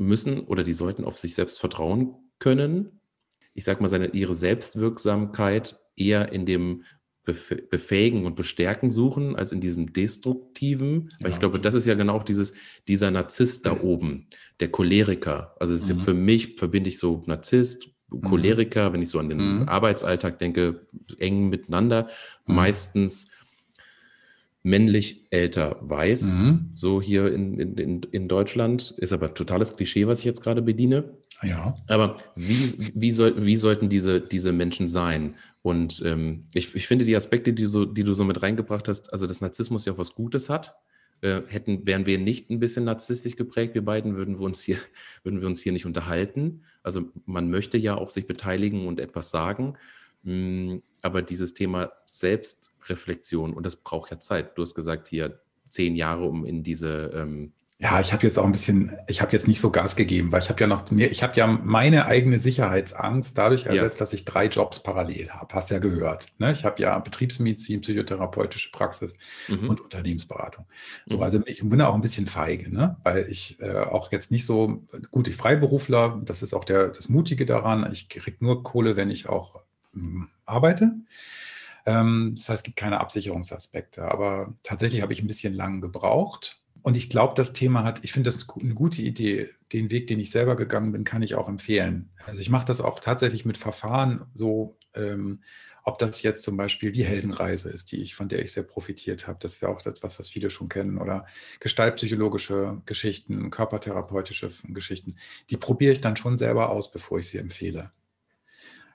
müssen 0.02 0.42
oder 0.42 0.64
die 0.64 0.74
sollten 0.74 1.06
auf 1.06 1.18
sich 1.18 1.36
selbst 1.36 1.60
vertrauen 1.60 2.16
können. 2.40 3.02
Ich 3.54 3.66
sage 3.66 3.82
mal, 3.82 3.88
seine, 3.88 4.08
ihre 4.08 4.36
Selbstwirksamkeit 4.36 5.80
eher 5.96 6.32
in 6.32 6.46
dem 6.46 6.84
befähigen 7.24 8.26
und 8.26 8.36
bestärken 8.36 8.90
suchen, 8.90 9.36
als 9.36 9.52
in 9.52 9.62
diesem 9.62 9.94
destruktiven. 9.94 11.10
Weil 11.20 11.30
ja, 11.30 11.36
ich 11.36 11.40
glaube, 11.40 11.60
das 11.60 11.76
ist 11.76 11.86
ja 11.86 11.94
genau 11.94 12.20
dieses, 12.24 12.54
dieser 12.88 13.12
Narzisst 13.12 13.66
da 13.68 13.80
oben, 13.80 14.28
der 14.60 14.70
Choleriker. 14.70 15.56
Also 15.60 15.76
mhm. 15.76 15.98
ja 15.98 16.04
für 16.04 16.14
mich, 16.16 16.56
verbinde 16.58 16.90
ich 16.90 16.98
so 16.98 17.24
Narzisst, 17.28 17.90
mhm. 18.10 18.22
Choleriker, 18.22 18.90
mhm. 18.90 18.94
wenn 18.94 19.02
ich 19.04 19.10
so 19.10 19.20
an 19.20 19.30
den 19.30 19.60
mhm. 19.60 19.70
Arbeitsalltag 19.70 20.40
denke, 20.40 20.88
eng 21.20 21.50
miteinander, 21.50 22.10
mhm. 22.48 22.56
meistens 22.56 23.30
männlich, 24.63 25.26
älter, 25.32 25.78
weiß, 25.82 26.39
mhm. 26.39 26.71
so 26.76 27.02
hier 27.02 27.34
in, 27.34 27.60
in, 27.60 28.04
in 28.04 28.28
Deutschland. 28.28 28.93
Ist 28.97 29.13
aber 29.13 29.34
totales 29.34 29.76
Klischee, 29.76 30.08
was 30.08 30.19
ich 30.19 30.26
jetzt 30.26 30.43
gerade 30.43 30.62
bediene. 30.62 31.17
Ja. 31.43 31.76
Aber 31.88 32.17
wie, 32.36 32.91
wie, 32.93 33.12
soll, 33.12 33.45
wie 33.45 33.58
sollten 33.58 33.89
diese, 33.89 34.21
diese 34.21 34.52
Menschen 34.52 34.88
sein? 34.88 35.36
Und 35.63 36.04
ähm, 36.06 36.45
ich, 36.54 36.76
ich 36.76 36.88
finde 36.88 37.06
die 37.06 37.15
Aspekte, 37.15 37.54
die, 37.54 37.65
so, 37.65 37.86
die 37.86 38.04
du 38.04 38.13
so 38.13 38.24
mit 38.24 38.41
reingebracht 38.41 38.88
hast, 38.88 39.12
also 39.12 39.26
dass 39.26 39.41
Narzissmus 39.41 39.86
ja 39.86 39.93
auch 39.93 39.97
was 39.97 40.13
Gutes 40.13 40.50
hat. 40.50 40.76
Äh, 41.21 41.41
hätten, 41.47 41.86
wären 41.86 42.08
wir 42.08 42.17
nicht 42.17 42.50
ein 42.50 42.60
bisschen 42.60 42.86
narzisstisch 42.86 43.36
geprägt, 43.36 43.76
wir 43.76 43.86
beiden, 43.86 44.15
würden 44.15 44.39
wir 44.39 44.45
uns 44.45 44.62
hier, 44.62 44.78
würden 45.24 45.41
wir 45.41 45.47
uns 45.47 45.62
hier 45.62 45.71
nicht 45.71 45.86
unterhalten. 45.86 46.63
Also 46.84 47.12
man 47.26 47.50
möchte 47.50 47.78
ja 47.78 47.95
auch 47.95 48.10
sich 48.10 48.28
beteiligen 48.28 48.88
und 48.88 49.00
etwas 49.00 49.32
sagen. 49.32 49.76
Mh, 50.24 50.34
mm, 50.34 50.82
aber 51.02 51.22
dieses 51.22 51.54
Thema 51.54 51.92
Selbstreflexion, 52.06 53.54
und 53.54 53.66
das 53.66 53.78
braucht 53.78 54.12
ja 54.12 54.20
Zeit. 54.20 54.58
Du 54.58 54.62
hast 54.62 54.76
gesagt, 54.76 55.08
hier 55.08 55.40
zehn 55.70 55.96
Jahre, 55.96 56.26
um 56.26 56.46
in 56.46 56.64
diese 56.64 57.12
ähm, 57.16 57.54
ja, 57.82 58.00
ich 58.00 58.14
habe 58.14 58.24
jetzt 58.28 58.38
auch 58.38 58.46
ein 58.46 58.52
bisschen, 58.52 58.96
ich 59.08 59.22
habe 59.22 59.32
jetzt 59.32 59.48
nicht 59.48 59.60
so 59.60 59.72
Gas 59.72 59.96
gegeben, 59.96 60.32
weil 60.32 60.40
ich 60.40 60.50
habe 60.50 60.62
ja 60.62 60.68
noch 60.68 60.92
mehr, 60.92 61.12
ich 61.12 61.24
habe 61.24 61.36
ja 61.36 61.48
meine 61.48 62.06
eigene 62.06 62.38
Sicherheitsangst 62.38 63.36
dadurch 63.36 63.66
ersetzt, 63.66 63.96
ja. 63.96 64.00
dass 64.00 64.14
ich 64.14 64.24
drei 64.24 64.46
Jobs 64.46 64.84
parallel 64.84 65.32
habe. 65.32 65.56
Hast 65.56 65.72
ja 65.72 65.80
gehört. 65.80 66.28
Ne? 66.38 66.52
Ich 66.52 66.64
habe 66.64 66.80
ja 66.80 67.00
Betriebsmedizin, 67.00 67.82
psychotherapeutische 67.82 68.70
Praxis 68.70 69.16
mhm. 69.48 69.68
und 69.68 69.82
Unternehmensberatung. 69.82 70.68
So, 71.08 71.18
mhm. 71.18 71.24
also 71.24 71.42
ich 71.48 71.68
bin 71.68 71.82
auch 71.82 71.96
ein 71.96 72.02
bisschen 72.02 72.28
feige, 72.28 72.72
ne? 72.72 72.98
weil 73.04 73.26
ich 73.32 73.60
äh, 73.62 73.80
auch 73.80 74.12
jetzt 74.12 74.30
nicht 74.30 74.46
so 74.46 74.84
gut, 75.10 75.28
ich 75.28 75.36
Freiberufler, 75.36 76.22
das 76.24 76.44
ist 76.44 76.54
auch 76.54 76.66
der, 76.66 76.90
das 76.90 77.10
Mutige 77.10 77.46
daran. 77.46 77.90
Ich 77.92 78.10
kriege 78.10 78.38
nur 78.42 78.62
Kohle, 78.62 78.96
wenn 78.96 79.10
ich 79.10 79.28
auch 79.28 79.60
arbeite. 80.45 80.93
Ähm, 81.86 82.34
das 82.36 82.49
heißt, 82.49 82.60
es 82.60 82.63
gibt 82.63 82.77
keine 82.77 82.99
Absicherungsaspekte. 82.99 84.04
Aber 84.04 84.54
tatsächlich 84.63 85.01
habe 85.01 85.13
ich 85.13 85.21
ein 85.21 85.27
bisschen 85.27 85.54
lang 85.54 85.82
gebraucht 85.82 86.62
und 86.84 86.97
ich 86.97 87.10
glaube, 87.10 87.34
das 87.36 87.54
Thema 87.54 87.84
hat, 87.84 88.04
ich 88.04 88.12
finde 88.12 88.32
das 88.32 88.47
eine 88.49 88.73
gute 88.73 89.01
Idee. 89.01 89.49
Den 89.71 89.91
Weg, 89.91 90.08
den 90.08 90.19
ich 90.19 90.32
selber 90.32 90.56
gegangen 90.56 90.91
bin, 90.91 91.04
kann 91.04 91.21
ich 91.21 91.36
auch 91.36 91.47
empfehlen. 91.47 92.10
Also 92.25 92.41
ich 92.41 92.49
mache 92.49 92.65
das 92.65 92.82
auch 92.82 92.99
tatsächlich 92.99 93.45
mit 93.45 93.58
Verfahren 93.58 94.25
so, 94.34 94.77
ähm, 94.95 95.43
ob 95.84 95.97
das 95.99 96.21
jetzt 96.21 96.43
zum 96.43 96.58
Beispiel 96.58 96.91
die 96.91 97.04
Heldenreise 97.04 97.69
ist, 97.69 97.91
die 97.91 98.01
ich, 98.01 98.15
von 98.15 98.30
der 98.30 98.43
ich 98.43 98.51
sehr 98.51 98.63
profitiert 98.63 99.27
habe. 99.27 99.39
Das 99.41 99.54
ist 99.54 99.62
ja 99.62 99.69
auch 99.69 99.84
etwas, 99.86 100.19
was 100.19 100.30
viele 100.30 100.49
schon 100.49 100.69
kennen. 100.69 100.97
Oder 100.97 101.25
gestaltpsychologische 101.60 102.82
Geschichten, 102.86 103.49
körpertherapeutische 103.51 104.51
Geschichten. 104.65 105.15
Die 105.49 105.58
probiere 105.58 105.93
ich 105.93 106.01
dann 106.01 106.15
schon 106.15 106.38
selber 106.38 106.69
aus, 106.69 106.91
bevor 106.91 107.19
ich 107.19 107.30
sie 107.30 107.38
empfehle. 107.38 107.91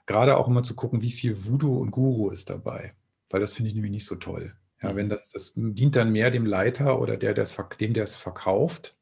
Gerade 0.07 0.37
auch 0.37 0.47
immer 0.47 0.63
zu 0.63 0.75
gucken, 0.75 1.01
wie 1.03 1.11
viel 1.11 1.45
Voodoo 1.45 1.77
und 1.77 1.91
Guru 1.91 2.29
ist 2.29 2.49
dabei. 2.49 2.93
Weil 3.29 3.41
das 3.41 3.53
finde 3.53 3.69
ich 3.69 3.75
nämlich 3.75 3.91
nicht 3.91 4.05
so 4.05 4.15
toll. 4.15 4.55
Ja, 4.81 4.95
wenn 4.95 5.09
das, 5.09 5.31
das 5.31 5.53
dient 5.55 5.95
dann 5.95 6.11
mehr 6.11 6.31
dem 6.31 6.45
Leiter 6.45 6.99
oder 6.99 7.17
der, 7.17 7.33
der 7.33 7.47
dem, 7.79 7.93
der 7.93 8.03
es 8.03 8.15
verkauft, 8.15 8.97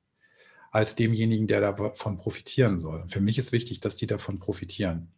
als 0.71 0.95
demjenigen, 0.95 1.47
der 1.47 1.61
davon 1.61 2.17
profitieren 2.17 2.79
soll. 2.79 3.05
Für 3.07 3.21
mich 3.21 3.37
ist 3.37 3.51
wichtig, 3.51 3.79
dass 3.79 3.95
die 3.95 4.07
davon 4.07 4.39
profitieren, 4.39 5.11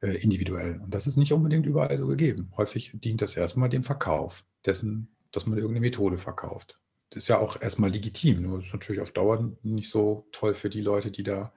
äh, 0.00 0.16
individuell. 0.22 0.80
Und 0.80 0.94
das 0.94 1.06
ist 1.06 1.16
nicht 1.16 1.32
unbedingt 1.32 1.66
überall 1.66 1.96
so 1.98 2.06
gegeben. 2.06 2.52
Häufig 2.56 2.92
dient 2.94 3.20
das 3.20 3.36
erstmal 3.36 3.68
dem 3.68 3.82
Verkauf 3.82 4.44
dessen, 4.64 5.08
dass 5.32 5.46
man 5.46 5.58
irgendeine 5.58 5.86
Methode 5.86 6.18
verkauft. 6.18 6.78
Das 7.10 7.24
ist 7.24 7.28
ja 7.28 7.38
auch 7.38 7.60
erstmal 7.60 7.90
legitim, 7.90 8.42
nur 8.42 8.62
ist 8.62 8.72
natürlich 8.72 9.00
auf 9.00 9.12
Dauer 9.12 9.52
nicht 9.62 9.88
so 9.88 10.26
toll 10.30 10.54
für 10.54 10.70
die 10.70 10.82
Leute, 10.82 11.10
die 11.10 11.22
da 11.22 11.52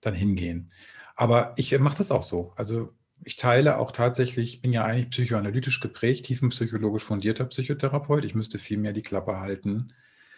dann 0.00 0.14
hingehen. 0.14 0.70
Aber 1.18 1.52
ich 1.56 1.76
mache 1.80 1.98
das 1.98 2.12
auch 2.12 2.22
so. 2.22 2.52
Also 2.54 2.94
ich 3.24 3.34
teile 3.34 3.78
auch 3.78 3.90
tatsächlich, 3.90 4.62
bin 4.62 4.72
ja 4.72 4.84
eigentlich 4.84 5.10
psychoanalytisch 5.10 5.80
geprägt, 5.80 6.26
tiefenpsychologisch 6.26 7.02
fundierter 7.02 7.44
Psychotherapeut. 7.44 8.24
Ich 8.24 8.36
müsste 8.36 8.60
viel 8.60 8.78
mehr 8.78 8.92
die 8.92 9.02
Klappe 9.02 9.40
halten 9.40 9.92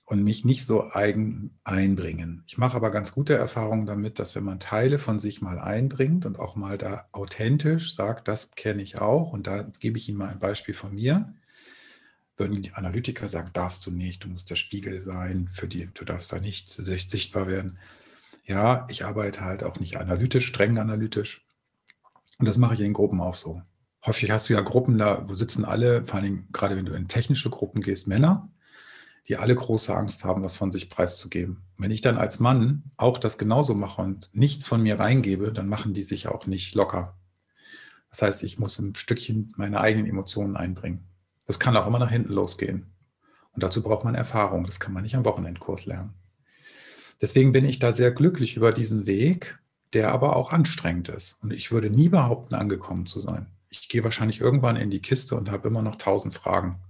und 0.07 0.25
mich 0.25 0.47
nicht 0.47 0.65
so 0.65 0.91
eigen 0.91 1.51
einbringen. 1.65 2.45
Ich 2.47 2.57
mache 2.57 2.77
aber 2.77 2.91
ganz 2.91 3.13
gute 3.13 3.35
Erfahrungen 3.35 3.85
damit, 3.85 4.19
dass 4.19 4.35
wenn 4.35 4.45
man 4.45 4.59
Teile 4.59 4.99
von 4.99 5.21
sich 5.21 5.43
mal 5.43 5.59
einbringt 5.59 6.25
und 6.25 6.39
auch 6.39 6.57
mal 6.57 6.79
da 6.79 7.07
authentisch 7.13 7.95
sagt, 7.95 8.27
das 8.27 8.53
kenne 8.53 8.81
ich 8.81 8.99
auch 8.99 9.35
und 9.35 9.47
da 9.47 9.65
gebe 9.81 9.99
ich 9.99 10.09
Ihnen 10.09 10.17
mal 10.17 10.31
ein 10.31 10.39
Beispiel 10.39 10.75
von 10.75 10.95
mir, 10.95 11.35
würden 12.39 12.63
die 12.63 12.73
Analytiker 12.73 13.29
sagen, 13.29 13.51
darfst 13.53 13.85
du 13.85 13.91
nicht, 13.91 14.25
du 14.25 14.29
musst 14.29 14.49
der 14.49 14.57
Spiegel 14.57 14.99
sein, 15.03 15.51
für 15.53 15.69
die, 15.69 15.91
du 15.93 16.07
darfst 16.07 16.33
da 16.33 16.41
nicht 16.41 16.71
sichtbar 16.71 17.49
werden. 17.49 17.79
Ja, 18.51 18.85
ich 18.91 19.05
arbeite 19.05 19.43
halt 19.43 19.63
auch 19.63 19.79
nicht 19.79 19.97
analytisch, 19.97 20.45
streng 20.45 20.77
analytisch. 20.77 21.47
Und 22.39 22.49
das 22.49 22.59
mache 22.59 22.75
ich 22.75 22.81
in 22.81 22.95
Gruppen 22.95 23.21
auch 23.21 23.37
so. 23.37 23.63
Häufig 24.05 24.29
hast 24.33 24.49
du 24.49 24.55
ja 24.55 24.61
Gruppen 24.61 24.99
da, 24.99 25.29
wo 25.29 25.35
sitzen 25.35 25.65
alle, 25.65 26.05
vor 26.05 26.19
allem 26.19 26.49
gerade 26.51 26.77
wenn 26.77 26.85
du 26.85 26.95
in 26.95 27.07
technische 27.07 27.49
Gruppen 27.49 27.81
gehst, 27.81 28.09
Männer 28.09 28.51
die 29.29 29.37
alle 29.37 29.55
große 29.55 29.95
Angst 29.95 30.25
haben, 30.25 30.43
was 30.43 30.57
von 30.57 30.73
sich 30.73 30.91
preiszugeben. 30.91 31.63
Wenn 31.79 31.93
ich 31.93 32.01
dann 32.01 32.17
als 32.17 32.41
Mann 32.41 32.91
auch 32.97 33.19
das 33.19 33.39
genauso 33.39 33.75
mache 33.75 34.03
und 34.03 34.31
nichts 34.33 34.67
von 34.67 34.83
mir 34.83 34.99
reingebe, 34.99 35.53
dann 35.53 35.69
machen 35.69 35.95
die 35.95 36.03
sich 36.03 36.27
auch 36.27 36.47
nicht 36.47 36.75
locker. 36.75 37.17
Das 38.09 38.23
heißt, 38.23 38.43
ich 38.43 38.59
muss 38.59 38.81
ein 38.81 38.97
Stückchen 38.97 39.53
meine 39.57 39.81
eigenen 39.81 40.07
Emotionen 40.07 40.57
einbringen. 40.57 41.07
Das 41.47 41.61
kann 41.61 41.77
auch 41.77 41.87
immer 41.87 42.01
nach 42.01 42.11
hinten 42.11 42.33
losgehen. 42.33 42.93
Und 43.53 43.63
dazu 43.63 43.83
braucht 43.83 44.05
man 44.05 44.17
Erfahrung. 44.17 44.65
Das 44.65 44.81
kann 44.81 44.93
man 44.93 45.03
nicht 45.03 45.15
am 45.15 45.25
Wochenendkurs 45.25 45.87
lernen. 45.87 46.15
Deswegen 47.21 47.53
bin 47.53 47.65
ich 47.65 47.79
da 47.79 47.93
sehr 47.93 48.11
glücklich 48.13 48.57
über 48.57 48.73
diesen 48.73 49.07
Weg, 49.07 49.59
der 49.93 50.13
aber 50.13 50.37
auch 50.37 50.53
anstrengend 50.53 51.09
ist. 51.09 51.39
Und 51.43 51.53
ich 51.53 51.71
würde 51.71 51.91
nie 51.91 52.09
behaupten, 52.09 52.55
angekommen 52.55 53.07
zu 53.07 53.21
sein. 53.21 53.47
Ich 53.69 53.89
gehe 53.89 54.05
wahrscheinlich 54.05 54.41
irgendwann 54.41 54.77
in 54.77 54.91
die 54.91 55.03
Kiste 55.03 55.37
und 55.37 55.51
habe 55.51 55.69
immer 55.69 55.83
noch 55.83 55.97
tausend 55.97 56.35
Fragen. 56.35 56.81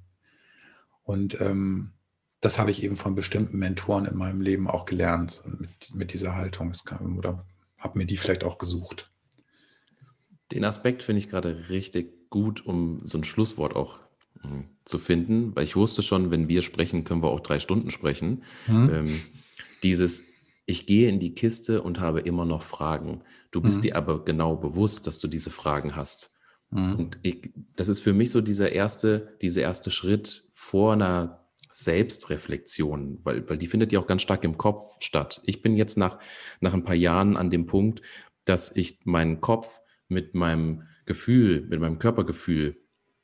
Und 1.03 1.41
ähm, 1.41 1.93
das 2.41 2.59
habe 2.59 2.71
ich 2.71 2.83
eben 2.83 2.97
von 2.97 3.15
bestimmten 3.15 3.59
Mentoren 3.59 4.07
in 4.07 4.17
meinem 4.17 4.41
Leben 4.41 4.69
auch 4.69 4.85
gelernt 4.85 5.43
mit, 5.59 5.95
mit 5.95 6.13
dieser 6.13 6.37
Haltung. 6.37 6.73
Kann, 6.85 7.19
oder 7.19 7.45
habe 7.79 7.99
mir 7.99 8.07
die 8.07 8.17
vielleicht 8.17 8.45
auch 8.45 8.59
gesucht. 8.59 9.11
Den 10.53 10.65
Aspekt 10.65 11.03
finde 11.03 11.19
ich 11.19 11.29
gerade 11.29 11.69
richtig 11.69 12.31
gut, 12.31 12.65
um 12.65 13.01
so 13.05 13.19
ein 13.19 13.25
Schlusswort 13.25 13.77
auch 13.77 13.99
hm, 14.41 14.65
zu 14.85 14.99
finden, 14.99 15.55
weil 15.55 15.65
ich 15.65 15.77
wusste 15.77 16.03
schon, 16.03 16.31
wenn 16.31 16.49
wir 16.49 16.63
sprechen, 16.63 17.05
können 17.05 17.23
wir 17.23 17.31
auch 17.31 17.41
drei 17.41 17.59
Stunden 17.59 17.91
sprechen. 17.91 18.43
Mhm. 18.67 18.91
Ähm, 18.93 19.21
dieses, 19.83 20.23
ich 20.67 20.87
gehe 20.87 21.09
in 21.09 21.21
die 21.21 21.35
Kiste 21.35 21.83
und 21.83 22.01
habe 22.01 22.21
immer 22.21 22.45
noch 22.45 22.63
Fragen. 22.63 23.23
Du 23.51 23.61
bist 23.61 23.79
mhm. 23.79 23.83
dir 23.83 23.97
aber 23.97 24.25
genau 24.25 24.57
bewusst, 24.57 25.07
dass 25.07 25.19
du 25.19 25.29
diese 25.29 25.51
Fragen 25.51 25.97
hast. 25.97 26.31
Mhm. 26.71 26.97
Und 26.97 27.19
ich, 27.23 27.51
das 27.77 27.89
ist 27.89 28.01
für 28.01 28.13
mich 28.13 28.31
so 28.31 28.41
dieser 28.41 28.73
erste, 28.73 29.37
dieser 29.43 29.63
erste 29.63 29.91
Schritt 29.91 30.49
vor 30.53 30.93
einer 30.93 31.49
Selbstreflexion, 31.71 33.21
weil, 33.23 33.49
weil 33.49 33.59
die 33.59 33.67
findet 33.67 33.93
ja 33.93 34.01
auch 34.01 34.07
ganz 34.07 34.23
stark 34.23 34.45
im 34.45 34.59
Kopf 34.59 34.97
statt. 35.01 35.41
Ich 35.45 35.63
bin 35.63 35.77
jetzt 35.77 35.97
nach, 35.97 36.19
nach 36.61 36.75
ein 36.75 36.85
paar 36.85 36.95
Jahren 36.95 37.37
an 37.37 37.51
dem 37.51 37.67
Punkt, 37.67 38.03
dass 38.45 38.75
ich 38.75 38.99
meinen 39.05 39.41
Kopf 39.41 39.81
mit 40.09 40.35
meinem 40.35 40.83
Gefühl, 41.07 41.67
mit 41.69 41.81
meinem 41.81 41.99
Körpergefühl 41.99 42.77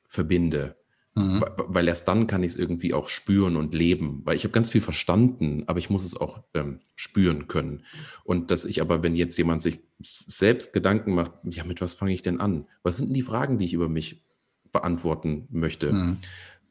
verbinde. 0.09 0.77
Mhm. 1.17 1.43
Weil 1.57 1.89
erst 1.89 2.07
dann 2.09 2.27
kann 2.27 2.43
ich 2.43 2.53
es 2.53 2.59
irgendwie 2.59 2.93
auch 2.93 3.09
spüren 3.09 3.57
und 3.57 3.75
leben. 3.75 4.21
Weil 4.25 4.37
ich 4.37 4.45
habe 4.45 4.53
ganz 4.53 4.69
viel 4.69 4.83
verstanden, 4.83 5.65
aber 5.67 5.79
ich 5.79 5.89
muss 5.89 6.05
es 6.05 6.15
auch 6.15 6.43
ähm, 6.53 6.81
spüren 6.95 7.49
können. 7.49 7.85
Und 8.23 8.51
dass 8.51 8.67
ich 8.67 8.83
aber, 8.83 9.03
wenn 9.03 9.17
jetzt 9.17 9.39
jemand 9.39 9.63
sich 9.63 9.81
selbst 9.99 10.75
Gedanken 10.75 11.15
macht, 11.15 11.33
ja, 11.45 11.65
mit 11.65 11.81
was 11.81 11.95
fange 11.95 12.13
ich 12.13 12.21
denn 12.21 12.39
an? 12.39 12.67
Was 12.83 12.99
sind 12.99 13.09
denn 13.09 13.15
die 13.15 13.23
Fragen, 13.23 13.57
die 13.57 13.65
ich 13.65 13.73
über 13.73 13.89
mich 13.89 14.27
beantworten 14.73 15.49
möchte? 15.51 15.91
Mhm. 15.91 16.19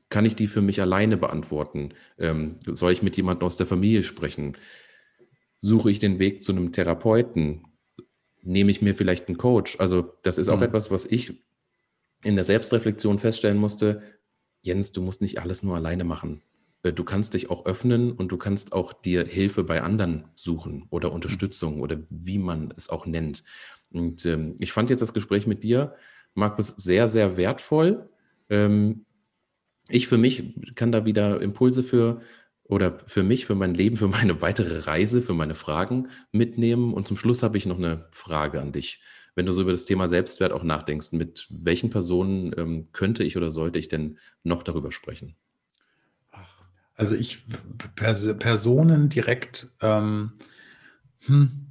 Kann 0.10 0.26
ich 0.26 0.36
die 0.36 0.48
für 0.48 0.62
mich 0.62 0.80
alleine 0.80 1.18
beantworten? 1.18 1.96
Ähm, 2.20 2.58
soll 2.68 2.91
ich 2.91 3.02
mit 3.02 3.18
jemandem 3.18 3.48
aus 3.48 3.58
der 3.58 3.66
Familie 3.66 4.04
sprechen? 4.04 4.58
Suche 5.60 5.89
ich 5.89 5.98
den 5.98 6.20
Weg 6.20 6.43
zu 6.43 6.52
einem 6.52 6.72
Therapeuten? 6.72 7.64
Nehme 8.43 8.70
ich 8.70 8.84
mir 8.84 8.93
vielleicht 8.93 9.28
einen 9.28 9.39
Coach? 9.39 9.80
Also 9.80 10.14
das 10.22 10.38
ist 10.38 10.50
auch 10.50 10.58
mhm. 10.58 10.66
etwas, 10.66 10.91
was 10.91 11.08
ich 11.08 11.41
in 12.26 12.36
der 12.36 12.43
Selbstreflexion 12.43 13.20
feststellen 13.20 13.58
musste. 13.58 14.02
Jens, 14.66 14.91
du 14.91 15.01
musst 15.01 15.22
nicht 15.22 15.39
alles 15.39 15.61
nur 15.61 15.76
alleine 15.76 16.03
machen. 16.03 16.41
Äh, 16.82 16.91
du 16.91 17.03
kannst 17.03 17.36
dich 17.36 17.49
auch 17.51 17.66
öffnen 17.66 18.11
und 18.11 18.32
du 18.32 18.38
kannst 18.38 18.74
auch 18.74 18.93
dir 18.93 19.26
Hilfe 19.26 19.63
bei 19.63 19.84
anderen 19.84 20.26
suchen 20.34 20.88
oder 20.89 21.11
Unterstützung 21.11 21.82
oder 21.82 21.99
wie 22.09 22.39
man 22.39 22.74
es 22.76 22.89
auch 22.89 23.05
nennt. 23.05 23.43
Und 23.91 24.26
ähm, 24.26 24.55
ich 24.59 24.72
fand 24.72 24.89
jetzt 24.89 25.01
das 25.01 25.13
Gespräch 25.13 25.45
mit 25.45 25.63
dir, 25.63 25.95
Markus, 26.34 26.70
sehr, 26.70 27.07
sehr 27.07 27.38
wertvoll. 27.38 28.09
Ähm, 28.49 29.05
ich 29.88 30.07
für 30.07 30.18
mich 30.18 30.55
kann 30.74 30.91
da 30.91 31.05
wieder 31.05 31.41
Impulse 31.41 31.84
für 31.84 32.22
oder 32.63 32.97
für 33.05 33.22
mich, 33.22 33.45
für 33.45 33.53
mein 33.53 33.76
Leben, 33.76 33.97
für 33.97 34.07
meine 34.07 34.41
weitere 34.41 34.80
Reise, 34.80 35.22
für 35.22 35.36
meine 35.36 35.53
Fragen 35.53 36.09
mitnehmen. 36.32 36.91
Und 36.93 37.07
zum 37.07 37.18
Schluss 37.18 37.43
habe 37.43 37.57
ich 37.59 37.68
noch 37.68 37.78
eine 37.78 38.07
Frage 38.09 38.59
an 38.59 38.72
dich. 38.72 38.99
Wenn 39.36 39.46
du 39.46 39.54
so 39.54 39.62
über 39.62 39.74
das 39.74 39.86
Thema 39.86 40.08
Selbstwert 40.08 40.54
auch 40.54 40.64
nachdenkst, 40.64 41.12
mit 41.12 41.48
welchen 41.50 41.90
Personen 41.90 42.54
ähm, 42.58 42.88
könnte 42.94 43.24
ich 43.24 43.36
oder 43.38 43.52
sollte 43.52 43.80
ich 43.80 43.90
denn 43.90 44.18
noch 44.44 44.64
darüber 44.64 44.92
sprechen? 44.92 45.36
Also 46.96 47.14
ich, 47.14 47.46
Pers 47.96 48.38
Personen 48.40 49.10
direkt, 49.10 49.68
ähm, 49.82 50.32
hm. 51.26 51.68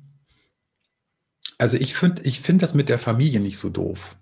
also 1.57 1.79
ich 1.79 1.95
finde 1.95 2.23
ich 2.25 2.41
find 2.41 2.63
das 2.63 2.75
mit 2.75 2.91
der 2.91 2.99
Familie 2.99 3.41
nicht 3.41 3.59
so 3.59 3.71
doof. 3.71 4.17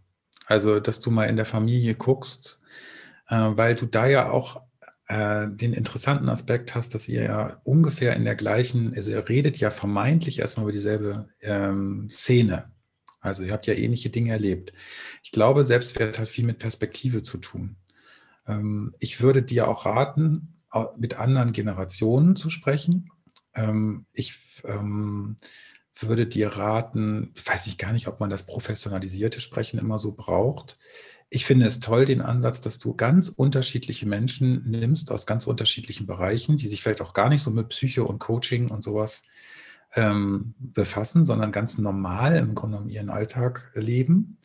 Also, 0.47 0.81
dass 0.81 1.01
du 1.01 1.11
mal 1.11 1.25
in 1.25 1.37
der 1.37 1.45
Familie 1.45 1.95
guckst, 1.95 2.61
äh, 3.29 3.35
weil 3.35 3.75
du 3.75 3.87
da 3.87 4.07
ja 4.07 4.31
auch 4.31 4.63
äh, 5.09 5.49
den 5.51 5.73
interessanten 5.73 6.29
Aspekt 6.29 6.75
hast, 6.75 6.95
dass 6.95 7.09
ihr 7.09 7.23
ja 7.25 7.61
ungefähr 7.65 8.15
in 8.15 8.25
der 8.25 8.35
gleichen, 8.35 8.95
also 8.95 9.11
ihr 9.11 9.29
redet 9.29 9.59
ja 9.59 9.71
vermeintlich 9.71 10.39
erstmal 10.39 10.65
über 10.65 10.73
dieselbe 10.73 11.29
ähm, 11.41 12.09
Szene. 12.11 12.71
Also 13.23 13.43
ihr 13.43 13.53
habt 13.53 13.67
ja 13.67 13.75
ähnliche 13.75 14.11
Dinge 14.11 14.33
erlebt. 14.33 14.75
Ich 15.23 15.31
glaube, 15.31 15.65
Selbstwert 15.65 16.19
hat 16.19 16.29
viel 16.29 16.45
mit 16.45 16.59
Perspektive 16.59 17.23
zu 17.23 17.39
tun. 17.39 17.77
Ähm, 18.47 18.95
ich 18.99 19.23
würde 19.23 19.43
dir 19.43 19.69
auch 19.69 19.87
raten, 19.87 20.59
mit 20.97 21.19
anderen 21.19 21.53
Generationen 21.53 22.37
zu 22.37 22.51
sprechen. 22.51 23.11
Ähm, 23.55 24.05
ich 24.13 24.35
ähm, 24.65 25.37
würde 25.99 26.27
dir 26.27 26.49
raten, 26.49 27.33
weiß 27.45 27.67
ich 27.69 27.79
gar 27.79 27.93
nicht, 27.93 28.09
ob 28.09 28.21
man 28.21 28.31
das 28.31 28.45
professionalisierte 28.45 29.41
Sprechen 29.41 29.79
immer 29.79 29.99
so 29.99 30.15
braucht 30.15 30.79
ich 31.35 31.47
finde 31.47 31.65
es 31.65 31.81
toll, 31.81 32.05
den 32.05 32.21
Ansatz, 32.21 32.61
dass 32.61 32.79
du 32.79 32.95
ganz 32.95 33.31
unterschiedliche 33.31 34.07
Menschen 34.07 34.71
nimmst 34.71 35.11
aus 35.11 35.25
ganz 35.25 35.47
unterschiedlichen 35.47 36.07
Bereichen, 36.07 36.59
die 36.59 36.69
sich 36.69 36.83
vielleicht 36.83 37.01
auch 37.01 37.15
gar 37.15 37.31
nicht 37.31 37.41
so 37.41 37.51
mit 37.51 37.71
Psyche 37.71 38.05
und 38.05 38.19
Coaching 38.19 38.69
und 38.69 38.85
sowas 38.85 39.23
ähm, 39.95 40.55
befassen, 40.59 41.25
sondern 41.25 41.53
ganz 41.53 41.79
normal 41.79 42.37
im 42.37 42.55
Grunde 42.55 42.77
genommen 42.77 42.91
ihren 42.91 43.11
Alltag 43.11 43.71
leben. 43.75 44.39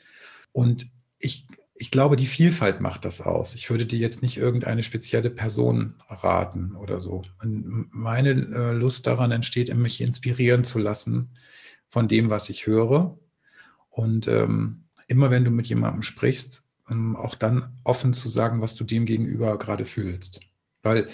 Und 0.51 0.91
ich, 1.19 1.47
ich 1.75 1.91
glaube, 1.91 2.15
die 2.15 2.25
Vielfalt 2.25 2.81
macht 2.81 3.05
das 3.05 3.21
aus. 3.21 3.55
Ich 3.55 3.69
würde 3.69 3.85
dir 3.85 3.99
jetzt 3.99 4.21
nicht 4.21 4.37
irgendeine 4.37 4.83
spezielle 4.83 5.29
Person 5.29 5.95
raten 6.09 6.75
oder 6.75 6.99
so. 6.99 7.23
Und 7.41 7.89
meine 7.91 8.31
äh, 8.31 8.71
Lust 8.73 9.07
daran 9.07 9.31
entsteht, 9.31 9.73
mich 9.75 10.01
inspirieren 10.01 10.63
zu 10.63 10.79
lassen 10.79 11.29
von 11.89 12.07
dem, 12.07 12.29
was 12.29 12.49
ich 12.49 12.67
höre. 12.67 13.17
Und 13.89 14.27
ähm, 14.27 14.83
immer 15.07 15.31
wenn 15.31 15.45
du 15.45 15.51
mit 15.51 15.67
jemandem 15.67 16.01
sprichst, 16.01 16.65
ähm, 16.89 17.15
auch 17.15 17.35
dann 17.35 17.69
offen 17.83 18.13
zu 18.13 18.27
sagen, 18.29 18.61
was 18.61 18.75
du 18.75 18.83
dem 18.83 19.05
gegenüber 19.05 19.57
gerade 19.57 19.85
fühlst. 19.85 20.41
Weil 20.83 21.07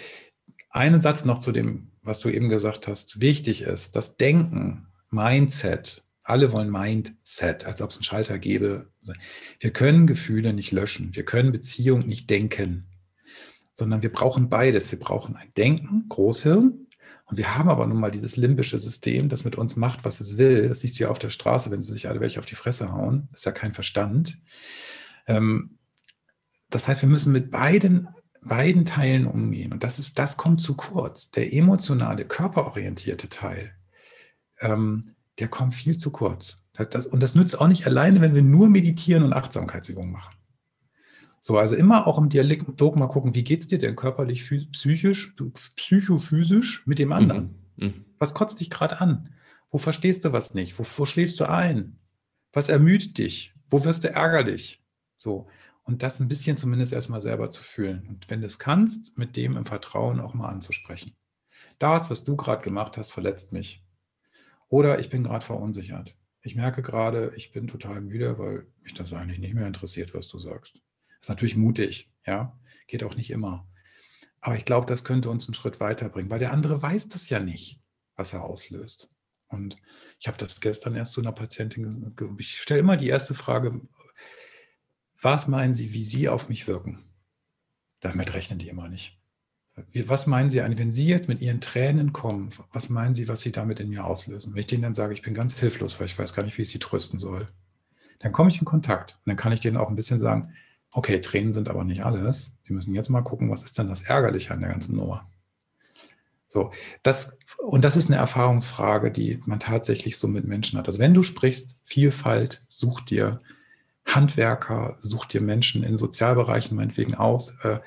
einen 0.70 1.02
Satz 1.02 1.26
noch 1.26 1.40
zu 1.40 1.52
dem, 1.52 1.92
was 2.04 2.20
du 2.20 2.30
eben 2.30 2.50
gesagt 2.50 2.88
hast, 2.88 3.22
wichtig 3.22 3.64
ist, 3.64 3.96
das 3.96 4.18
Denken, 4.18 4.88
Mindset, 5.10 6.04
alle 6.24 6.52
wollen 6.52 6.72
Mindset, 6.72 7.66
als 7.66 7.82
ob 7.82 7.90
es 7.90 7.98
einen 7.98 8.04
Schalter 8.04 8.40
gäbe. 8.40 8.90
Wir 9.60 9.72
können 9.72 10.08
Gefühle 10.08 10.54
nicht 10.54 10.72
löschen, 10.72 11.16
wir 11.16 11.26
können 11.26 11.52
Beziehungen 11.52 12.08
nicht 12.08 12.30
denken, 12.30 12.88
sondern 13.74 14.02
wir 14.04 14.12
brauchen 14.12 14.50
beides. 14.50 14.92
Wir 14.92 15.00
brauchen 15.00 15.36
ein 15.36 15.52
Denken, 15.56 16.06
Großhirn, 16.08 16.84
und 17.26 17.38
wir 17.38 17.58
haben 17.58 17.70
aber 17.70 17.88
nun 17.88 18.00
mal 18.00 18.12
dieses 18.12 18.38
limbische 18.38 18.78
System, 18.78 19.30
das 19.30 19.46
mit 19.46 19.56
uns 19.56 19.76
macht, 19.76 20.06
was 20.06 20.20
es 20.20 20.38
will. 20.38 20.70
Das 20.70 20.82
siehst 20.82 21.00
du 21.00 21.06
ja 21.06 21.10
auf 21.10 21.20
der 21.20 21.30
Straße, 21.30 21.72
wenn 21.72 21.82
sie 21.82 21.92
sich 21.92 22.08
alle 22.08 22.20
welche 22.20 22.40
auf 22.40 22.46
die 22.46 22.56
Fresse 22.56 22.92
hauen. 22.92 23.28
Das 23.32 23.42
ist 23.42 23.46
ja 23.46 23.52
kein 23.52 23.74
Verstand. 23.74 24.40
Ähm, 25.26 25.80
das 26.70 26.88
heißt, 26.88 27.02
wir 27.02 27.10
müssen 27.10 27.32
mit 27.32 27.50
beiden, 27.50 28.08
beiden 28.46 28.86
Teilen 28.86 29.26
umgehen. 29.26 29.74
Und 29.74 29.84
das, 29.84 30.00
ist, 30.00 30.18
das 30.18 30.38
kommt 30.38 30.62
zu 30.62 30.76
kurz. 30.76 31.32
Der 31.32 31.54
emotionale, 31.54 32.26
körperorientierte 32.26 33.30
Teil, 33.30 33.74
ähm, 34.60 35.16
der 35.40 35.48
kommt 35.48 35.74
viel 35.74 35.98
zu 35.98 36.12
kurz. 36.12 36.60
Das, 36.74 36.90
das, 36.90 37.08
und 37.08 37.22
das 37.22 37.36
nützt 37.36 37.60
auch 37.60 37.68
nicht 37.68 37.86
alleine, 37.86 38.22
wenn 38.22 38.36
wir 38.36 38.42
nur 38.42 38.70
meditieren 38.70 39.24
und 39.24 39.34
Achtsamkeitsübungen 39.34 40.12
machen. 40.12 40.36
So, 41.40 41.58
also 41.58 41.76
immer 41.76 42.08
auch 42.08 42.18
im 42.18 42.30
Dialog 42.30 42.96
mal 42.96 43.08
gucken, 43.08 43.36
wie 43.36 43.44
geht 43.44 43.62
es 43.62 43.68
dir 43.68 43.78
denn 43.78 43.98
körperlich, 43.98 44.50
psychisch, 44.72 45.36
psychophysisch 45.76 46.88
mit 46.88 47.00
dem 47.00 47.12
anderen? 47.12 47.56
Mhm. 47.76 47.86
Mhm. 47.88 48.06
Was 48.18 48.34
kotzt 48.34 48.62
dich 48.62 48.70
gerade 48.70 49.02
an? 49.02 49.30
Wo 49.70 49.78
verstehst 49.78 50.24
du 50.24 50.32
was 50.32 50.54
nicht? 50.54 50.80
Wo, 50.80 50.84
wo 50.98 51.06
schläfst 51.06 51.40
du 51.40 51.50
ein? 51.50 52.00
Was 52.54 52.70
ermüdet 52.70 53.18
dich? 53.18 53.54
Wo 53.68 53.84
wirst 53.84 54.04
du 54.04 54.10
ärgerlich? 54.10 54.84
So. 55.18 55.48
Und 55.84 56.02
das 56.02 56.20
ein 56.20 56.30
bisschen 56.30 56.56
zumindest 56.56 56.94
erstmal 56.94 57.22
selber 57.22 57.50
zu 57.50 57.62
fühlen. 57.62 58.08
Und 58.08 58.30
wenn 58.30 58.42
du 58.42 58.48
es 58.48 58.60
kannst, 58.60 59.18
mit 59.18 59.36
dem 59.36 59.58
im 59.58 59.66
Vertrauen 59.66 60.20
auch 60.20 60.34
mal 60.34 60.50
anzusprechen. 60.50 61.16
das, 61.80 62.10
was 62.10 62.24
du 62.24 62.38
gerade 62.38 62.64
gemacht 62.64 62.98
hast, 62.98 63.12
verletzt 63.12 63.52
mich. 63.52 63.84
Oder 64.70 65.00
ich 65.00 65.10
bin 65.10 65.24
gerade 65.24 65.46
verunsichert. 65.46 66.16
Ich 66.42 66.56
merke 66.56 66.82
gerade, 66.82 67.34
ich 67.36 67.52
bin 67.52 67.68
total 67.68 68.02
müde, 68.02 68.38
weil 68.40 68.68
mich 68.82 68.94
das 68.94 69.14
eigentlich 69.14 69.40
nicht 69.40 69.54
mehr 69.54 69.68
interessiert, 69.68 70.14
was 70.14 70.28
du 70.28 70.40
sagst. 70.40 70.80
Ist 71.22 71.30
natürlich 71.30 71.56
mutig, 71.56 72.12
ja, 72.26 72.58
geht 72.88 73.04
auch 73.04 73.16
nicht 73.16 73.32
immer. 73.32 73.68
Aber 74.42 74.56
ich 74.56 74.66
glaube, 74.66 74.86
das 74.86 75.04
könnte 75.06 75.30
uns 75.30 75.48
einen 75.48 75.54
Schritt 75.54 75.80
weiterbringen, 75.80 76.30
weil 76.30 76.40
der 76.40 76.52
andere 76.52 76.82
weiß 76.82 77.08
das 77.08 77.30
ja 77.30 77.40
nicht, 77.40 77.82
was 78.16 78.34
er 78.34 78.44
auslöst. 78.44 79.10
Und 79.48 79.78
ich 80.20 80.28
habe 80.28 80.38
das 80.38 80.60
gestern 80.60 80.96
erst 80.96 81.14
zu 81.14 81.22
einer 81.22 81.32
Patientin 81.32 81.84
gesagt. 81.84 82.22
Ich 82.40 82.60
stelle 82.60 82.82
immer 82.82 82.98
die 82.98 83.08
erste 83.08 83.36
Frage, 83.36 83.80
was 85.24 85.48
meinen 85.48 85.74
Sie, 85.74 85.94
wie 85.94 86.04
Sie 86.04 86.30
auf 86.30 86.50
mich 86.50 86.68
wirken? 86.68 87.00
Damit 88.00 88.34
rechnen 88.34 88.60
die 88.60 88.70
immer 88.70 88.90
nicht. 88.90 89.18
Was 90.06 90.28
meinen 90.28 90.52
Sie, 90.52 90.60
wenn 90.60 90.92
Sie 90.92 91.08
jetzt 91.08 91.28
mit 91.28 91.42
Ihren 91.42 91.62
Tränen 91.62 92.14
kommen, 92.14 92.52
was 92.72 92.90
meinen 92.90 93.16
Sie, 93.16 93.28
was 93.28 93.42
Sie 93.42 93.52
damit 93.52 93.80
in 93.80 93.90
mir 93.90 94.06
auslösen? 94.06 94.54
Wenn 94.54 94.60
ich 94.60 94.68
denen 94.68 94.84
dann 94.84 94.94
sage, 94.94 95.14
ich 95.14 95.24
bin 95.24 95.34
ganz 95.34 95.60
hilflos, 95.60 96.00
weil 96.00 96.06
ich 96.06 96.20
weiß 96.20 96.34
gar 96.34 96.44
nicht, 96.44 96.58
wie 96.58 96.62
ich 96.62 96.70
Sie 96.70 96.80
trösten 96.80 97.18
soll, 97.18 97.48
dann 98.20 98.32
komme 98.32 98.50
ich 98.50 98.60
in 98.60 98.66
Kontakt. 98.66 99.18
Und 99.26 99.30
dann 99.30 99.38
kann 99.38 99.52
ich 99.52 99.62
denen 99.62 99.78
auch 99.78 99.90
ein 99.90 99.96
bisschen 99.96 100.20
sagen, 100.20 100.54
okay, 100.92 101.20
Tränen 101.22 101.54
sind 101.54 101.70
aber 101.70 101.84
nicht 101.84 102.06
alles. 102.06 102.54
Sie 102.64 102.74
müssen 102.74 102.94
jetzt 102.94 103.10
mal 103.10 103.24
gucken, 103.24 103.50
was 103.50 103.64
ist 103.64 103.78
denn 103.80 103.88
das 103.88 104.04
Ärgerliche 104.04 104.54
an 104.54 104.60
der 104.60 104.70
ganzen 104.70 104.96
Nummer? 104.96 105.28
So, 106.50 106.72
das, 107.02 107.40
und 107.58 107.84
das 107.84 107.96
ist 107.96 108.08
eine 108.08 108.18
Erfahrungsfrage, 108.18 109.10
die 109.10 109.42
man 109.46 109.60
tatsächlich 109.60 110.20
so 110.20 110.28
mit 110.28 110.46
Menschen 110.46 110.78
hat. 110.78 110.86
Also 110.86 111.00
wenn 111.00 111.16
du 111.16 111.24
sprichst, 111.24 111.80
Vielfalt, 111.84 112.64
such 112.68 113.02
dir 113.02 113.40
Handwerker, 114.06 114.98
such 115.00 115.26
dir 115.26 115.42
Menschen 115.42 115.84
in 115.84 115.98
Sozialbereichen 115.98 116.76
meinetwegen 116.76 117.16
aus, 117.16 117.56
äh, 117.64 117.80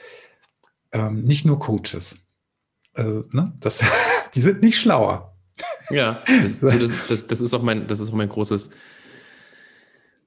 ähm, 0.93 1.25
nicht 1.25 1.45
nur 1.45 1.59
Coaches. 1.59 2.19
Also, 2.95 3.29
ne, 3.33 3.53
das, 3.61 3.81
die 4.35 4.41
sind 4.41 4.63
nicht 4.63 4.79
schlauer. 4.79 5.37
Ja, 5.91 6.23
das, 6.43 6.61
das, 6.61 7.27
das, 7.27 7.41
ist 7.41 7.55
auch 7.55 7.63
mein, 7.63 7.87
das 7.87 8.01
ist 8.01 8.11
auch 8.11 8.15
mein 8.15 8.29
großes, 8.29 8.71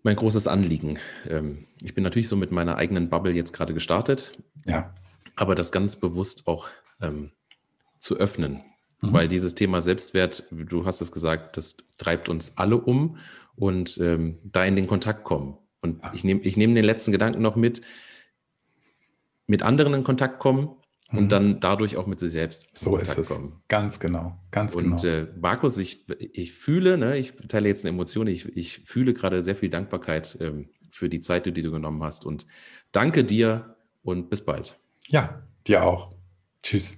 mein 0.03 0.15
großes 0.15 0.47
Anliegen. 0.47 0.99
Ähm, 1.27 1.65
ich 1.83 1.95
bin 1.95 2.03
natürlich 2.03 2.29
so 2.29 2.35
mit 2.35 2.51
meiner 2.51 2.77
eigenen 2.77 3.09
Bubble 3.09 3.33
jetzt 3.33 3.53
gerade 3.53 3.73
gestartet. 3.73 4.37
Ja. 4.65 4.93
Aber 5.35 5.55
das 5.55 5.71
ganz 5.71 5.95
bewusst 5.95 6.47
auch 6.47 6.67
ähm, 7.01 7.31
zu 7.97 8.17
öffnen. 8.17 8.61
Mhm. 9.01 9.13
Weil 9.13 9.27
dieses 9.27 9.55
Thema 9.55 9.81
Selbstwert, 9.81 10.43
du 10.51 10.85
hast 10.85 11.01
es 11.01 11.11
gesagt, 11.11 11.57
das 11.57 11.77
treibt 11.97 12.29
uns 12.29 12.57
alle 12.57 12.77
um 12.77 13.17
und 13.55 13.97
ähm, 13.97 14.39
da 14.43 14.63
in 14.63 14.75
den 14.75 14.87
Kontakt 14.87 15.23
kommen. 15.23 15.57
Und 15.81 16.01
ich 16.13 16.23
nehme 16.23 16.41
ich 16.41 16.57
nehm 16.57 16.75
den 16.75 16.85
letzten 16.85 17.11
Gedanken 17.11 17.41
noch 17.41 17.55
mit, 17.55 17.81
mit 19.47 19.63
anderen 19.63 19.93
in 19.93 20.03
Kontakt 20.03 20.39
kommen 20.39 20.69
und 21.11 21.25
mhm. 21.25 21.29
dann 21.29 21.59
dadurch 21.59 21.97
auch 21.97 22.05
mit 22.05 22.19
sich 22.19 22.31
selbst 22.31 22.77
so 22.77 22.97
ist 22.97 23.17
es. 23.17 23.29
kommen. 23.29 23.61
Ganz 23.67 23.99
genau, 23.99 24.37
ganz 24.51 24.75
und, 24.75 24.83
genau. 24.83 24.95
Und 24.95 25.03
äh, 25.05 25.27
Markus, 25.39 25.77
ich, 25.77 26.05
ich 26.19 26.53
fühle, 26.53 26.97
ne, 26.97 27.17
ich 27.17 27.33
teile 27.47 27.67
jetzt 27.67 27.85
eine 27.85 27.95
Emotion, 27.95 28.27
ich, 28.27 28.45
ich 28.55 28.79
fühle 28.79 29.13
gerade 29.13 29.41
sehr 29.41 29.55
viel 29.55 29.69
Dankbarkeit 29.69 30.37
ähm, 30.39 30.69
für 30.91 31.09
die 31.09 31.21
Zeit, 31.21 31.45
die 31.45 31.61
du 31.61 31.71
genommen 31.71 32.03
hast. 32.03 32.25
Und 32.25 32.45
danke 32.91 33.23
dir 33.23 33.75
und 34.03 34.29
bis 34.29 34.43
bald. 34.43 34.79
Ja, 35.07 35.43
dir 35.65 35.83
auch. 35.83 36.13
Tschüss. 36.61 36.97